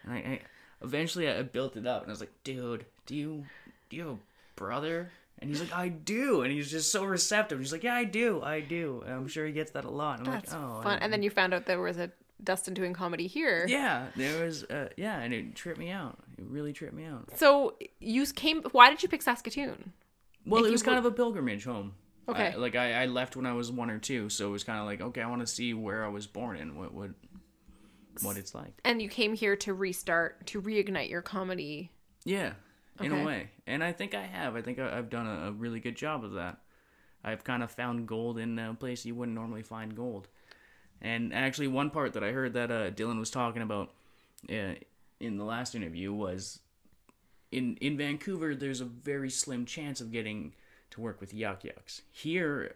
And 0.03 0.13
I, 0.13 0.17
I 0.17 0.39
eventually 0.81 1.27
I 1.29 1.41
built 1.43 1.75
it 1.75 1.85
up, 1.87 2.03
and 2.03 2.11
I 2.11 2.13
was 2.13 2.19
like, 2.19 2.33
dude, 2.43 2.85
do 3.05 3.15
you 3.15 3.45
do 3.89 3.97
you 3.97 4.03
have 4.07 4.11
a 4.15 4.19
brother? 4.55 5.11
And 5.39 5.49
he's 5.49 5.59
like, 5.59 5.73
I 5.73 5.89
do, 5.89 6.43
and 6.43 6.51
he's 6.51 6.71
just 6.71 6.91
so 6.93 7.03
receptive. 7.03 7.59
He's 7.59 7.73
like, 7.73 7.83
Yeah, 7.83 7.93
I 7.95 8.05
do, 8.05 8.41
I 8.41 8.61
do. 8.61 9.03
And 9.05 9.13
I'm 9.13 9.27
sure 9.27 9.45
he 9.45 9.51
gets 9.51 9.71
that 9.71 9.83
a 9.83 9.89
lot. 9.89 10.19
And 10.19 10.27
I'm 10.29 10.33
That's 10.35 10.53
like, 10.53 10.61
Oh, 10.61 10.81
fun. 10.81 10.99
And 10.99 11.11
then 11.11 11.23
you 11.23 11.29
found 11.29 11.53
out 11.53 11.65
there 11.65 11.81
was 11.81 11.97
a 11.97 12.09
Dustin 12.41 12.73
doing 12.73 12.93
comedy 12.93 13.27
here. 13.27 13.65
yeah, 13.67 14.07
there 14.15 14.45
was, 14.45 14.63
uh, 14.63 14.87
yeah, 14.95 15.19
and 15.19 15.33
it 15.33 15.53
tripped 15.55 15.77
me 15.77 15.91
out. 15.91 16.17
It 16.37 16.45
really 16.47 16.71
tripped 16.71 16.93
me 16.93 17.03
out. 17.03 17.29
So 17.35 17.75
you 17.99 18.25
came. 18.27 18.63
Why 18.71 18.89
did 18.89 19.03
you 19.03 19.09
pick 19.09 19.21
Saskatoon? 19.21 19.91
Well, 20.45 20.63
If 20.63 20.69
it 20.69 20.71
was 20.71 20.83
kind 20.83 20.95
were- 20.95 20.99
of 21.07 21.13
a 21.13 21.15
pilgrimage 21.15 21.65
home. 21.65 21.95
Okay. 22.27 22.53
I- 22.53 22.55
like 22.55 22.75
I, 22.75 23.03
I 23.03 23.05
left 23.05 23.35
when 23.35 23.45
I 23.45 23.53
was 23.53 23.71
one 23.71 23.89
or 23.89 23.99
two, 23.99 24.29
so 24.29 24.47
it 24.47 24.51
was 24.51 24.63
kind 24.63 24.79
of 24.79 24.85
like, 24.85 25.01
okay, 25.01 25.21
I 25.21 25.27
want 25.27 25.41
to 25.41 25.47
see 25.47 25.73
where 25.73 26.03
I 26.03 26.07
was 26.09 26.25
born 26.27 26.57
and 26.57 26.77
what 26.77 26.93
what 26.93 27.11
what 28.21 28.37
it's 28.37 28.55
like. 28.55 28.73
And 28.83 29.01
you 29.01 29.09
came 29.09 29.33
here 29.35 29.55
to 29.57 29.73
restart, 29.73 30.45
to 30.47 30.61
reignite 30.61 31.09
your 31.09 31.21
comedy. 31.21 31.91
Yeah, 32.23 32.53
in 33.01 33.11
Okay. 33.11 33.21
a 33.21 33.25
way, 33.25 33.49
and 33.67 33.83
I 33.83 33.91
think 33.91 34.15
I 34.15 34.23
have. 34.23 34.55
I 34.55 34.61
think 34.61 34.79
I, 34.79 34.97
I've 34.97 35.09
done 35.09 35.27
a, 35.27 35.49
a 35.49 35.51
really 35.51 35.79
good 35.79 35.95
job 35.95 36.23
of 36.23 36.33
that. 36.33 36.57
I've 37.23 37.43
kind 37.43 37.61
of 37.63 37.71
found 37.71 38.07
gold 38.07 38.37
in 38.37 38.57
a 38.59 38.73
place 38.73 39.05
you 39.05 39.15
wouldn't 39.15 39.35
normally 39.35 39.63
find 39.63 39.95
gold. 39.95 40.27
And 41.01 41.33
actually, 41.33 41.67
one 41.67 41.89
part 41.89 42.13
that 42.13 42.23
I 42.23 42.31
heard 42.31 42.53
that 42.53 42.71
uh, 42.71 42.89
Dylan 42.91 43.19
was 43.19 43.29
talking 43.29 43.61
about 43.61 43.91
uh, 44.49 44.73
in 45.19 45.37
the 45.37 45.43
last 45.43 45.75
interview 45.75 46.13
was 46.13 46.59
in 47.51 47.75
in 47.77 47.97
Vancouver. 47.97 48.55
There's 48.55 48.81
a 48.81 48.85
very 48.85 49.29
slim 49.29 49.65
chance 49.65 49.99
of 50.01 50.11
getting 50.11 50.53
to 50.95 51.01
work 51.01 51.21
with 51.21 51.33
Yuk 51.33 51.63
Yuk's. 51.63 52.01
Here, 52.11 52.75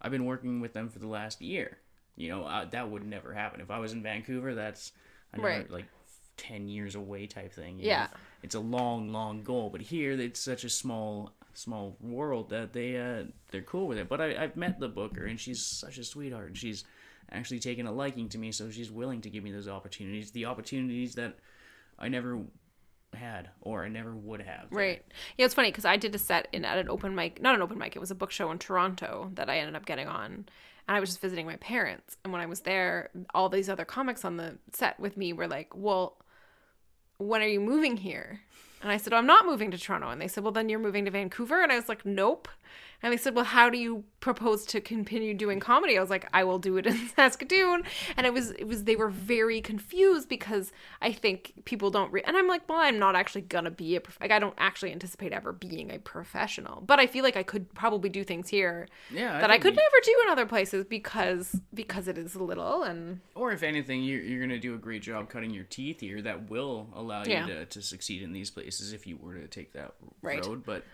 I've 0.00 0.10
been 0.10 0.24
working 0.24 0.60
with 0.60 0.72
them 0.72 0.88
for 0.88 0.98
the 0.98 1.06
last 1.08 1.42
year. 1.42 1.78
You 2.16 2.30
know, 2.30 2.44
uh, 2.44 2.64
that 2.70 2.90
would 2.90 3.06
never 3.06 3.32
happen 3.32 3.60
if 3.60 3.70
I 3.70 3.78
was 3.78 3.92
in 3.92 4.02
Vancouver. 4.02 4.54
That's 4.54 4.92
another 5.32 5.48
Right. 5.48 5.70
like 5.70 5.86
ten 6.36 6.68
years 6.68 6.94
away 6.94 7.26
type 7.26 7.52
thing. 7.52 7.78
Yeah. 7.78 8.04
know? 8.04 8.16
it's 8.42 8.54
a 8.54 8.60
long, 8.60 9.12
long 9.12 9.42
goal. 9.42 9.70
But 9.70 9.82
here, 9.82 10.12
it's 10.12 10.40
such 10.40 10.64
a 10.64 10.68
small, 10.68 11.32
small 11.54 11.96
world 12.00 12.50
that 12.50 12.72
they 12.72 12.96
uh, 12.96 13.24
they're 13.50 13.62
cool 13.62 13.86
with 13.86 13.98
it. 13.98 14.08
But 14.08 14.20
I, 14.20 14.42
I've 14.42 14.56
met 14.56 14.80
the 14.80 14.88
booker, 14.88 15.26
and 15.26 15.38
she's 15.38 15.64
such 15.64 15.98
a 15.98 16.04
sweetheart. 16.04 16.48
And 16.48 16.56
she's 16.56 16.84
actually 17.30 17.60
taken 17.60 17.86
a 17.86 17.92
liking 17.92 18.28
to 18.30 18.38
me, 18.38 18.52
so 18.52 18.70
she's 18.70 18.90
willing 18.90 19.20
to 19.20 19.30
give 19.30 19.44
me 19.44 19.52
those 19.52 19.68
opportunities. 19.68 20.30
The 20.30 20.46
opportunities 20.46 21.14
that 21.16 21.38
I 21.98 22.08
never 22.08 22.40
had 23.14 23.50
or 23.60 23.84
I 23.84 23.88
never 23.88 24.14
would 24.14 24.42
have. 24.42 24.66
Right. 24.70 25.04
Yeah, 25.36 25.46
it's 25.46 25.54
funny 25.54 25.70
because 25.70 25.84
I 25.84 25.96
did 25.96 26.14
a 26.14 26.18
set 26.18 26.48
in 26.52 26.64
at 26.64 26.78
an 26.78 26.88
open 26.88 27.14
mic, 27.14 27.40
not 27.40 27.54
an 27.54 27.62
open 27.62 27.78
mic, 27.78 27.96
it 27.96 28.00
was 28.00 28.10
a 28.10 28.14
book 28.14 28.30
show 28.30 28.50
in 28.50 28.58
Toronto 28.58 29.30
that 29.34 29.48
I 29.48 29.58
ended 29.58 29.76
up 29.76 29.86
getting 29.86 30.08
on. 30.08 30.46
And 30.86 30.96
I 30.96 31.00
was 31.00 31.10
just 31.10 31.20
visiting 31.20 31.46
my 31.46 31.56
parents. 31.56 32.16
And 32.24 32.32
when 32.32 32.40
I 32.40 32.46
was 32.46 32.60
there, 32.60 33.10
all 33.34 33.48
these 33.48 33.68
other 33.68 33.84
comics 33.84 34.24
on 34.24 34.38
the 34.38 34.58
set 34.72 34.98
with 34.98 35.16
me 35.16 35.32
were 35.32 35.48
like, 35.48 35.74
Well, 35.74 36.16
when 37.18 37.42
are 37.42 37.48
you 37.48 37.60
moving 37.60 37.96
here? 37.98 38.40
And 38.80 38.92
I 38.92 38.96
said, 38.96 39.12
oh, 39.12 39.16
I'm 39.16 39.26
not 39.26 39.44
moving 39.44 39.72
to 39.72 39.78
Toronto. 39.78 40.08
And 40.08 40.20
they 40.20 40.28
said, 40.28 40.44
Well, 40.44 40.52
then 40.52 40.68
you're 40.68 40.78
moving 40.78 41.04
to 41.04 41.10
Vancouver. 41.10 41.62
And 41.62 41.72
I 41.72 41.76
was 41.76 41.88
like, 41.88 42.06
Nope. 42.06 42.48
And 43.02 43.12
they 43.12 43.16
said, 43.16 43.34
Well, 43.34 43.44
how 43.44 43.70
do 43.70 43.78
you 43.78 44.04
propose 44.20 44.66
to 44.66 44.80
continue 44.80 45.32
doing 45.32 45.60
comedy? 45.60 45.96
I 45.96 46.00
was 46.00 46.10
like, 46.10 46.28
I 46.32 46.42
will 46.42 46.58
do 46.58 46.76
it 46.78 46.86
in 46.86 46.96
Saskatoon. 47.16 47.84
And 48.16 48.26
it 48.26 48.32
was, 48.32 48.50
it 48.50 48.66
was, 48.66 48.84
they 48.84 48.96
were 48.96 49.08
very 49.10 49.60
confused 49.60 50.28
because 50.28 50.72
I 51.00 51.12
think 51.12 51.52
people 51.64 51.90
don't, 51.92 52.12
re- 52.12 52.24
and 52.26 52.36
I'm 52.36 52.48
like, 52.48 52.68
Well, 52.68 52.78
I'm 52.80 52.98
not 52.98 53.14
actually 53.14 53.42
gonna 53.42 53.70
be 53.70 53.94
a, 53.94 54.00
prof- 54.00 54.18
like, 54.20 54.32
I 54.32 54.40
don't 54.40 54.54
actually 54.58 54.90
anticipate 54.92 55.32
ever 55.32 55.52
being 55.52 55.92
a 55.92 55.98
professional. 55.98 56.82
But 56.84 56.98
I 56.98 57.06
feel 57.06 57.22
like 57.22 57.36
I 57.36 57.44
could 57.44 57.72
probably 57.74 58.08
do 58.10 58.24
things 58.24 58.48
here 58.48 58.88
Yeah, 59.12 59.40
that 59.40 59.50
I 59.50 59.58
could 59.58 59.74
you- 59.74 59.80
never 59.80 59.96
do 60.04 60.16
in 60.24 60.32
other 60.32 60.46
places 60.46 60.84
because, 60.84 61.60
because 61.72 62.08
it 62.08 62.18
is 62.18 62.34
little 62.34 62.82
and, 62.82 63.20
Or 63.36 63.52
if 63.52 63.62
anything, 63.62 64.02
you're, 64.02 64.20
you're 64.22 64.40
going 64.40 64.50
to 64.50 64.58
do 64.58 64.74
a 64.74 64.78
great 64.78 65.02
job 65.02 65.28
cutting 65.30 65.50
your 65.50 65.64
teeth 65.64 66.00
here. 66.00 66.20
That 66.22 66.50
will 66.50 66.88
allow 66.94 67.22
you 67.24 67.30
Yeah. 67.32 67.46
to, 67.46 67.64
to 67.66 67.80
succeed 67.82 68.22
in 68.22 68.32
these 68.32 68.50
places 68.50 68.92
if 68.92 69.06
you 69.06 69.16
were 69.16 69.34
to 69.34 69.46
take 69.46 69.72
that 69.74 69.94
Right. 70.20 70.44
road. 70.44 70.64
But 70.66 70.84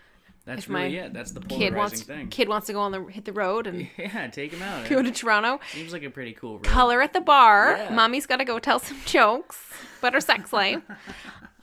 that's 0.45 0.63
If 0.63 0.69
my 0.69 0.83
really 0.83 0.97
it. 0.97 1.13
That's 1.13 1.31
the 1.31 1.41
kid 1.41 1.75
wants, 1.75 2.01
thing. 2.03 2.27
kid 2.29 2.47
wants 2.47 2.67
to 2.67 2.73
go 2.73 2.79
on 2.81 2.91
the, 2.91 3.03
hit 3.05 3.25
the 3.25 3.33
road 3.33 3.67
and 3.67 3.87
Yeah, 3.97 4.27
take 4.27 4.53
him 4.53 4.61
out. 4.61 4.87
go 4.89 5.01
to 5.01 5.11
Toronto. 5.11 5.59
Seems 5.73 5.91
like 5.91 6.03
a 6.03 6.09
pretty 6.09 6.33
cool 6.33 6.53
road. 6.55 6.63
color 6.63 7.01
at 7.01 7.13
the 7.13 7.21
bar. 7.21 7.75
Yeah. 7.77 7.93
Mommy's 7.93 8.25
got 8.25 8.37
to 8.37 8.45
go 8.45 8.59
tell 8.59 8.79
some 8.79 8.97
jokes 9.05 9.57
about 9.99 10.13
her 10.13 10.21
sex 10.21 10.53
life. 10.61 10.81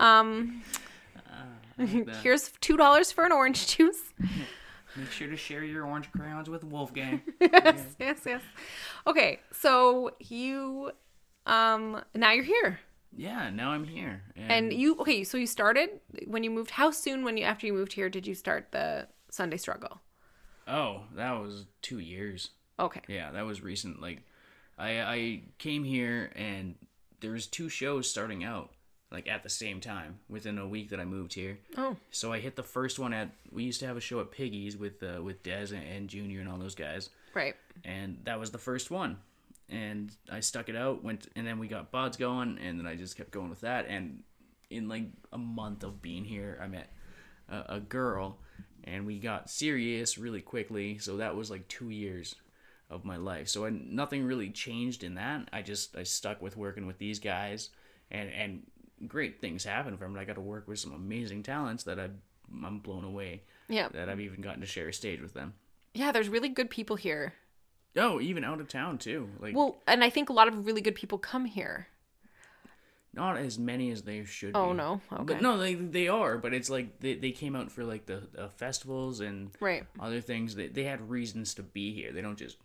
Um, 0.01 0.63
Like 1.79 2.17
here's 2.23 2.53
two 2.61 2.77
dollars 2.77 3.11
for 3.13 3.25
an 3.25 3.33
orange 3.33 3.67
juice. 3.77 4.01
Make 4.97 5.11
sure 5.11 5.29
to 5.29 5.37
share 5.37 5.65
your 5.65 5.87
orange 5.87 6.11
crayons 6.13 6.51
with 6.51 6.65
Wolfgang. 6.65 7.23
yes, 7.41 7.83
yes, 7.99 8.21
yes. 8.27 8.43
Okay, 9.07 9.41
so 9.53 10.11
you, 10.21 10.91
um, 11.47 12.03
now 12.15 12.33
you're 12.33 12.45
here, 12.45 12.79
yeah, 13.17 13.51
now 13.51 13.71
I'm 13.71 13.85
here. 13.85 14.23
and 14.37 14.73
you. 14.73 14.99
Okay, 15.01 15.25
so 15.25 15.37
you 15.37 15.47
started 15.47 16.01
when 16.27 16.45
you 16.45 16.51
moved. 16.51 16.71
How 16.71 16.91
soon 16.91 17.25
when 17.25 17.37
you 17.37 17.45
after 17.45 17.67
you 17.67 17.73
moved 17.73 17.93
here 17.93 18.09
did 18.09 18.27
you 18.27 18.35
start 18.35 18.73
the 18.73 19.09
Sunday 19.31 19.57
struggle? 19.57 20.01
oh, 20.69 21.03
that 21.17 21.33
was 21.33 21.67
two 21.83 21.99
years. 21.99 22.51
Okay, 22.79 23.01
Yeah, 23.09 23.31
that 23.33 23.45
was 23.45 23.63
recent. 23.63 24.01
Like, 24.01 24.23
I 24.79 25.01
I 25.01 25.43
came 25.59 25.85
here 25.85 26.33
and 26.35 26.75
there 27.21 27.33
was 27.33 27.47
two 27.47 27.69
shows 27.69 28.11
starting 28.11 28.43
out 28.43 28.71
like 29.13 29.29
at 29.29 29.43
the 29.43 29.49
same 29.49 29.79
time 29.79 30.19
within 30.29 30.59
a 30.59 30.67
week 30.67 30.89
that 30.91 30.99
I 30.99 31.05
moved 31.05 31.35
here. 31.35 31.59
Oh. 31.77 31.97
So 32.11 32.33
I 32.33 32.41
hit 32.41 32.57
the 32.57 32.63
first 32.63 32.99
one 32.99 33.13
at 33.13 33.29
we 33.53 33.65
used 33.65 33.81
to 33.81 33.87
have 33.87 33.97
a 33.97 34.01
show 34.01 34.21
at 34.21 34.31
Piggy's 34.33 34.77
with 34.77 35.03
uh, 35.03 35.23
with 35.23 35.43
Dez 35.43 35.71
and, 35.71 35.85
and 35.85 36.09
Junior 36.09 36.41
and 36.41 36.49
all 36.49 36.59
those 36.59 36.75
guys, 36.75 37.11
right. 37.35 37.55
and 37.85 38.19
that 38.25 38.41
was 38.41 38.51
the 38.51 38.59
first 38.59 38.91
one. 38.91 39.19
And 39.73 40.15
I 40.31 40.41
stuck 40.41 40.69
it 40.69 40.77
out, 40.77 41.03
went, 41.03 41.29
and 41.35 41.47
then 41.47 41.59
we 41.59 41.67
got 41.67 41.91
Buds 41.91 42.19
going, 42.19 42.59
and 42.59 42.79
then 42.79 42.87
I 42.87 42.95
just 42.95 43.17
kept 43.17 43.31
going 43.31 43.49
with 43.49 43.63
that. 43.63 43.87
And 43.89 44.23
in 44.69 44.87
like 44.89 45.05
a 45.33 45.39
month 45.39 45.83
of 45.83 46.03
being 46.03 46.25
here, 46.25 46.59
I 46.63 46.67
met 46.69 46.93
a, 47.49 47.77
a 47.77 47.81
girl, 47.81 48.39
and 48.85 49.07
we 49.07 49.19
got 49.19 49.49
serious 49.49 50.19
really 50.19 50.43
quickly. 50.43 50.99
So 50.99 51.17
that 51.17 51.35
was 51.37 51.51
like 51.51 51.67
two 51.69 51.89
years 51.89 52.35
of 52.91 53.07
my 53.07 53.17
life. 53.17 53.49
So 53.49 53.65
I, 53.65 53.71
nothing 53.71 54.25
really 54.27 54.51
changed 54.51 55.05
in 55.05 55.15
that. 55.15 55.49
I 55.55 55.63
just 55.63 55.97
I 55.97 56.03
stuck 56.03 56.43
with 56.43 56.57
working 56.59 56.87
with 56.87 56.99
these 56.99 57.19
guys, 57.19 57.71
and 58.11 58.29
and 58.31 58.63
great 59.09 59.41
things 59.41 59.65
happened 59.65 59.99
from 59.99 60.15
it. 60.15 60.21
I 60.21 60.25
got 60.27 60.35
to 60.35 60.43
work 60.43 60.69
with 60.69 60.81
some 60.81 60.93
amazing 60.93 61.45
talents 61.45 61.85
that 61.85 61.99
I 61.99 62.11
I'm 62.67 62.81
blown 62.81 63.05
away 63.05 63.43
Yeah, 63.69 63.89
that 63.89 64.11
I've 64.11 64.21
even 64.21 64.43
gotten 64.43 64.61
to 64.61 64.67
share 64.67 64.89
a 64.89 64.93
stage 64.93 65.23
with 65.23 65.33
them. 65.33 65.55
yeah. 65.95 66.13
There's 66.13 66.29
really 66.29 66.51
good 66.51 66.69
people 66.69 66.97
here. 66.97 67.33
Oh, 67.97 68.21
even 68.21 68.43
out 68.45 68.61
of 68.61 68.69
town 68.69 68.99
too. 68.99 69.29
Like 69.39 69.55
Well, 69.57 69.77
and 69.87 70.03
I 70.03 70.11
think 70.11 70.29
a 70.31 70.33
lot 70.33 70.49
of 70.49 70.67
really 70.67 70.81
good 70.81 70.95
people 70.95 71.19
come 71.19 71.45
here. 71.45 71.89
not 73.15 73.37
as 73.37 73.59
many 73.59 73.91
as 73.91 74.03
they 74.03 74.25
should. 74.25 74.53
Oh, 74.55 74.71
be. 74.71 74.77
no? 74.79 75.01
Okay. 75.13 75.25
But 75.35 75.43
no, 75.43 75.59
they 75.59 75.75
they 75.75 76.09
are. 76.09 76.39
But 76.39 76.55
it's 76.55 76.71
like 76.71 77.01
they, 77.01 77.15
they 77.15 77.31
came 77.33 77.55
out 77.55 77.71
for 77.71 77.85
like 77.85 78.07
the 78.07 78.23
uh, 78.39 78.49
festivals 78.49 79.21
and 79.21 79.51
Right. 79.61 79.85
other 80.01 80.21
things. 80.23 80.55
They 80.55 80.69
they 80.69 80.85
had 80.85 81.11
reasons 81.11 81.55
to 81.55 81.63
be 81.63 81.93
here. 81.93 82.13
They 82.13 82.23
don't 82.23 82.39
just 82.39 82.57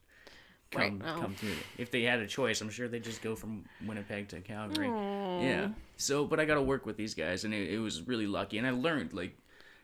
come 0.71 0.81
Right, 0.81 0.93
oh. 1.17 1.19
come 1.21 1.33
through. 1.35 1.55
If 1.77 1.91
they 1.91 2.03
had 2.03 2.19
a 2.19 2.27
choice, 2.27 2.61
I'm 2.61 2.69
sure 2.69 2.87
they 2.87 2.97
would 2.97 3.03
just 3.03 3.21
go 3.21 3.35
from 3.35 3.65
Winnipeg 3.85 4.29
to 4.29 4.39
Calgary. 4.41 4.87
Yeah. 4.87 5.69
So, 5.97 6.25
but 6.25 6.39
I 6.39 6.45
got 6.45 6.55
to 6.55 6.61
work 6.61 6.85
with 6.85 6.95
these 6.97 7.13
guys, 7.15 7.43
and 7.43 7.53
it, 7.53 7.69
it 7.73 7.79
was 7.79 8.07
really 8.07 8.27
lucky. 8.27 8.57
And 8.57 8.67
I 8.67 8.71
learned 8.71 9.11
like, 9.13 9.37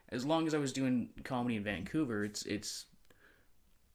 as 0.10 0.26
long 0.26 0.46
as 0.48 0.54
I 0.54 0.58
was 0.60 0.72
doing 0.72 1.10
comedy 1.26 1.58
in 1.58 1.64
Vancouver, 1.64 2.24
it's 2.24 2.46
it's 2.46 2.86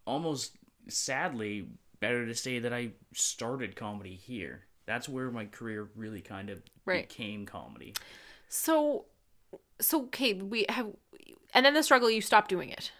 almost 0.06 0.52
sadly 0.88 1.68
better 2.00 2.26
to 2.26 2.34
say 2.34 2.58
that 2.60 2.72
I 2.72 2.90
started 3.12 3.76
comedy 3.76 4.14
here. 4.14 4.64
That's 4.86 5.08
where 5.08 5.30
my 5.30 5.44
career 5.46 5.88
really 5.94 6.20
kind 6.20 6.50
of 6.50 6.62
Right. 6.84 7.08
became 7.08 7.44
comedy. 7.44 7.94
So, 8.48 9.04
so 9.80 10.04
okay, 10.04 10.32
we 10.34 10.64
have, 10.68 10.88
and 11.52 11.66
then 11.66 11.74
the 11.74 11.82
struggle. 11.82 12.10
You 12.10 12.22
stopped 12.22 12.48
doing 12.48 12.70
it. 12.70 12.92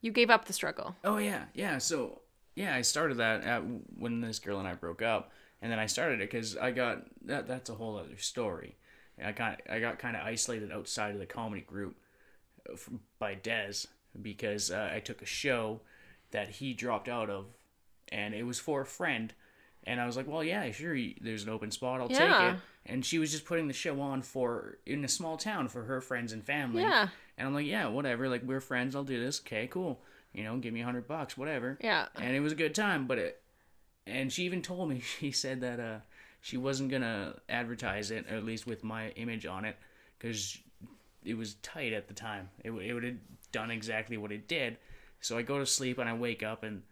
You 0.00 0.10
gave 0.10 0.30
up 0.30 0.46
the 0.46 0.52
struggle. 0.52 0.96
Oh 1.04 1.18
yeah, 1.18 1.44
yeah. 1.54 1.78
So 1.78 2.22
yeah, 2.56 2.74
I 2.74 2.82
started 2.82 3.18
that 3.18 3.44
at, 3.44 3.62
when 3.96 4.20
this 4.20 4.38
girl 4.40 4.58
and 4.58 4.66
I 4.66 4.74
broke 4.74 5.02
up, 5.02 5.30
and 5.62 5.70
then 5.70 5.78
I 5.78 5.86
started 5.86 6.20
it 6.20 6.30
because 6.30 6.56
I 6.56 6.72
got 6.72 7.04
that. 7.26 7.46
That's 7.46 7.70
a 7.70 7.74
whole 7.74 7.96
other 7.96 8.16
story. 8.18 8.76
I 9.24 9.32
got 9.32 9.62
I 9.70 9.78
got 9.78 9.98
kind 9.98 10.16
of 10.16 10.22
isolated 10.22 10.72
outside 10.72 11.14
of 11.14 11.20
the 11.20 11.26
comedy 11.26 11.62
group 11.62 11.96
uh, 12.68 12.76
by 13.18 13.36
Dez 13.36 13.86
because 14.20 14.70
uh, 14.70 14.90
I 14.92 15.00
took 15.00 15.22
a 15.22 15.26
show 15.26 15.80
that 16.30 16.48
he 16.48 16.74
dropped 16.74 17.08
out 17.08 17.30
of, 17.30 17.46
and 18.10 18.34
it 18.34 18.44
was 18.44 18.58
for 18.58 18.80
a 18.82 18.86
friend. 18.86 19.32
And 19.84 20.00
I 20.00 20.06
was 20.06 20.16
like, 20.16 20.26
well, 20.26 20.42
yeah, 20.42 20.70
sure. 20.72 20.96
There's 21.20 21.44
an 21.44 21.48
open 21.50 21.70
spot. 21.70 22.00
I'll 22.00 22.10
Yeah. 22.10 22.18
take 22.48 22.54
it. 22.56 22.60
And 22.86 23.04
she 23.06 23.18
was 23.18 23.30
just 23.30 23.44
putting 23.44 23.68
the 23.68 23.74
show 23.74 24.00
on 24.00 24.22
for 24.22 24.78
in 24.86 25.04
a 25.04 25.08
small 25.08 25.36
town 25.36 25.68
for 25.68 25.84
her 25.84 26.00
friends 26.00 26.32
and 26.32 26.44
family. 26.44 26.82
Yeah. 26.82 27.08
And 27.38 27.46
I'm 27.48 27.54
like, 27.54 27.66
yeah, 27.66 27.86
whatever. 27.86 28.28
Like 28.28 28.42
we're 28.42 28.60
friends. 28.60 28.96
I'll 28.96 29.04
do 29.04 29.22
this. 29.22 29.40
Okay, 29.40 29.66
cool. 29.68 30.00
You 30.32 30.42
know, 30.44 30.56
give 30.58 30.72
me 30.74 30.80
a 30.80 30.84
hundred 30.84 31.06
bucks, 31.06 31.36
whatever. 31.38 31.78
Yeah. 31.80 32.06
And 32.16 32.34
it 32.34 32.40
was 32.40 32.52
a 32.52 32.56
good 32.56 32.74
time, 32.74 33.06
but 33.06 33.18
it. 33.18 33.42
And 34.08 34.32
she 34.32 34.44
even 34.44 34.60
told 34.62 34.88
me 34.88 35.00
she 35.18 35.30
said 35.30 35.60
that 35.60 35.78
uh 35.80 35.98
she 36.40 36.56
wasn't 36.56 36.90
gonna 36.90 37.34
advertise 37.48 38.10
it, 38.10 38.26
or 38.30 38.36
at 38.36 38.44
least 38.44 38.66
with 38.66 38.82
my 38.84 39.10
image 39.10 39.46
on 39.46 39.64
it, 39.64 39.76
because 40.18 40.58
it 41.24 41.34
was 41.36 41.54
tight 41.54 41.92
at 41.92 42.06
the 42.08 42.14
time. 42.14 42.50
It 42.64 42.70
it 42.72 42.92
would 42.92 43.04
have 43.04 43.16
done 43.52 43.70
exactly 43.70 44.16
what 44.16 44.32
it 44.32 44.46
did. 44.48 44.78
So 45.20 45.36
I 45.38 45.42
go 45.42 45.58
to 45.58 45.66
sleep 45.66 45.98
and 45.98 46.08
I 46.08 46.14
wake 46.14 46.42
up 46.42 46.62
and 46.62 46.82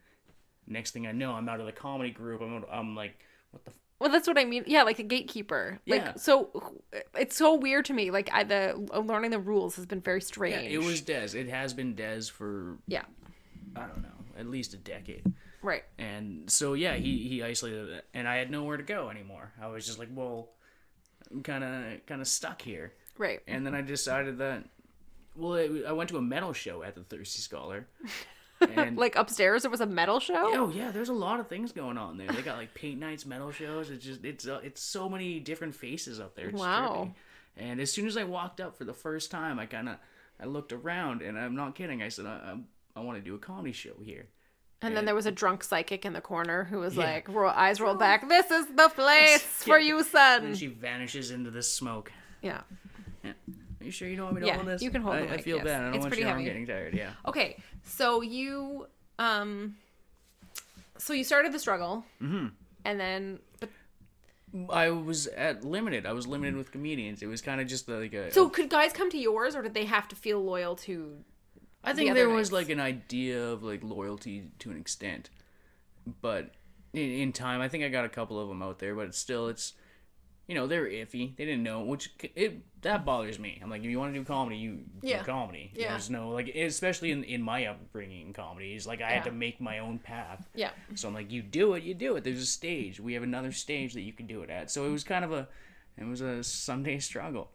next 0.66 0.92
thing 0.92 1.06
I 1.06 1.12
know 1.12 1.32
I'm 1.32 1.48
out 1.48 1.60
of 1.60 1.66
the 1.66 1.72
comedy 1.72 2.10
group. 2.10 2.40
I'm 2.40 2.64
I'm 2.70 2.96
like, 2.96 3.18
what 3.50 3.64
the. 3.64 3.70
F-? 3.70 3.78
Well, 4.00 4.10
that's 4.10 4.26
what 4.26 4.38
I 4.38 4.44
mean. 4.44 4.64
Yeah, 4.66 4.82
like 4.82 4.98
a 4.98 5.02
gatekeeper. 5.04 5.80
Yeah. 5.86 5.94
Like 5.96 6.18
so, 6.18 6.50
uh, 6.92 6.98
it's 7.16 7.36
so 7.36 7.54
weird 7.54 7.84
to 7.86 7.92
me. 7.94 8.10
Like 8.10 8.28
I, 8.32 8.42
the 8.44 8.88
uh, 8.92 8.98
learning 8.98 9.30
the 9.30 9.38
rules 9.38 9.76
has 9.76 9.86
been 9.86 10.00
very 10.00 10.18
Yeah, 10.18 10.26
strange. 10.26 10.72
it 10.72 10.78
was 10.78 11.00
Dez. 11.00 11.34
It 11.34 11.48
has 11.48 11.72
been 11.72 11.94
Dez 11.94 12.30
for 12.30 12.78
Yeah. 12.86 13.04
I 13.76 13.86
don't 13.86 14.02
know, 14.02 14.08
at 14.38 14.46
least 14.46 14.74
a 14.74 14.76
decade. 14.76 15.24
Right. 15.62 15.84
And 15.98 16.50
so 16.50 16.74
yeah, 16.74 16.94
he 16.96 17.28
he 17.28 17.42
isolated 17.42 17.88
it, 17.90 18.04
and 18.12 18.28
I 18.28 18.36
had 18.36 18.50
nowhere 18.50 18.76
to 18.76 18.82
go 18.82 19.08
anymore. 19.08 19.52
I 19.62 19.68
was 19.68 19.86
just 19.86 19.98
like, 19.98 20.08
well, 20.12 20.50
I'm 21.30 21.42
kind 21.42 21.64
of 21.64 22.04
kind 22.06 22.20
of 22.20 22.28
stuck 22.28 22.60
here. 22.60 22.92
Right. 23.16 23.40
And 23.46 23.64
then 23.64 23.74
I 23.74 23.80
decided 23.80 24.38
that, 24.38 24.64
well, 25.36 25.68
I 25.86 25.92
went 25.92 26.10
to 26.10 26.16
a 26.16 26.22
metal 26.22 26.52
show 26.52 26.82
at 26.82 26.94
the 26.94 27.02
Thirsty 27.02 27.40
Scholar, 27.42 27.86
and 28.60 28.96
Like 28.96 29.16
upstairs, 29.16 29.62
there 29.62 29.70
was 29.70 29.80
a 29.80 29.86
metal 29.86 30.20
show. 30.20 30.34
oh 30.54 30.70
yeah, 30.70 30.90
there's 30.90 31.08
a 31.08 31.14
lot 31.14 31.40
of 31.40 31.48
things 31.48 31.72
going 31.72 31.98
on 31.98 32.16
there. 32.18 32.28
They 32.28 32.42
got 32.42 32.56
like 32.56 32.74
paint 32.74 32.98
nights, 33.00 33.26
metal 33.26 33.50
shows. 33.50 33.90
It's 33.90 34.04
just 34.04 34.24
it's 34.24 34.46
uh, 34.46 34.60
it's 34.62 34.80
so 34.80 35.08
many 35.08 35.40
different 35.40 35.74
faces 35.74 36.20
up 36.20 36.34
there. 36.34 36.48
It's 36.48 36.60
Wow. 36.60 37.08
trippy. 37.08 37.14
And 37.56 37.80
as 37.80 37.92
soon 37.92 38.06
as 38.06 38.16
I 38.16 38.24
walked 38.24 38.60
up 38.60 38.76
for 38.76 38.84
the 38.84 38.94
first 38.94 39.30
time, 39.30 39.58
I 39.58 39.66
kind 39.66 39.88
of 39.88 39.96
I 40.40 40.46
looked 40.46 40.72
around, 40.72 41.22
and 41.22 41.38
I'm 41.38 41.54
not 41.54 41.74
kidding. 41.76 42.02
I 42.02 42.08
said, 42.08 42.26
I, 42.26 42.54
I, 42.96 43.00
I 43.00 43.02
want 43.04 43.16
to 43.18 43.22
do 43.24 43.34
a 43.34 43.38
comedy 43.38 43.72
show 43.72 43.94
here. 44.02 44.26
And 44.82 44.94
then 44.96 45.04
there 45.06 45.14
was 45.14 45.24
a 45.24 45.30
drunk 45.32 45.62
psychic 45.64 46.04
in 46.04 46.12
the 46.12 46.20
corner 46.20 46.64
who 46.64 46.78
was 46.80 46.94
Yeah. 46.96 47.04
like, 47.04 47.28
roll, 47.28 47.48
eyes 47.48 47.80
rolled 47.80 47.98
back. 48.00 48.28
This 48.28 48.50
is 48.50 48.66
the 48.66 48.88
place 48.94 49.40
for 49.42 49.78
Yeah. 49.78 49.86
you, 49.86 49.96
And 49.98 50.06
son. 50.06 50.54
she 50.56 50.66
vanishes 50.66 51.30
into 51.30 51.50
the 51.50 51.62
smoke. 51.62 52.12
Yeah. 52.42 52.62
Are 53.84 53.86
you 53.86 53.92
sure 53.92 54.08
you 54.08 54.16
don't 54.16 54.24
want 54.24 54.36
me 54.36 54.40
to 54.40 54.46
Yeah, 54.46 54.54
hold 54.56 54.66
this? 54.66 54.80
you 54.80 54.90
can 54.90 55.02
hold 55.02 55.16
I, 55.16 55.26
the 55.26 55.34
I 55.34 55.36
feel 55.42 55.56
yes. 55.58 55.64
bad. 55.66 55.80
I 55.80 55.84
don't 55.84 55.94
It's 55.94 56.00
want 56.00 56.10
pretty 56.10 56.22
you 56.22 56.28
heavy. 56.28 56.40
I'm 56.40 56.44
getting 56.46 56.66
tired. 56.66 56.94
Yeah. 56.94 57.10
Okay. 57.26 57.62
So 57.82 58.22
you, 58.22 58.86
um, 59.18 59.76
so 60.96 61.12
you 61.12 61.22
started 61.22 61.52
the 61.52 61.58
struggle, 61.58 62.06
mm-hmm. 62.22 62.46
and 62.86 62.98
then, 62.98 63.40
but 63.60 63.68
I 64.70 64.88
was 64.88 65.26
at 65.26 65.64
limited. 65.64 66.06
I 66.06 66.14
was 66.14 66.26
limited 66.26 66.56
with 66.56 66.72
comedians. 66.72 67.22
It 67.22 67.26
was 67.26 67.42
kind 67.42 67.60
of 67.60 67.66
just 67.66 67.86
like 67.90 68.14
a. 68.14 68.32
so 68.32 68.48
could 68.48 68.70
guys 68.70 68.94
come 68.94 69.10
to 69.10 69.18
yours, 69.18 69.54
or 69.54 69.60
did 69.60 69.74
they 69.74 69.84
have 69.84 70.08
to 70.08 70.16
feel 70.16 70.42
loyal 70.42 70.76
to? 70.76 71.18
I 71.82 71.92
think 71.92 72.10
other 72.10 72.20
there 72.20 72.30
was 72.30 72.52
like 72.52 72.70
an 72.70 72.80
idea 72.80 73.44
of 73.44 73.62
like 73.62 73.84
loyalty 73.84 74.50
to 74.60 74.70
an 74.70 74.80
extent, 74.80 75.28
but 76.22 76.52
in, 76.94 77.10
in 77.10 77.32
time, 77.32 77.60
I 77.60 77.68
think 77.68 77.84
I 77.84 77.88
got 77.90 78.06
a 78.06 78.08
couple 78.08 78.40
of 78.40 78.48
them 78.48 78.62
out 78.62 78.78
there. 78.78 78.94
But 78.94 79.14
still, 79.14 79.48
it's 79.48 79.74
you 80.46 80.54
know 80.54 80.66
they're 80.66 80.86
iffy. 80.86 81.36
They 81.36 81.44
didn't 81.44 81.62
know, 81.62 81.82
which 81.82 82.10
it 82.34 82.73
that 82.84 83.04
bothers 83.04 83.38
me. 83.38 83.58
I'm 83.62 83.68
like, 83.68 83.82
if 83.82 83.90
you 83.90 83.98
want 83.98 84.14
to 84.14 84.18
do 84.18 84.24
comedy, 84.24 84.56
you 84.56 84.84
Yeah. 85.02 85.18
do 85.18 85.24
comedy. 85.24 85.72
Yeah. 85.74 85.90
There's 85.90 86.08
no 86.08 86.30
like, 86.30 86.48
especially 86.48 87.10
in 87.10 87.24
in 87.24 87.42
my 87.42 87.66
upbringing 87.66 88.28
in 88.28 88.32
comedies, 88.32 88.86
like 88.86 89.02
I 89.02 89.10
had 89.10 89.24
to 89.24 89.32
make 89.32 89.60
my 89.60 89.80
own 89.80 89.98
path. 89.98 90.48
Yeah. 90.54 90.70
So 90.94 91.08
I'm 91.08 91.14
like, 91.14 91.30
you 91.32 91.42
do 91.42 91.74
it, 91.74 91.82
you 91.82 91.92
do 91.94 92.16
it. 92.16 92.24
There's 92.24 92.40
a 92.40 92.46
stage. 92.46 93.00
We 93.00 93.14
have 93.14 93.22
another 93.22 93.52
stage 93.52 93.92
that 93.94 94.02
you 94.02 94.12
can 94.12 94.26
do 94.26 94.42
it 94.42 94.50
at. 94.50 94.70
So 94.70 94.86
it 94.86 94.90
was 94.90 95.04
kind 95.04 95.24
of 95.24 95.32
a, 95.32 95.48
it 95.98 96.04
was 96.04 96.20
a 96.20 96.42
Sunday 96.44 96.98
struggle. 97.10 97.50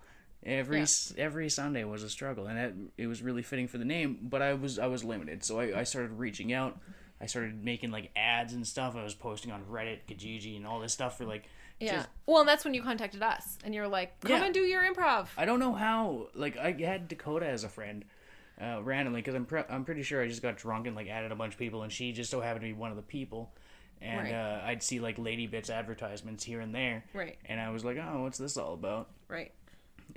Every 0.46 0.80
Yeah. 0.80 0.86
every 1.18 1.50
Sunday 1.50 1.84
was 1.84 2.04
a 2.04 2.10
struggle, 2.10 2.48
and 2.48 2.58
it, 2.60 2.74
it 3.04 3.08
was 3.08 3.22
really 3.22 3.42
fitting 3.44 3.68
for 3.68 3.78
the 3.78 3.86
name. 3.86 4.20
But 4.22 4.42
I 4.42 4.54
was 4.54 4.80
I 4.80 4.88
was 4.88 5.04
limited, 5.04 5.44
so 5.44 5.60
I, 5.60 5.80
I 5.80 5.84
started 5.84 6.12
reaching 6.14 6.54
out. 6.54 6.80
I 7.22 7.26
started 7.26 7.64
making 7.66 7.92
like 7.92 8.12
ads 8.16 8.54
and 8.54 8.66
stuff. 8.66 8.96
I 8.96 9.04
was 9.04 9.14
posting 9.14 9.52
on 9.52 9.66
Reddit, 9.66 10.00
Kijiji, 10.08 10.56
and 10.56 10.66
all 10.66 10.80
this 10.80 10.94
stuff 10.94 11.18
for 11.18 11.26
like. 11.26 11.46
Yeah. 11.80 11.94
Just, 11.98 12.10
well, 12.26 12.40
and 12.42 12.50
that's 12.50 12.66
when 12.66 12.74
you 12.74 12.82
contacted 12.82 13.22
us, 13.24 13.58
and 13.64 13.74
you're 13.74 13.88
like, 13.88 14.20
"Come 14.22 14.32
Yeah. 14.32 14.46
and 14.46 14.54
do 14.54 14.62
your 14.62 14.82
improv." 14.84 15.28
I 15.38 15.46
don't 15.46 15.60
know 15.60 15.74
how. 15.74 16.28
Like 16.34 16.58
I 16.58 16.72
had 16.74 17.08
Dakota 17.08 17.48
as 17.48 17.64
a 17.64 17.70
friend. 17.70 18.06
Uh, 18.62 18.82
randomly, 18.84 19.22
because 19.22 19.36
I'm 19.36 19.46
pre- 19.46 19.64
I'm 19.70 19.86
pretty 19.86 20.04
sure 20.04 20.22
I 20.22 20.28
just 20.28 20.42
got 20.42 20.58
drunk 20.58 20.86
and 20.86 20.94
like 20.94 21.08
added 21.08 21.32
a 21.32 21.36
bunch 21.36 21.54
of 21.54 21.60
people, 21.60 21.84
and 21.84 21.90
she 21.94 22.12
just 22.12 22.30
so 22.30 22.42
happened 22.42 22.64
to 22.64 22.68
be 22.68 22.74
one 22.74 22.92
of 22.92 22.98
the 22.98 23.02
people, 23.04 23.54
and 24.02 24.24
Right. 24.26 24.34
uh, 24.34 24.62
I'd 24.66 24.84
see 24.84 25.00
like 25.00 25.18
Lady 25.18 25.48
Bits 25.48 25.70
advertisements 25.70 26.44
here 26.44 26.60
and 26.60 26.76
there, 26.76 27.06
Right. 27.14 27.38
and 27.46 27.62
I 27.62 27.70
was 27.70 27.86
like, 27.86 27.96
oh, 27.98 28.24
what's 28.24 28.38
this 28.38 28.58
all 28.58 28.74
about? 28.74 29.12
Right. 29.30 29.54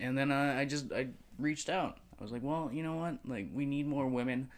And 0.00 0.18
then 0.18 0.32
uh, 0.32 0.56
I 0.58 0.64
just 0.64 0.92
I 0.92 1.10
reached 1.38 1.68
out. 1.68 1.98
I 2.18 2.22
was 2.24 2.32
like, 2.32 2.42
well, 2.42 2.68
you 2.72 2.82
know 2.82 2.96
what? 2.96 3.18
Like 3.24 3.46
we 3.54 3.64
need 3.64 3.86
more 3.86 4.08
women, 4.08 4.50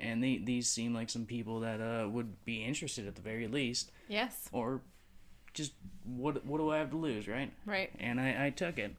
and 0.00 0.22
they, 0.22 0.36
these 0.36 0.68
seem 0.68 0.92
like 0.92 1.08
some 1.08 1.24
people 1.24 1.60
that 1.60 1.80
uh, 1.80 2.10
would 2.10 2.44
be 2.44 2.62
interested 2.62 3.06
at 3.06 3.14
the 3.14 3.22
very 3.22 3.48
least, 3.48 3.90
Yes. 4.06 4.50
or 4.52 4.82
just 5.54 5.72
what 6.04 6.44
what 6.44 6.58
do 6.58 6.70
I 6.70 6.78
have 6.78 6.90
to 6.90 6.96
lose, 6.96 7.28
right? 7.28 7.52
Right. 7.66 7.90
And 7.98 8.20
I, 8.20 8.46
I 8.46 8.50
took 8.50 8.78
it, 8.78 8.94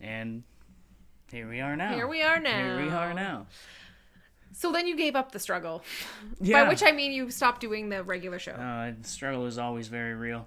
and 0.00 0.42
here 1.30 1.48
we 1.48 1.60
are 1.60 1.76
now. 1.76 1.94
Here 1.94 2.06
we 2.06 2.22
are 2.22 2.40
now. 2.40 2.76
Here 2.76 2.84
we 2.84 2.90
are 2.90 3.14
now. 3.14 3.46
So 4.52 4.70
then 4.70 4.86
you 4.86 4.96
gave 4.96 5.16
up 5.16 5.32
the 5.32 5.40
struggle. 5.40 5.82
Yeah. 6.40 6.64
By 6.64 6.68
which 6.68 6.82
I 6.82 6.92
mean 6.92 7.12
you 7.12 7.30
stopped 7.30 7.60
doing 7.60 7.88
the 7.88 8.02
regular 8.02 8.38
show. 8.38 8.52
Uh, 8.52 8.92
the 9.00 9.08
struggle 9.08 9.46
is 9.46 9.56
always 9.56 9.88
very 9.88 10.14
real. 10.14 10.46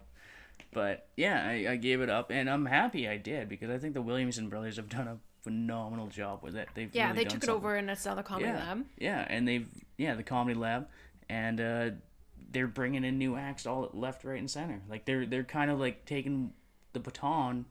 But 0.71 1.07
yeah, 1.15 1.43
I, 1.43 1.71
I 1.71 1.75
gave 1.77 2.01
it 2.01 2.09
up, 2.09 2.29
and 2.29 2.49
I'm 2.49 2.65
happy 2.65 3.07
I 3.07 3.17
did 3.17 3.49
because 3.49 3.69
I 3.69 3.77
think 3.77 3.93
the 3.93 4.01
Williamson 4.01 4.49
brothers 4.49 4.75
have 4.75 4.89
done 4.89 5.07
a 5.07 5.17
phenomenal 5.41 6.07
job 6.07 6.43
with 6.43 6.55
it. 6.55 6.67
They've 6.75 6.93
yeah, 6.93 7.11
really 7.11 7.23
they 7.23 7.29
took 7.29 7.43
it 7.43 7.49
over 7.49 7.75
and 7.75 7.89
it's 7.89 8.05
now 8.05 8.15
the 8.15 8.23
comedy 8.23 8.49
yeah, 8.49 8.55
lab. 8.55 8.85
Yeah, 8.99 9.25
and 9.29 9.47
they've 9.47 9.67
yeah 9.97 10.13
the 10.15 10.23
comedy 10.23 10.59
lab, 10.59 10.87
and 11.29 11.61
uh, 11.61 11.89
they're 12.51 12.67
bringing 12.67 13.03
in 13.03 13.17
new 13.17 13.35
acts 13.35 13.65
all 13.65 13.89
left, 13.93 14.23
right, 14.23 14.39
and 14.39 14.49
center. 14.49 14.81
Like 14.89 15.05
they're 15.05 15.25
they're 15.25 15.43
kind 15.43 15.69
of 15.71 15.79
like 15.79 16.05
taking 16.05 16.53
the 16.93 16.99
baton 16.99 17.65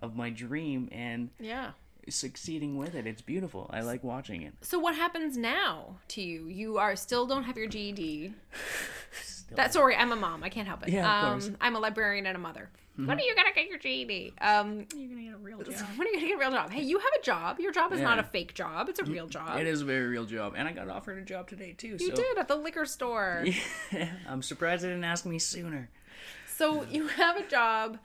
of 0.00 0.14
my 0.16 0.30
dream 0.30 0.88
and 0.92 1.30
Yeah. 1.40 1.70
succeeding 2.08 2.76
with 2.76 2.94
it. 2.94 3.06
It's 3.06 3.22
beautiful. 3.22 3.70
I 3.72 3.80
like 3.80 4.04
watching 4.04 4.42
it. 4.42 4.54
So 4.60 4.78
what 4.78 4.94
happens 4.94 5.36
now 5.36 5.96
to 6.08 6.22
you? 6.22 6.46
You 6.48 6.78
are 6.78 6.96
still 6.96 7.26
don't 7.26 7.44
have 7.44 7.56
your 7.56 7.68
GED. 7.68 8.32
Still. 9.22 9.56
That 9.56 9.72
sorry, 9.72 9.94
I'm 9.96 10.10
a 10.12 10.16
mom. 10.16 10.42
I 10.42 10.48
can't 10.48 10.66
help 10.66 10.82
it. 10.82 10.88
Yeah, 10.92 11.06
of 11.20 11.24
um, 11.24 11.40
course. 11.40 11.50
I'm 11.60 11.76
a 11.76 11.78
librarian 11.78 12.26
and 12.26 12.36
a 12.36 12.40
mother. 12.40 12.68
When 12.96 13.18
are 13.18 13.22
you 13.22 13.34
gonna 13.34 13.52
get 13.54 13.68
your 13.68 13.78
GED? 13.78 14.32
Um, 14.40 14.86
You're 14.96 15.08
gonna 15.08 15.22
get 15.22 15.34
a 15.34 15.36
real 15.36 15.58
job. 15.62 15.86
when 15.96 16.06
are 16.06 16.10
you 16.10 16.16
gonna 16.16 16.26
get 16.28 16.34
a 16.36 16.38
real 16.38 16.50
job? 16.50 16.70
Hey, 16.70 16.82
you 16.82 16.98
have 16.98 17.12
a 17.20 17.22
job. 17.22 17.60
Your 17.60 17.72
job 17.72 17.92
is 17.92 18.00
not 18.00 18.18
a 18.18 18.22
fake 18.22 18.54
job. 18.54 18.88
It's 18.88 18.98
a 18.98 19.04
real 19.04 19.26
job. 19.28 19.58
It 19.58 19.66
is 19.66 19.82
a 19.82 19.84
very 19.84 20.06
real 20.06 20.24
job, 20.24 20.54
and 20.56 20.66
I 20.66 20.72
got 20.72 20.88
offered 20.88 21.18
a 21.18 21.24
job 21.24 21.48
today 21.48 21.72
too. 21.72 21.96
You 22.00 22.10
so 22.10 22.14
did 22.14 22.38
at 22.38 22.48
the 22.48 22.56
liquor 22.56 22.86
store. 22.86 23.44
Yeah, 23.92 24.10
I'm 24.28 24.42
surprised 24.42 24.82
they 24.82 24.88
didn't 24.88 25.04
ask 25.04 25.24
me 25.26 25.38
sooner. 25.38 25.90
So 26.56 26.84
you 26.84 27.06
have 27.22 27.36
a 27.36 27.46
job. 27.46 27.98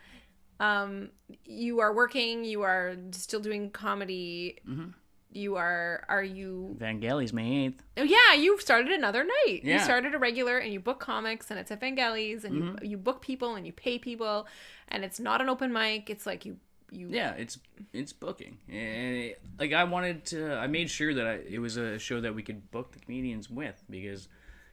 Um, 0.59 1.09
you 1.45 1.79
are 1.79 1.93
working. 1.93 2.43
You 2.45 2.61
are 2.61 2.95
still 3.11 3.39
doing 3.39 3.71
comedy. 3.71 4.59
Mm-hmm. 4.67 4.89
You 5.33 5.55
are. 5.55 6.03
Are 6.09 6.23
you? 6.23 6.75
Vangelis 6.79 7.31
May 7.33 7.65
eighth. 7.65 7.81
Oh 7.97 8.03
yeah, 8.03 8.33
you've 8.33 8.61
started 8.61 8.91
another 8.91 9.23
night. 9.23 9.61
You 9.63 9.79
started 9.79 10.13
a 10.13 10.17
regular, 10.17 10.57
and 10.57 10.73
you 10.73 10.79
book 10.79 10.99
comics, 10.99 11.49
and 11.49 11.59
it's 11.59 11.71
at 11.71 11.79
Vangelis, 11.79 12.43
and 12.43 12.61
Mm-hmm. 12.61 12.83
you 12.83 12.91
you 12.91 12.97
book 12.97 13.21
people, 13.21 13.55
and 13.55 13.65
you 13.65 13.71
pay 13.71 13.97
people, 13.97 14.47
and 14.89 15.03
it's 15.05 15.19
not 15.19 15.39
an 15.41 15.47
open 15.49 15.71
mic. 15.71 16.09
It's 16.09 16.25
like 16.25 16.45
you 16.45 16.57
you 16.93 17.07
yeah 17.09 17.31
it's 17.35 17.57
it's 17.93 18.11
booking 18.11 18.57
and 18.67 19.15
it, 19.15 19.41
like 19.57 19.71
i 19.71 19.81
wanted 19.85 20.25
to 20.25 20.55
i 20.57 20.67
made 20.67 20.89
sure 20.89 21.13
that 21.13 21.25
I, 21.25 21.33
it 21.49 21.59
was 21.59 21.77
a 21.77 21.97
show 21.97 22.19
that 22.19 22.35
we 22.35 22.43
could 22.43 22.69
book 22.69 22.91
the 22.91 22.99
comedians 22.99 23.49
with 23.49 23.81
because 23.89 24.27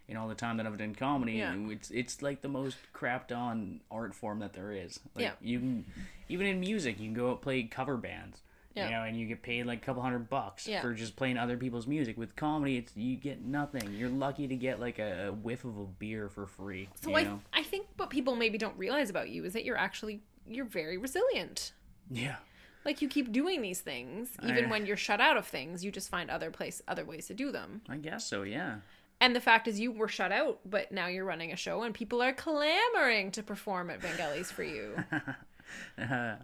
in 0.08 0.16
all 0.16 0.26
the 0.26 0.34
time 0.34 0.56
that 0.56 0.66
i've 0.66 0.76
done 0.76 0.96
comedy 0.96 1.34
Yeah. 1.34 1.54
it's 1.68 1.92
it's 1.92 2.20
like 2.20 2.42
the 2.42 2.48
most 2.48 2.76
crapped 2.92 3.30
on 3.30 3.82
art 3.88 4.16
form 4.16 4.40
that 4.40 4.52
there 4.52 4.72
is 4.72 4.98
like 5.14 5.26
Yeah. 5.26 5.32
you 5.40 5.60
can 5.60 5.84
even 6.28 6.48
in 6.48 6.58
music 6.58 6.98
you 6.98 7.04
can 7.06 7.14
go 7.14 7.30
out 7.30 7.40
play 7.40 7.62
cover 7.62 7.96
bands 7.96 8.40
Yeah. 8.74 8.84
you 8.86 8.90
know 8.92 9.02
and 9.02 9.16
you 9.16 9.26
get 9.26 9.42
paid 9.42 9.66
like 9.66 9.82
a 9.82 9.84
couple 9.84 10.02
hundred 10.02 10.28
bucks 10.30 10.68
Yeah. 10.68 10.80
for 10.82 10.92
just 10.94 11.16
playing 11.16 11.36
other 11.38 11.56
people's 11.56 11.86
music 11.86 12.16
with 12.16 12.36
comedy 12.36 12.76
it's 12.76 12.92
you 12.96 13.16
get 13.16 13.42
nothing 13.44 13.92
you're 13.94 14.08
lucky 14.10 14.46
to 14.46 14.54
get 14.54 14.78
like 14.78 14.98
a, 15.00 15.28
a 15.28 15.32
whiff 15.32 15.64
of 15.64 15.76
a 15.78 15.84
beer 15.84 16.28
for 16.28 16.46
free 16.46 16.88
So 17.00 17.10
you 17.10 17.16
I, 17.16 17.22
know? 17.24 17.40
I 17.52 17.62
think 17.64 17.86
what 17.96 18.10
people 18.10 18.36
maybe 18.36 18.56
don't 18.58 18.76
realize 18.78 19.10
about 19.10 19.30
you 19.30 19.44
is 19.44 19.52
that 19.54 19.64
you're 19.64 19.76
actually 19.78 20.20
you're 20.46 20.64
very 20.66 20.96
resilient. 20.98 21.72
yeah 22.10 22.36
Like 22.84 23.02
you 23.02 23.08
keep 23.08 23.32
doing 23.32 23.62
these 23.62 23.80
things, 23.80 24.30
even 24.44 24.66
I- 24.66 24.70
when 24.70 24.86
you're 24.86 24.96
shut 24.96 25.20
out 25.20 25.36
of 25.36 25.46
things, 25.46 25.84
you 25.84 25.90
just 25.90 26.08
find 26.08 26.30
other 26.30 26.50
place 26.50 26.80
other 26.86 27.04
ways 27.04 27.26
to 27.28 27.34
do 27.34 27.50
them. 27.50 27.80
i 27.88 27.96
guess 27.96 28.24
so 28.26 28.42
yeah 28.42 28.76
And 29.20 29.34
the 29.34 29.40
fact 29.40 29.66
is, 29.66 29.80
you 29.80 29.90
were 29.90 30.06
shut 30.06 30.30
out, 30.30 30.60
but 30.64 30.92
now 30.92 31.08
you're 31.08 31.24
running 31.24 31.50
a 31.52 31.56
show, 31.56 31.82
and 31.82 31.92
people 31.92 32.22
are 32.22 32.32
clamoring 32.32 33.32
to 33.32 33.42
perform 33.42 33.90
at 33.90 33.98
Vangelis 34.00 34.46
for 34.52 34.62
you. 34.62 34.94
uh, 35.98 36.36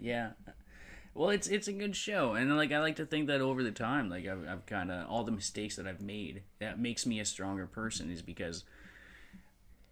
yeah. 0.00 0.30
Well, 1.18 1.30
it's 1.30 1.48
it's 1.48 1.66
a 1.66 1.72
good 1.72 1.96
show, 1.96 2.34
and 2.34 2.56
like 2.56 2.70
I 2.70 2.78
like 2.78 2.94
to 2.96 3.04
think 3.04 3.26
that 3.26 3.40
over 3.40 3.64
the 3.64 3.72
time, 3.72 4.08
like 4.08 4.28
I've, 4.28 4.46
I've 4.46 4.66
kind 4.66 4.92
of 4.92 5.10
all 5.10 5.24
the 5.24 5.32
mistakes 5.32 5.74
that 5.74 5.84
I've 5.84 6.00
made 6.00 6.44
that 6.60 6.78
makes 6.78 7.06
me 7.06 7.18
a 7.18 7.24
stronger 7.24 7.66
person 7.66 8.08
is 8.08 8.22
because 8.22 8.62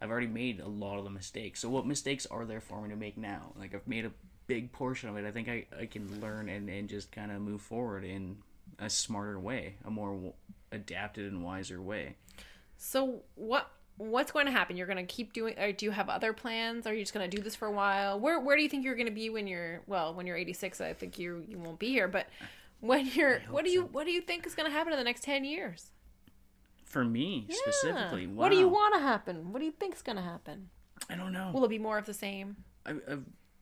I've 0.00 0.08
already 0.08 0.28
made 0.28 0.60
a 0.60 0.68
lot 0.68 0.98
of 0.98 1.04
the 1.04 1.10
mistakes. 1.10 1.58
So 1.58 1.68
what 1.68 1.84
mistakes 1.84 2.26
are 2.26 2.44
there 2.44 2.60
for 2.60 2.80
me 2.80 2.90
to 2.90 2.96
make 2.96 3.18
now? 3.18 3.54
Like 3.58 3.74
I've 3.74 3.88
made 3.88 4.04
a 4.04 4.12
big 4.46 4.70
portion 4.70 5.08
of 5.08 5.16
it. 5.16 5.26
I 5.26 5.32
think 5.32 5.48
I, 5.48 5.66
I 5.76 5.86
can 5.86 6.20
learn 6.20 6.48
and, 6.48 6.70
and 6.70 6.88
just 6.88 7.10
kind 7.10 7.32
of 7.32 7.40
move 7.40 7.60
forward 7.60 8.04
in 8.04 8.36
a 8.78 8.88
smarter 8.88 9.40
way, 9.40 9.78
a 9.84 9.90
more 9.90 10.12
w- 10.12 10.32
adapted 10.70 11.32
and 11.32 11.42
wiser 11.42 11.82
way. 11.82 12.14
so 12.76 13.22
what 13.34 13.72
what's 13.98 14.32
going 14.32 14.46
to 14.46 14.52
happen? 14.52 14.76
You're 14.76 14.86
going 14.86 15.04
to 15.04 15.04
keep 15.04 15.32
doing, 15.32 15.58
or 15.58 15.72
do 15.72 15.86
you 15.86 15.90
have 15.90 16.08
other 16.08 16.32
plans? 16.32 16.86
Are 16.86 16.94
you 16.94 17.00
just 17.00 17.14
going 17.14 17.28
to 17.28 17.36
do 17.36 17.42
this 17.42 17.54
for 17.54 17.66
a 17.66 17.72
while? 17.72 18.20
Where 18.20 18.38
where 18.40 18.56
do 18.56 18.62
you 18.62 18.68
think 18.68 18.84
you're 18.84 18.94
going 18.94 19.06
to 19.06 19.12
be 19.12 19.30
when 19.30 19.46
you're 19.46 19.82
well 19.86 20.14
when 20.14 20.26
you're 20.26 20.36
86? 20.36 20.80
I 20.80 20.92
think 20.92 21.18
you 21.18 21.44
you 21.48 21.58
won't 21.58 21.78
be 21.78 21.88
here, 21.88 22.08
but 22.08 22.28
when 22.80 23.06
you're 23.06 23.40
what 23.50 23.64
do 23.64 23.70
you 23.70 23.82
what 23.92 24.04
do 24.04 24.12
you 24.12 24.20
think 24.20 24.46
is 24.46 24.54
going 24.54 24.68
to 24.68 24.72
happen 24.72 24.92
in 24.92 24.98
the 24.98 25.04
next 25.04 25.22
10 25.24 25.44
years? 25.44 25.90
For 26.84 27.04
me 27.04 27.46
specifically, 27.50 28.26
wow. 28.26 28.34
What 28.42 28.50
do 28.50 28.56
you 28.56 28.68
want 28.68 28.94
to 28.94 29.00
happen? 29.00 29.52
What 29.52 29.58
do 29.58 29.64
you 29.64 29.72
think 29.72 29.94
is 29.94 30.02
going 30.02 30.16
to 30.16 30.22
happen? 30.22 30.70
I 31.10 31.16
don't 31.16 31.32
know. 31.32 31.50
Will 31.52 31.64
it 31.64 31.68
be 31.68 31.78
more 31.78 31.98
of 31.98 32.06
the 32.06 32.14
same? 32.14 32.56
I, 32.84 32.92
I, 32.92 33.18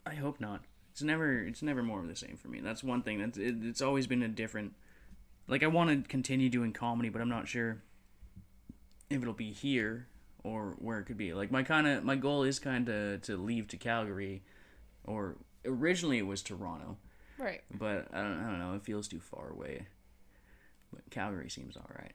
I 0.07 0.15
hope 0.15 0.41
not. 0.41 0.61
It's 0.93 1.03
never 1.03 1.41
it's 1.41 1.63
never 1.63 1.83
more 1.83 2.01
of 2.01 2.09
the 2.09 2.17
same 2.17 2.37
for 2.37 2.49
me. 2.49 2.61
That's 2.61 2.85
one 2.85 3.03
thing. 3.03 3.19
That's 3.19 3.39
it, 3.39 3.57
it's 3.63 3.83
always 3.83 4.07
been 4.07 4.23
a 4.23 4.29
different. 4.29 4.75
Like 5.49 5.63
I 5.63 5.67
want 5.67 5.91
to 5.91 6.09
continue 6.09 6.49
doing 6.49 6.73
comedy, 6.73 7.09
but 7.09 7.21
I'm 7.21 7.29
not 7.29 7.49
sure 7.49 7.83
if 9.11 9.21
it'll 9.21 9.35
be 9.35 9.53
here 9.53 10.07
or 10.45 10.77
where 10.79 11.01
it 11.01 11.05
could 11.07 11.17
be. 11.17 11.35
Like 11.35 11.51
my 11.51 11.65
kind 11.65 11.87
of 11.89 12.05
my 12.05 12.15
goal 12.15 12.45
is 12.45 12.61
kind 12.61 12.89
of 12.89 13.23
to 13.23 13.37
leave 13.37 13.67
to 13.69 13.77
Calgary, 13.77 14.43
or 15.05 15.37
originally 15.65 16.19
it 16.19 16.27
was 16.27 16.43
Toronto, 16.43 16.99
Right. 17.39 17.63
but 17.77 18.07
I 18.13 18.23
don't 18.23 18.39
I 18.39 18.51
don't 18.51 18.59
know. 18.61 18.75
It 18.75 18.85
feels 18.85 19.09
too 19.09 19.21
far 19.21 19.51
away. 19.51 19.87
But 20.93 21.11
Calgary 21.11 21.51
seems 21.51 21.77
all 21.77 21.91
right, 21.99 22.13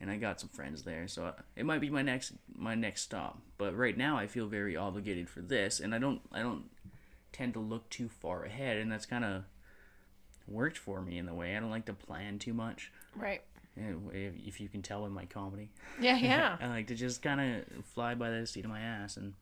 and 0.00 0.10
I 0.10 0.16
got 0.16 0.40
some 0.40 0.48
friends 0.48 0.84
there, 0.84 1.06
so 1.06 1.26
uh, 1.26 1.32
it 1.54 1.66
might 1.66 1.82
be 1.82 1.90
my 1.90 2.00
next 2.02 2.32
my 2.56 2.74
next 2.74 3.02
stop. 3.02 3.42
But 3.58 3.76
right 3.76 3.96
now, 3.98 4.16
I 4.16 4.26
feel 4.26 4.46
very 4.46 4.74
obligated 4.76 5.28
for 5.28 5.42
this, 5.42 5.80
and 5.80 5.94
I 5.94 5.98
don't 5.98 6.22
I 6.32 6.40
don't 6.40 6.70
tend 7.32 7.52
to 7.54 7.60
look 7.60 7.90
too 7.90 8.08
far 8.08 8.44
ahead, 8.44 8.78
and 8.78 8.90
that's 8.90 9.04
kind 9.06 9.24
of 9.24 9.44
worked 10.48 10.78
for 10.78 11.02
me 11.02 11.18
in 11.18 11.26
the 11.26 11.34
way. 11.34 11.56
I 11.56 11.60
don't 11.60 11.70
like 11.70 11.86
to 11.86 11.92
plan 11.92 12.38
too 12.38 12.54
much. 12.54 12.90
Right. 13.14 13.42
If 13.76 14.60
you 14.60 14.68
can 14.68 14.82
tell 14.82 15.02
with 15.02 15.12
my 15.12 15.24
comedy, 15.24 15.70
Yeah, 16.00 16.16
yeah. 16.16 16.56
I 16.60 16.68
like 16.68 16.86
to 16.88 16.94
just 16.94 17.22
kind 17.22 17.40
of 17.40 17.84
fly 17.86 18.14
by 18.14 18.30
the 18.30 18.46
seat 18.46 18.64
of 18.64 18.70
my 18.70 18.80
ass 18.80 19.16
and 19.16 19.34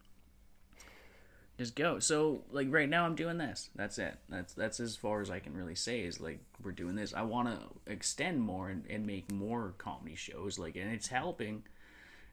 just 1.58 1.74
go. 1.74 1.98
So 1.98 2.42
like 2.50 2.68
right 2.70 2.88
now 2.88 3.04
I'm 3.04 3.14
doing 3.14 3.36
this. 3.38 3.68
That's 3.74 3.98
it. 3.98 4.16
That's 4.28 4.54
that's 4.54 4.80
as 4.80 4.96
far 4.96 5.20
as 5.20 5.30
I 5.30 5.40
can 5.40 5.54
really 5.54 5.74
say 5.74 6.00
is 6.00 6.20
like 6.20 6.38
we're 6.62 6.72
doing 6.72 6.94
this. 6.96 7.12
I 7.12 7.22
want 7.22 7.48
to 7.48 7.92
extend 7.92 8.40
more 8.40 8.70
and, 8.70 8.84
and 8.88 9.06
make 9.06 9.30
more 9.30 9.74
comedy 9.76 10.14
shows 10.14 10.58
like 10.58 10.76
and 10.76 10.90
it's 10.90 11.08
helping 11.08 11.64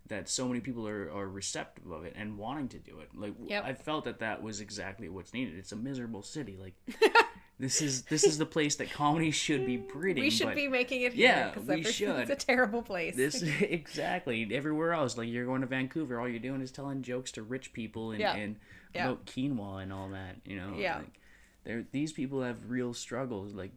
that 0.08 0.30
so 0.30 0.48
many 0.48 0.62
people 0.62 0.88
are, 0.88 1.12
are 1.14 1.28
receptive 1.28 1.92
of 1.92 2.06
it 2.06 2.14
and 2.16 2.38
wanting 2.38 2.70
to 2.70 2.78
do 2.78 3.00
it. 3.00 3.10
Like 3.14 3.34
Yep. 3.46 3.66
I 3.66 3.74
felt 3.74 4.06
that 4.06 4.20
that 4.20 4.42
was 4.42 4.62
exactly 4.62 5.10
what's 5.10 5.34
needed. 5.34 5.58
It's 5.58 5.74
a 5.74 5.76
miserable 5.76 6.24
city. 6.24 6.58
Like 6.58 6.76
this 7.60 7.82
is 7.82 8.04
this 8.04 8.24
is 8.24 8.38
the 8.44 8.46
place 8.46 8.76
that 8.76 8.92
comedy 8.92 9.32
should 9.32 9.66
be 9.66 9.78
breeding. 9.78 10.24
we 10.24 10.30
should 10.30 10.54
be 10.56 10.68
making 10.68 11.02
it 11.02 11.14
here 11.14 11.54
Yeah, 11.56 11.60
we 11.60 11.84
should. 11.98 12.18
it's 12.20 12.30
a 12.30 12.36
terrible 12.36 12.82
place. 12.82 13.16
this 13.16 13.42
exactly 13.62 14.48
everywhere 14.52 14.94
else. 14.94 15.18
Like 15.18 15.28
you're 15.30 15.46
going 15.46 15.62
to 15.62 15.68
Vancouver, 15.68 16.20
all 16.20 16.28
you're 16.28 16.40
doing 16.40 16.62
is 16.62 16.72
telling 16.72 17.02
jokes 17.02 17.32
to 17.34 17.44
rich 17.44 17.74
people 17.74 18.12
and, 18.12 18.20
Yeah. 18.20 18.36
and 18.36 18.56
Yeah. 18.94 19.06
about 19.10 19.26
quinoa 19.26 19.82
and 19.84 19.92
all 19.92 20.10
that. 20.10 20.38
You 20.46 20.58
know, 20.58 20.74
Yeah. 20.78 20.98
Like, 20.98 21.20
they're, 21.64 21.86
these 21.92 22.14
people 22.14 22.42
have 22.44 22.70
real 22.70 22.94
struggles. 22.94 23.54
Like 23.54 23.72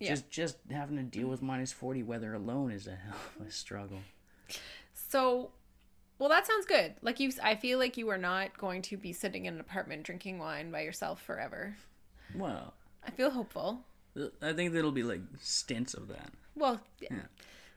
Yeah. 0.00 0.10
just 0.10 0.30
just 0.30 0.56
having 0.70 0.96
to 0.96 1.02
deal 1.02 1.28
with 1.28 1.42
minus 1.42 1.72
forty 1.72 2.02
weather 2.02 2.34
alone 2.34 2.70
is 2.70 2.86
a 2.86 2.96
hell 2.96 3.16
of 3.40 3.46
a 3.46 3.50
struggle. 3.50 4.00
So, 4.94 5.50
well, 6.18 6.28
that 6.30 6.46
sounds 6.46 6.66
good. 6.66 6.94
Like 7.02 7.20
you, 7.20 7.30
I 7.42 7.54
feel 7.54 7.78
like 7.78 7.96
you 7.96 8.08
are 8.08 8.18
not 8.18 8.56
going 8.58 8.82
to 8.82 8.96
be 8.96 9.12
sitting 9.12 9.44
in 9.46 9.54
an 9.54 9.60
apartment 9.60 10.02
drinking 10.04 10.38
wine 10.38 10.70
by 10.70 10.80
yourself 10.82 11.20
forever. 11.22 11.76
Well, 12.34 12.74
I 13.06 13.10
feel 13.10 13.30
hopeful. 13.30 13.84
I 14.42 14.52
think 14.52 14.72
there'll 14.72 14.92
be 14.92 15.02
like 15.02 15.20
stints 15.40 15.94
of 15.94 16.08
that. 16.08 16.32
Well, 16.54 16.80
yeah. 17.00 17.22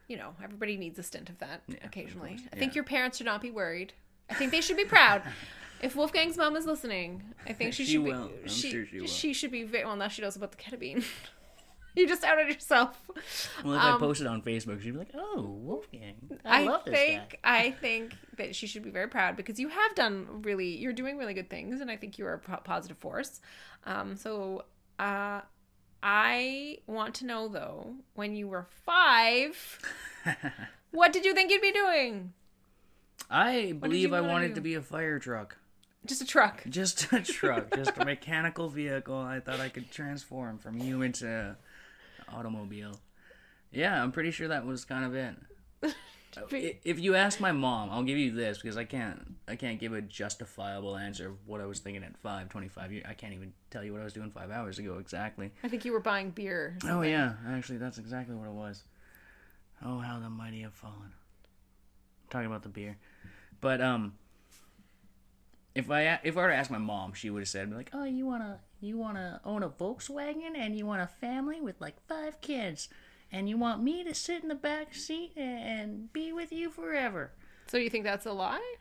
you 0.08 0.16
know, 0.16 0.34
everybody 0.42 0.76
needs 0.76 0.98
a 0.98 1.02
stint 1.02 1.28
of 1.28 1.38
that 1.38 1.62
of 1.68 1.76
occasionally. 1.84 2.30
course, 2.30 2.42
I 2.52 2.56
think 2.56 2.72
yeah. 2.72 2.76
your 2.76 2.84
parents 2.84 3.18
should 3.18 3.26
not 3.26 3.42
be 3.42 3.50
worried. 3.50 3.92
I 4.28 4.34
think 4.34 4.52
they 4.52 4.60
should 4.60 4.76
be 4.76 4.84
proud. 4.84 5.22
if 5.82 5.94
Wolfgang's 5.96 6.36
mom 6.36 6.56
is 6.56 6.66
listening, 6.66 7.22
I 7.46 7.52
think 7.52 7.74
she, 7.74 7.84
She 7.84 7.92
should 7.92 8.04
will. 8.04 8.28
be. 8.28 8.34
I'm 8.42 8.48
sure 8.48 8.86
she 8.86 9.00
will. 9.00 9.06
She 9.06 9.32
should 9.32 9.50
be 9.50 9.64
very 9.64 9.84
well. 9.84 9.96
Now 9.96 10.08
she 10.08 10.22
knows 10.22 10.36
about 10.36 10.52
the 10.52 10.58
ketamine. 10.58 11.04
you 11.94 12.06
just 12.06 12.24
outed 12.24 12.48
yourself. 12.48 13.02
Well, 13.64 13.74
if 13.74 13.82
I 13.82 13.98
posted 13.98 14.26
on 14.26 14.42
Facebook, 14.42 14.80
she'd 14.80 14.92
be 14.92 14.98
like, 14.98 15.10
"Oh, 15.14 15.42
Wolfgang, 15.42 16.38
I, 16.44 16.64
love 16.64 16.84
this 16.84 16.94
think 16.94 17.38
guy." 17.42 17.56
I 17.56 17.70
think 17.72 18.14
that 18.36 18.54
she 18.54 18.66
should 18.66 18.82
be 18.82 18.90
very 18.90 19.08
proud 19.08 19.36
because 19.36 19.58
you 19.58 19.68
have 19.68 19.94
done 19.94 20.42
really 20.42 20.76
you're 20.76 20.92
doing 20.92 21.18
really 21.18 21.34
good 21.34 21.50
things 21.50 21.80
and 21.80 21.90
I 21.90 21.96
think 21.96 22.18
you 22.18 22.26
are 22.26 22.40
a 22.48 22.56
positive 22.58 22.98
force. 22.98 23.40
Um, 23.84 24.16
so 24.16 24.64
uh, 25.00 25.40
I 26.02 26.78
want 26.86 27.14
to 27.16 27.26
know 27.26 27.48
though, 27.48 27.94
when 28.14 28.36
you 28.36 28.48
were 28.48 28.66
five, 28.84 29.78
what 30.90 31.12
did 31.12 31.24
you 31.24 31.34
think 31.34 31.50
you'd 31.50 31.62
be 31.62 31.72
doing? 31.72 32.34
I 33.30 33.72
believe 33.78 34.12
I 34.12 34.20
wanted 34.20 34.48
do? 34.48 34.54
to 34.56 34.60
be 34.60 34.74
a 34.74 34.82
fire 34.82 35.18
truck. 35.18 35.56
Just 36.04 36.22
a 36.22 36.26
truck. 36.26 36.64
Just 36.68 37.12
a 37.12 37.20
truck, 37.22 37.74
just 37.74 37.96
a 37.96 38.04
mechanical 38.04 38.68
vehicle. 38.68 39.16
I 39.16 39.40
thought 39.40 39.60
I 39.60 39.68
could 39.68 39.90
transform 39.90 40.58
from 40.58 40.78
human 40.78 41.12
to 41.14 41.56
automobile. 42.28 43.00
Yeah, 43.70 44.02
I'm 44.02 44.12
pretty 44.12 44.32
sure 44.32 44.48
that 44.48 44.66
was 44.66 44.84
kind 44.84 45.04
of 45.04 45.14
it. 45.14 45.34
If 46.50 47.00
you 47.00 47.14
ask 47.16 47.40
my 47.40 47.52
mom, 47.52 47.90
I'll 47.90 48.02
give 48.02 48.18
you 48.18 48.30
this 48.30 48.58
because 48.58 48.76
I 48.76 48.84
can't. 48.84 49.34
I 49.48 49.56
can't 49.56 49.80
give 49.80 49.92
a 49.92 50.00
justifiable 50.00 50.96
answer 50.96 51.28
of 51.28 51.36
what 51.46 51.60
I 51.60 51.66
was 51.66 51.80
thinking 51.80 52.04
at 52.04 52.16
five, 52.18 52.48
25 52.48 52.92
years. 52.92 53.04
I 53.08 53.14
can't 53.14 53.34
even 53.34 53.52
tell 53.70 53.82
you 53.82 53.92
what 53.92 54.00
I 54.00 54.04
was 54.04 54.12
doing 54.12 54.30
five 54.30 54.50
hours 54.50 54.78
ago 54.78 54.98
exactly. 54.98 55.50
I 55.64 55.68
think 55.68 55.84
you 55.84 55.92
were 55.92 56.00
buying 56.00 56.30
beer. 56.30 56.78
Oh 56.84 57.02
yeah, 57.02 57.34
actually, 57.48 57.78
that's 57.78 57.98
exactly 57.98 58.36
what 58.36 58.46
it 58.46 58.52
was. 58.52 58.84
Oh, 59.84 59.98
how 59.98 60.20
the 60.20 60.30
mighty 60.30 60.60
have 60.60 60.74
fallen. 60.74 61.12
talking 62.28 62.46
about 62.46 62.62
the 62.62 62.68
beer, 62.68 62.96
but 63.60 63.80
um, 63.80 64.14
if 65.74 65.90
I 65.90 66.20
if 66.22 66.36
I 66.36 66.42
were 66.42 66.48
to 66.48 66.54
ask 66.54 66.70
my 66.70 66.78
mom, 66.78 67.12
she 67.14 67.30
would 67.30 67.40
have 67.40 67.48
said 67.48 67.72
like, 67.72 67.90
"Oh, 67.92 68.04
you 68.04 68.26
wanna 68.26 68.60
you 68.80 68.98
wanna 68.98 69.40
own 69.44 69.62
a 69.62 69.68
Volkswagen 69.68 70.56
and 70.56 70.76
you 70.76 70.86
want 70.86 71.02
a 71.02 71.06
family 71.06 71.60
with 71.60 71.80
like 71.80 71.96
five 72.06 72.40
kids, 72.40 72.88
and 73.32 73.48
you 73.48 73.56
want 73.56 73.82
me 73.82 74.04
to 74.04 74.14
sit 74.14 74.42
in 74.42 74.48
the 74.48 74.54
back 74.54 74.94
seat 74.94 75.32
and, 75.36 76.12
be 76.12 76.32
with 76.32 76.52
you 76.52 76.70
forever." 76.70 77.32
So 77.68 77.76
you 77.76 77.90
think 77.90 78.04
that's 78.04 78.26
a 78.26 78.32
lie? 78.32 78.74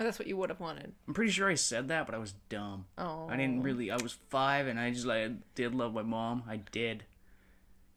Or 0.00 0.04
that's 0.04 0.18
what 0.18 0.26
you 0.26 0.36
would 0.36 0.50
have 0.50 0.58
wanted? 0.58 0.92
I'm 1.06 1.14
pretty 1.14 1.30
sure 1.30 1.48
I 1.48 1.54
said 1.54 1.88
that, 1.88 2.06
but 2.06 2.14
I 2.14 2.18
was 2.18 2.34
dumb. 2.48 2.86
Oh. 2.98 3.28
I 3.28 3.36
didn't 3.36 3.60
oh. 3.60 3.62
really. 3.62 3.90
I 3.90 3.96
was 3.96 4.16
five, 4.30 4.66
and 4.66 4.78
I 4.80 4.90
just 4.90 5.06
like 5.06 5.32
did 5.54 5.74
love 5.74 5.94
my 5.94 6.02
mom. 6.02 6.44
I 6.48 6.56
did. 6.56 7.04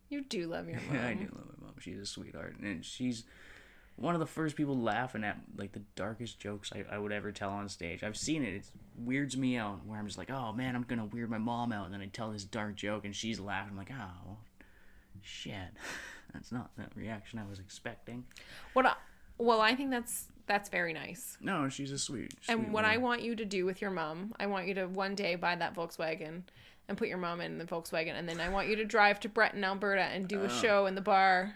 You 0.09 0.21
do 0.21 0.47
love 0.47 0.67
your 0.67 0.79
mom. 0.89 0.97
I 0.97 1.13
do 1.13 1.23
love 1.23 1.47
my 1.59 1.65
mom. 1.65 1.75
She's 1.79 1.99
a 1.99 2.05
sweetheart, 2.05 2.57
and 2.61 2.85
she's 2.85 3.23
one 3.97 4.13
of 4.13 4.19
the 4.19 4.25
first 4.25 4.55
people 4.55 4.77
laughing 4.77 5.23
at 5.23 5.37
like 5.57 5.71
the 5.71 5.81
darkest 5.95 6.39
jokes 6.39 6.71
I, 6.73 6.83
I 6.93 6.97
would 6.97 7.11
ever 7.11 7.31
tell 7.31 7.49
on 7.49 7.69
stage. 7.69 8.03
I've 8.03 8.17
seen 8.17 8.43
it. 8.43 8.53
It 8.53 8.65
weirds 8.97 9.37
me 9.37 9.57
out. 9.57 9.85
Where 9.85 9.97
I'm 9.97 10.05
just 10.05 10.17
like, 10.17 10.29
oh 10.29 10.51
man, 10.53 10.75
I'm 10.75 10.83
gonna 10.83 11.05
weird 11.05 11.29
my 11.29 11.37
mom 11.37 11.71
out, 11.71 11.85
and 11.85 11.93
then 11.93 12.01
I 12.01 12.07
tell 12.07 12.31
this 12.31 12.43
dark 12.43 12.75
joke, 12.75 13.05
and 13.05 13.15
she's 13.15 13.39
laughing. 13.39 13.71
I'm 13.71 13.77
like, 13.77 13.91
oh, 13.91 14.37
shit. 15.25 15.71
That's 16.33 16.51
not 16.51 16.71
the 16.75 16.83
reaction 16.95 17.39
I 17.39 17.49
was 17.49 17.59
expecting. 17.59 18.25
What? 18.73 18.85
I, 18.85 18.95
well, 19.37 19.61
I 19.61 19.73
think 19.73 19.91
that's 19.91 20.25
That's 20.47 20.67
very 20.67 20.91
nice. 20.91 21.37
No, 21.39 21.69
she's 21.69 21.91
a 21.91 21.97
sweet. 21.97 22.33
And 22.49 22.61
sweet 22.61 22.71
what 22.71 22.83
I 22.83 22.97
want 22.97 23.21
you 23.21 23.35
to 23.37 23.45
do 23.45 23.65
with 23.65 23.81
your 23.81 23.91
mom, 23.91 24.33
I 24.37 24.47
want 24.47 24.67
you 24.67 24.73
to 24.75 24.87
one 24.87 25.15
day 25.15 25.35
buy 25.35 25.55
that 25.55 25.75
Volkswagen 25.75 26.41
and 26.89 26.97
put 26.97 27.07
your 27.07 27.17
mom 27.17 27.39
in 27.39 27.57
the 27.57 27.63
Volkswagen, 27.63 28.17
and 28.17 28.27
then 28.27 28.41
I 28.41 28.49
want 28.49 28.67
you 28.67 28.75
to 28.75 28.85
drive 28.85 29.21
to 29.21 29.29
Breton, 29.29 29.63
Alberta, 29.63 30.03
and 30.03 30.27
do 30.27 30.41
a 30.41 30.45
oh. 30.45 30.49
show 30.49 30.85
in 30.87 30.95
the 30.95 31.01
bar 31.01 31.55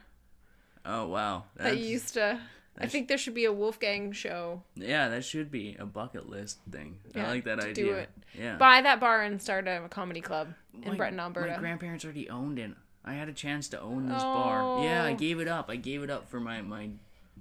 Oh 0.85 1.07
wow. 1.07 1.43
that 1.57 1.77
you 1.77 1.85
used 1.85 2.13
to. 2.15 2.39
I 2.81 2.87
think 2.87 3.09
there 3.09 3.17
should 3.17 3.33
be 3.33 3.43
a 3.43 3.51
Wolfgang 3.51 4.13
show. 4.13 4.63
yeah, 4.75 5.09
that 5.09 5.25
should 5.25 5.51
be 5.51 5.75
a 5.77 5.85
bucket 5.85 6.29
list 6.29 6.59
thing. 6.71 6.97
Yeah, 7.13 7.27
I 7.27 7.29
like 7.31 7.43
that 7.43 7.59
idea. 7.59 7.73
do 7.73 7.91
it. 7.91 8.09
Yeah. 8.39 8.55
Buy 8.55 8.81
that 8.81 9.01
bar 9.01 9.21
and 9.21 9.41
start 9.41 9.67
a 9.67 9.87
comedy 9.89 10.21
club 10.21 10.53
in 10.81 10.91
my, 10.91 10.95
Breton, 10.95 11.19
Alberta. 11.19 11.53
My 11.53 11.59
grandparents 11.59 12.05
already 12.05 12.29
owned 12.29 12.57
it. 12.57 12.71
I 13.09 13.13
had 13.13 13.27
a 13.27 13.33
chance 13.33 13.67
to 13.69 13.79
own 13.81 14.07
this 14.07 14.21
bar. 14.21 14.83
Yeah, 14.83 15.03
I 15.03 15.13
Oh. 15.13 15.15
gave 15.15 15.39
it 15.39 15.47
up. 15.47 15.69
I 15.69 15.75
gave 15.77 16.03
it 16.03 16.09
up 16.09 16.29
for 16.29 16.39
my 16.39 16.61
my 16.61 16.91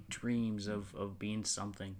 dreams 0.09 0.67
of 0.67 0.93
of 0.95 1.19
being 1.19 1.43
something. 1.45 1.95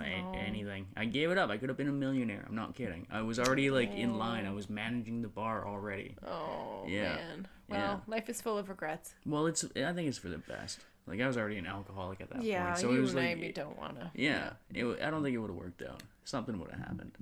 Oh. 0.00 0.02
Anything. 0.02 0.86
I 0.96 1.04
gave 1.04 1.30
it 1.30 1.38
up. 1.38 1.50
I 1.50 1.58
could 1.58 1.68
have 1.68 1.76
been 1.76 1.88
a 1.88 1.92
millionaire. 1.92 2.44
I'm 2.48 2.56
not 2.56 2.74
kidding. 2.74 3.06
I 3.10 3.20
was 3.22 3.38
already 3.38 3.70
like 3.70 3.92
in 3.94 4.18
line. 4.18 4.46
I 4.46 4.52
was 4.52 4.66
oh. 4.70 4.72
managing 4.74 5.22
the 5.22 5.28
bar 5.28 5.66
already. 5.66 6.16
oh 6.26 6.84
Yeah. 6.88 7.14
man. 7.14 7.48
Well, 7.68 7.78
Yeah. 7.78 7.98
life 8.14 8.28
is 8.28 8.40
full 8.40 8.58
of 8.58 8.68
regrets. 8.68 9.14
Well, 9.24 9.46
it's. 9.46 9.64
I 9.64 9.92
think 9.92 10.08
it's 10.08 10.18
for 10.18 10.28
the 10.28 10.38
best. 10.38 10.80
Like 11.06 11.20
I 11.20 11.26
was 11.26 11.36
already 11.36 11.58
an 11.58 11.66
alcoholic 11.66 12.20
at 12.20 12.30
that 12.30 12.42
Yeah, 12.42 12.66
point, 12.66 12.78
so 12.78 12.90
you 12.90 12.98
it 12.98 13.00
was 13.00 13.14
like. 13.14 13.24
maybe 13.24 13.52
don't 13.52 13.76
want 13.78 13.98
to. 14.00 14.10
Yeah, 14.14 14.52
it, 14.72 14.84
I 15.02 15.10
don't 15.10 15.22
think 15.22 15.34
it 15.34 15.38
would 15.38 15.50
have 15.50 15.56
worked 15.56 15.82
out. 15.82 16.02
Something 16.24 16.58
would 16.60 16.70
have 16.70 16.80
happened. 16.80 17.12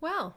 Well, 0.00 0.34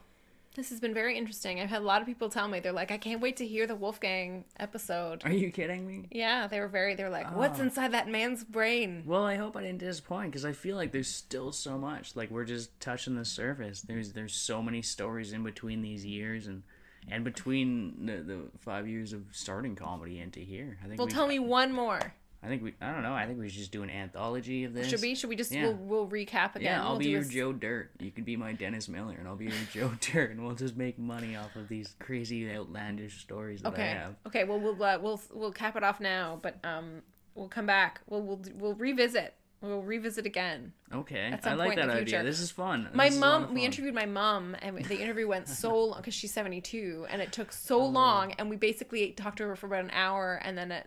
this 0.58 0.70
has 0.70 0.80
been 0.80 0.92
very 0.92 1.16
interesting. 1.16 1.60
I've 1.60 1.70
had 1.70 1.82
a 1.82 1.84
lot 1.84 2.00
of 2.00 2.06
people 2.08 2.28
tell 2.28 2.48
me 2.48 2.58
they're 2.58 2.72
like, 2.72 2.90
I 2.90 2.98
can't 2.98 3.20
wait 3.20 3.36
to 3.36 3.46
hear 3.46 3.68
the 3.68 3.76
Wolfgang 3.76 4.44
episode. 4.58 5.22
Are 5.24 5.30
you 5.30 5.52
kidding 5.52 5.86
me? 5.86 6.08
Yeah, 6.10 6.48
they 6.48 6.58
were 6.58 6.66
very. 6.66 6.96
They're 6.96 7.08
like, 7.08 7.32
what's 7.36 7.60
Oh. 7.60 7.62
inside 7.62 7.92
that 7.92 8.08
man's 8.08 8.42
brain? 8.42 9.04
Well, 9.06 9.22
I 9.22 9.36
hope 9.36 9.56
I 9.56 9.62
didn't 9.62 9.78
disappoint 9.78 10.32
because 10.32 10.44
I 10.44 10.50
feel 10.52 10.74
like 10.74 10.90
there's 10.90 11.06
still 11.06 11.52
so 11.52 11.78
much. 11.78 12.16
Like 12.16 12.32
we're 12.32 12.44
just 12.44 12.78
touching 12.80 13.14
the 13.14 13.24
surface. 13.24 13.82
There's 13.82 14.12
there's 14.14 14.34
so 14.34 14.60
many 14.60 14.82
stories 14.82 15.32
in 15.32 15.44
between 15.44 15.80
these 15.80 16.04
years 16.04 16.48
and 16.48 16.64
and 17.08 17.22
between 17.22 18.04
the, 18.06 18.16
the 18.16 18.38
five 18.58 18.88
years 18.88 19.12
of 19.12 19.22
starting 19.30 19.76
comedy 19.76 20.18
into 20.18 20.40
here. 20.40 20.76
I 20.84 20.88
think. 20.88 20.98
Well, 20.98 21.06
we, 21.06 21.12
tell 21.12 21.28
me 21.28 21.38
one 21.38 21.72
more. 21.72 22.14
I 22.42 22.46
think 22.46 22.62
we. 22.62 22.74
I 22.80 22.92
don't 22.92 23.02
know. 23.02 23.14
I 23.14 23.26
think 23.26 23.40
we 23.40 23.48
should 23.48 23.58
just 23.58 23.72
do 23.72 23.82
an 23.82 23.90
anthology 23.90 24.62
of 24.64 24.72
this. 24.72 24.88
Should 24.88 25.00
we? 25.00 25.14
Should 25.16 25.28
we 25.28 25.34
just? 25.36 25.50
Yeah. 25.52 25.64
We'll, 25.64 25.74
we'll 25.74 26.06
recap 26.08 26.54
again. 26.54 26.62
Yeah, 26.72 26.82
I'll 26.84 26.90
we'll 26.90 26.98
be 27.00 27.08
your 27.08 27.22
a 27.22 27.24
Joe 27.24 27.52
Dirt. 27.52 27.90
You 27.98 28.12
could 28.12 28.24
be 28.24 28.36
my 28.36 28.52
Dennis 28.52 28.88
Miller, 28.88 29.16
and 29.18 29.26
I'll 29.26 29.34
be 29.36 29.46
your 29.46 29.54
Joe 29.72 29.90
Dirt, 30.00 30.30
and 30.30 30.44
we'll 30.44 30.54
just 30.54 30.76
make 30.76 30.98
money 30.98 31.34
off 31.34 31.56
of 31.56 31.68
these 31.68 31.94
crazy, 31.98 32.48
outlandish 32.52 33.20
stories 33.20 33.62
that 33.62 33.76
I 33.76 33.80
have. 33.82 34.14
Okay. 34.26 34.44
Well, 34.44 34.60
we'll 34.60 34.80
uh, 34.82 34.98
we'll 35.00 35.20
we'll 35.32 35.52
cap 35.52 35.74
it 35.76 35.82
off 35.82 35.98
now, 36.00 36.38
but 36.40 36.58
um, 36.64 37.02
we'll 37.34 37.48
come 37.48 37.66
back. 37.66 38.00
We'll 38.08 38.22
we'll 38.22 38.40
we'll 38.54 38.74
revisit. 38.74 39.34
We'll 39.60 39.82
revisit 39.82 40.24
again. 40.24 40.72
Okay, 40.94 41.30
At 41.32 41.42
some 41.42 41.54
I 41.54 41.56
like 41.56 41.68
point 41.70 41.80
in 41.80 41.88
that 41.88 41.94
the 41.94 42.00
idea. 42.02 42.22
This 42.22 42.38
is 42.38 42.52
fun. 42.52 42.88
My 42.94 43.06
This 43.06 43.14
is 43.14 43.18
a 43.18 43.20
lot 43.26 43.34
of 43.34 43.42
mom, 43.48 43.54
we 43.54 43.64
interviewed 43.64 43.92
my 43.92 44.06
mom, 44.06 44.54
and 44.62 44.78
the 44.84 44.94
interview 45.02 45.26
went 45.26 45.48
so 45.48 45.86
long 45.86 45.96
because 45.98 46.14
she's 46.14 46.32
72, 46.32 47.06
and 47.10 47.20
it 47.20 47.32
took 47.32 47.50
so 47.50 47.80
Oh. 47.82 47.86
long, 47.86 48.30
and 48.38 48.48
we 48.48 48.54
basically 48.54 49.10
talked 49.10 49.38
to 49.38 49.44
her 49.48 49.56
for 49.56 49.66
about 49.66 49.82
an 49.82 49.90
hour, 49.90 50.40
and 50.44 50.56
then 50.56 50.70
it, 50.70 50.86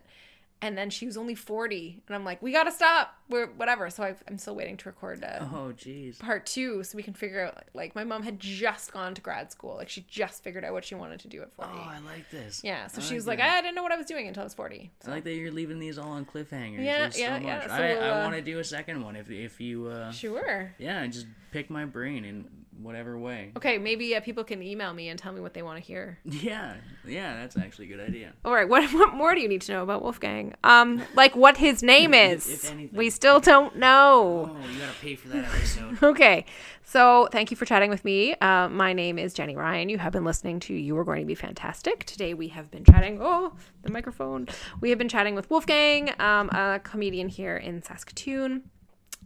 and 0.61 0.77
then 0.77 0.89
she 0.89 1.05
was 1.05 1.17
only 1.17 1.33
40, 1.35 2.03
and 2.07 2.15
I'm 2.15 2.23
like, 2.23 2.41
we 2.41 2.51
gotta 2.51 2.71
stop, 2.71 3.15
we're 3.29 3.47
whatever. 3.47 3.89
So 3.89 4.03
I've, 4.03 4.23
I'm 4.27 4.37
still 4.37 4.55
waiting 4.55 4.77
to 4.77 4.89
record 4.89 5.23
uh, 5.23 5.39
Oh, 5.41 5.73
jeez. 5.75 6.19
part 6.19 6.45
two, 6.45 6.83
so 6.83 6.95
we 6.95 7.03
can 7.03 7.13
figure 7.13 7.45
out. 7.45 7.63
Like, 7.73 7.95
my 7.95 8.03
mom 8.03 8.23
had 8.23 8.39
just 8.39 8.91
gone 8.93 9.13
to 9.15 9.21
grad 9.21 9.51
school, 9.51 9.75
like 9.75 9.89
she 9.89 10.05
just 10.09 10.43
figured 10.43 10.63
out 10.63 10.73
what 10.73 10.85
she 10.85 10.95
wanted 10.95 11.19
to 11.21 11.27
do 11.27 11.41
at 11.41 11.51
40. 11.53 11.71
Oh, 11.73 11.77
I 11.89 11.99
like 11.99 12.29
this. 12.29 12.61
yeah, 12.63 12.87
so 12.87 13.01
I 13.01 13.03
she 13.03 13.15
was 13.15 13.25
that. 13.25 13.31
like, 13.31 13.39
I 13.39 13.61
didn't 13.61 13.75
know 13.75 13.83
what 13.83 13.91
I 13.91 13.97
was 13.97 14.05
doing 14.05 14.27
until 14.27 14.41
I 14.41 14.45
was 14.45 14.53
40. 14.53 14.91
I 15.07 15.09
like 15.09 15.23
that 15.23 15.33
you're 15.33 15.51
leaving 15.51 15.79
these 15.79 15.97
all 15.97 16.09
on 16.09 16.25
cliffhangers. 16.25 16.83
Yeah, 16.83 16.99
There's 16.99 17.19
yeah, 17.19 17.37
so 17.39 17.45
yeah, 17.45 17.55
much. 17.57 17.67
so 17.67 17.71
I, 17.73 17.79
we'll, 17.93 18.03
I 18.03 18.09
uh, 18.09 18.23
want 18.23 18.35
to 18.35 18.41
do 18.41 18.59
a 18.59 18.63
second 18.63 19.03
one 19.03 19.15
if 19.15 19.29
if 19.31 19.59
you 19.59 19.87
uh 19.87 20.11
Sure. 20.11 20.73
yeah 20.77 21.05
just 21.07 21.25
pick 21.51 21.69
my 21.69 21.85
brain 21.85 22.23
in 22.25 22.45
whatever 22.83 23.17
way. 23.17 23.51
Okay, 23.57 23.77
maybe 23.77 24.15
uh, 24.15 24.21
people 24.21 24.43
can 24.43 24.61
email 24.61 24.93
me 24.93 25.09
and 25.09 25.19
tell 25.19 25.31
me 25.31 25.39
what 25.41 25.53
they 25.53 25.61
want 25.61 25.77
to 25.79 25.83
hear. 25.85 26.19
Yeah, 26.25 26.75
yeah, 27.07 27.35
that's 27.35 27.55
actually 27.57 27.85
a 27.91 27.97
good 27.97 27.99
idea. 28.07 28.33
All 28.45 28.53
right, 28.53 28.67
what, 28.67 28.83
what 28.93 29.13
more 29.13 29.35
do 29.35 29.41
you 29.41 29.47
need 29.47 29.61
to 29.63 29.71
know 29.73 29.83
about 29.83 30.01
Wolfgang? 30.01 30.53
Um, 30.63 31.01
like 31.15 31.35
what 31.35 31.57
his 31.57 31.83
name 31.83 32.13
is. 32.29 32.47
if 32.49 32.71
anything. 32.71 32.97
we 32.97 33.09
still 33.09 33.39
don't 33.39 33.75
know. 33.77 34.51
Oh, 34.55 34.67
you 34.71 34.79
gotta 34.79 34.93
pay 35.01 35.15
for 35.15 35.27
that 35.29 35.45
episode. 35.45 36.01
Okay, 36.03 36.45
so 36.83 37.27
thank 37.31 37.51
you 37.51 37.57
for 37.57 37.65
chatting 37.65 37.89
with 37.89 38.03
me. 38.03 38.33
Uh, 38.35 38.67
my 38.69 38.93
name 38.93 39.17
is 39.19 39.33
Jenny 39.33 39.55
Ryan. 39.55 39.89
You 39.89 39.97
have 39.99 40.13
been 40.13 40.25
listening 40.25 40.59
to 40.61 40.73
You 40.73 40.97
Are 40.97 41.03
Going 41.03 41.21
to 41.21 41.25
Be 41.25 41.35
Fantastic. 41.35 42.05
Today 42.05 42.33
we 42.33 42.47
have 42.49 42.71
been 42.71 42.83
chatting. 42.83 43.19
Oh, 43.21 43.53
the 43.83 43.91
microphone. 43.91 44.47
We 44.79 44.89
have 44.89 44.97
been 44.97 45.09
chatting 45.09 45.35
with 45.35 45.49
Wolfgang, 45.49 46.09
um, 46.19 46.49
a 46.49 46.79
comedian 46.83 47.29
here 47.29 47.57
in 47.57 47.81
Saskatoon. 47.83 48.63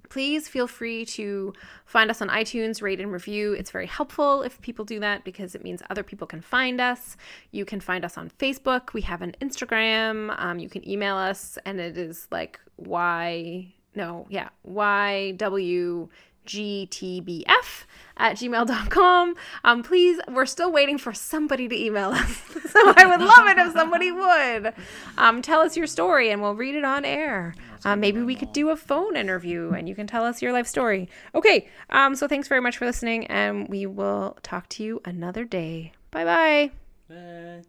Please 0.10 0.48
feel 0.48 0.68
free 0.68 1.06
to 1.06 1.54
find 1.86 2.10
us 2.10 2.22
on 2.22 2.30
iTunes, 2.30 2.82
rate 2.82 3.00
and 3.00 3.12
review. 3.12 3.54
It's 3.54 3.72
very 3.72 3.88
helpful 3.88 4.42
if 4.42 4.60
people 4.62 4.86
do 4.86 5.00
that 5.00 5.24
because 5.24 5.56
it 5.56 5.64
means 5.64 5.82
other 5.90 6.04
people 6.04 6.28
can 6.28 6.42
find 6.42 6.80
us. 6.80 7.18
You 7.52 7.66
can 7.66 7.80
find 7.80 8.06
us 8.06 8.18
on 8.18 8.30
Facebook. 8.30 8.94
We 8.94 9.02
have 9.02 9.22
an 9.22 9.36
Instagram. 9.42 10.36
Um, 10.40 10.60
you 10.60 10.70
can 10.70 10.88
email 10.88 11.16
us, 11.16 11.58
and 11.66 11.80
it 11.80 11.98
is 11.98 12.28
like 12.32 12.60
Y, 12.78 13.74
no, 13.96 14.28
yeah, 14.30 14.50
YW. 14.68 16.10
GTBF 16.46 17.86
at 18.18 18.38
gmail.com. 18.38 19.36
Um, 19.64 19.84
please, 19.84 20.20
we're 20.30 20.46
still 20.46 20.72
waiting 20.72 20.98
for 20.98 21.14
somebody 21.14 21.68
to 21.68 21.76
email 21.76 22.10
us. 22.10 22.38
so 22.70 22.94
I 22.96 23.06
would 23.06 23.22
love 23.22 23.48
it 23.48 23.58
if 23.58 23.74
somebody 23.74 24.12
would. 24.12 24.74
Um, 25.18 25.42
tell 25.42 25.62
us 25.62 25.76
your 25.76 25.88
story 25.88 26.30
and 26.30 26.42
we'll 26.42 26.56
read 26.56 26.76
it 26.76 26.86
on 26.86 27.04
air. 27.04 27.56
Uh, 27.86 27.96
maybe 27.96 28.22
we 28.22 28.36
could 28.36 28.52
do 28.52 28.70
a 28.70 28.76
phone 28.76 29.16
interview 29.16 29.72
and 29.72 29.88
you 29.88 29.96
can 29.96 30.08
tell 30.08 30.24
us 30.26 30.42
your 30.42 30.52
life 30.52 30.68
story. 30.68 31.08
Okay, 31.34 31.68
um, 31.92 32.16
so 32.16 32.28
thanks 32.28 32.48
very 32.48 32.62
much 32.62 32.78
for 32.78 32.86
listening 32.86 33.28
and 33.28 33.70
we 33.70 33.86
will 33.86 34.38
talk 34.42 34.68
to 34.70 34.84
you 34.84 35.00
another 35.06 35.46
day. 35.46 35.94
Bye 36.12 36.26
bye. 36.26 36.72
Bye. 37.08 37.62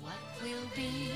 What 0.00 0.16
will 0.42 0.66
be 0.74 1.13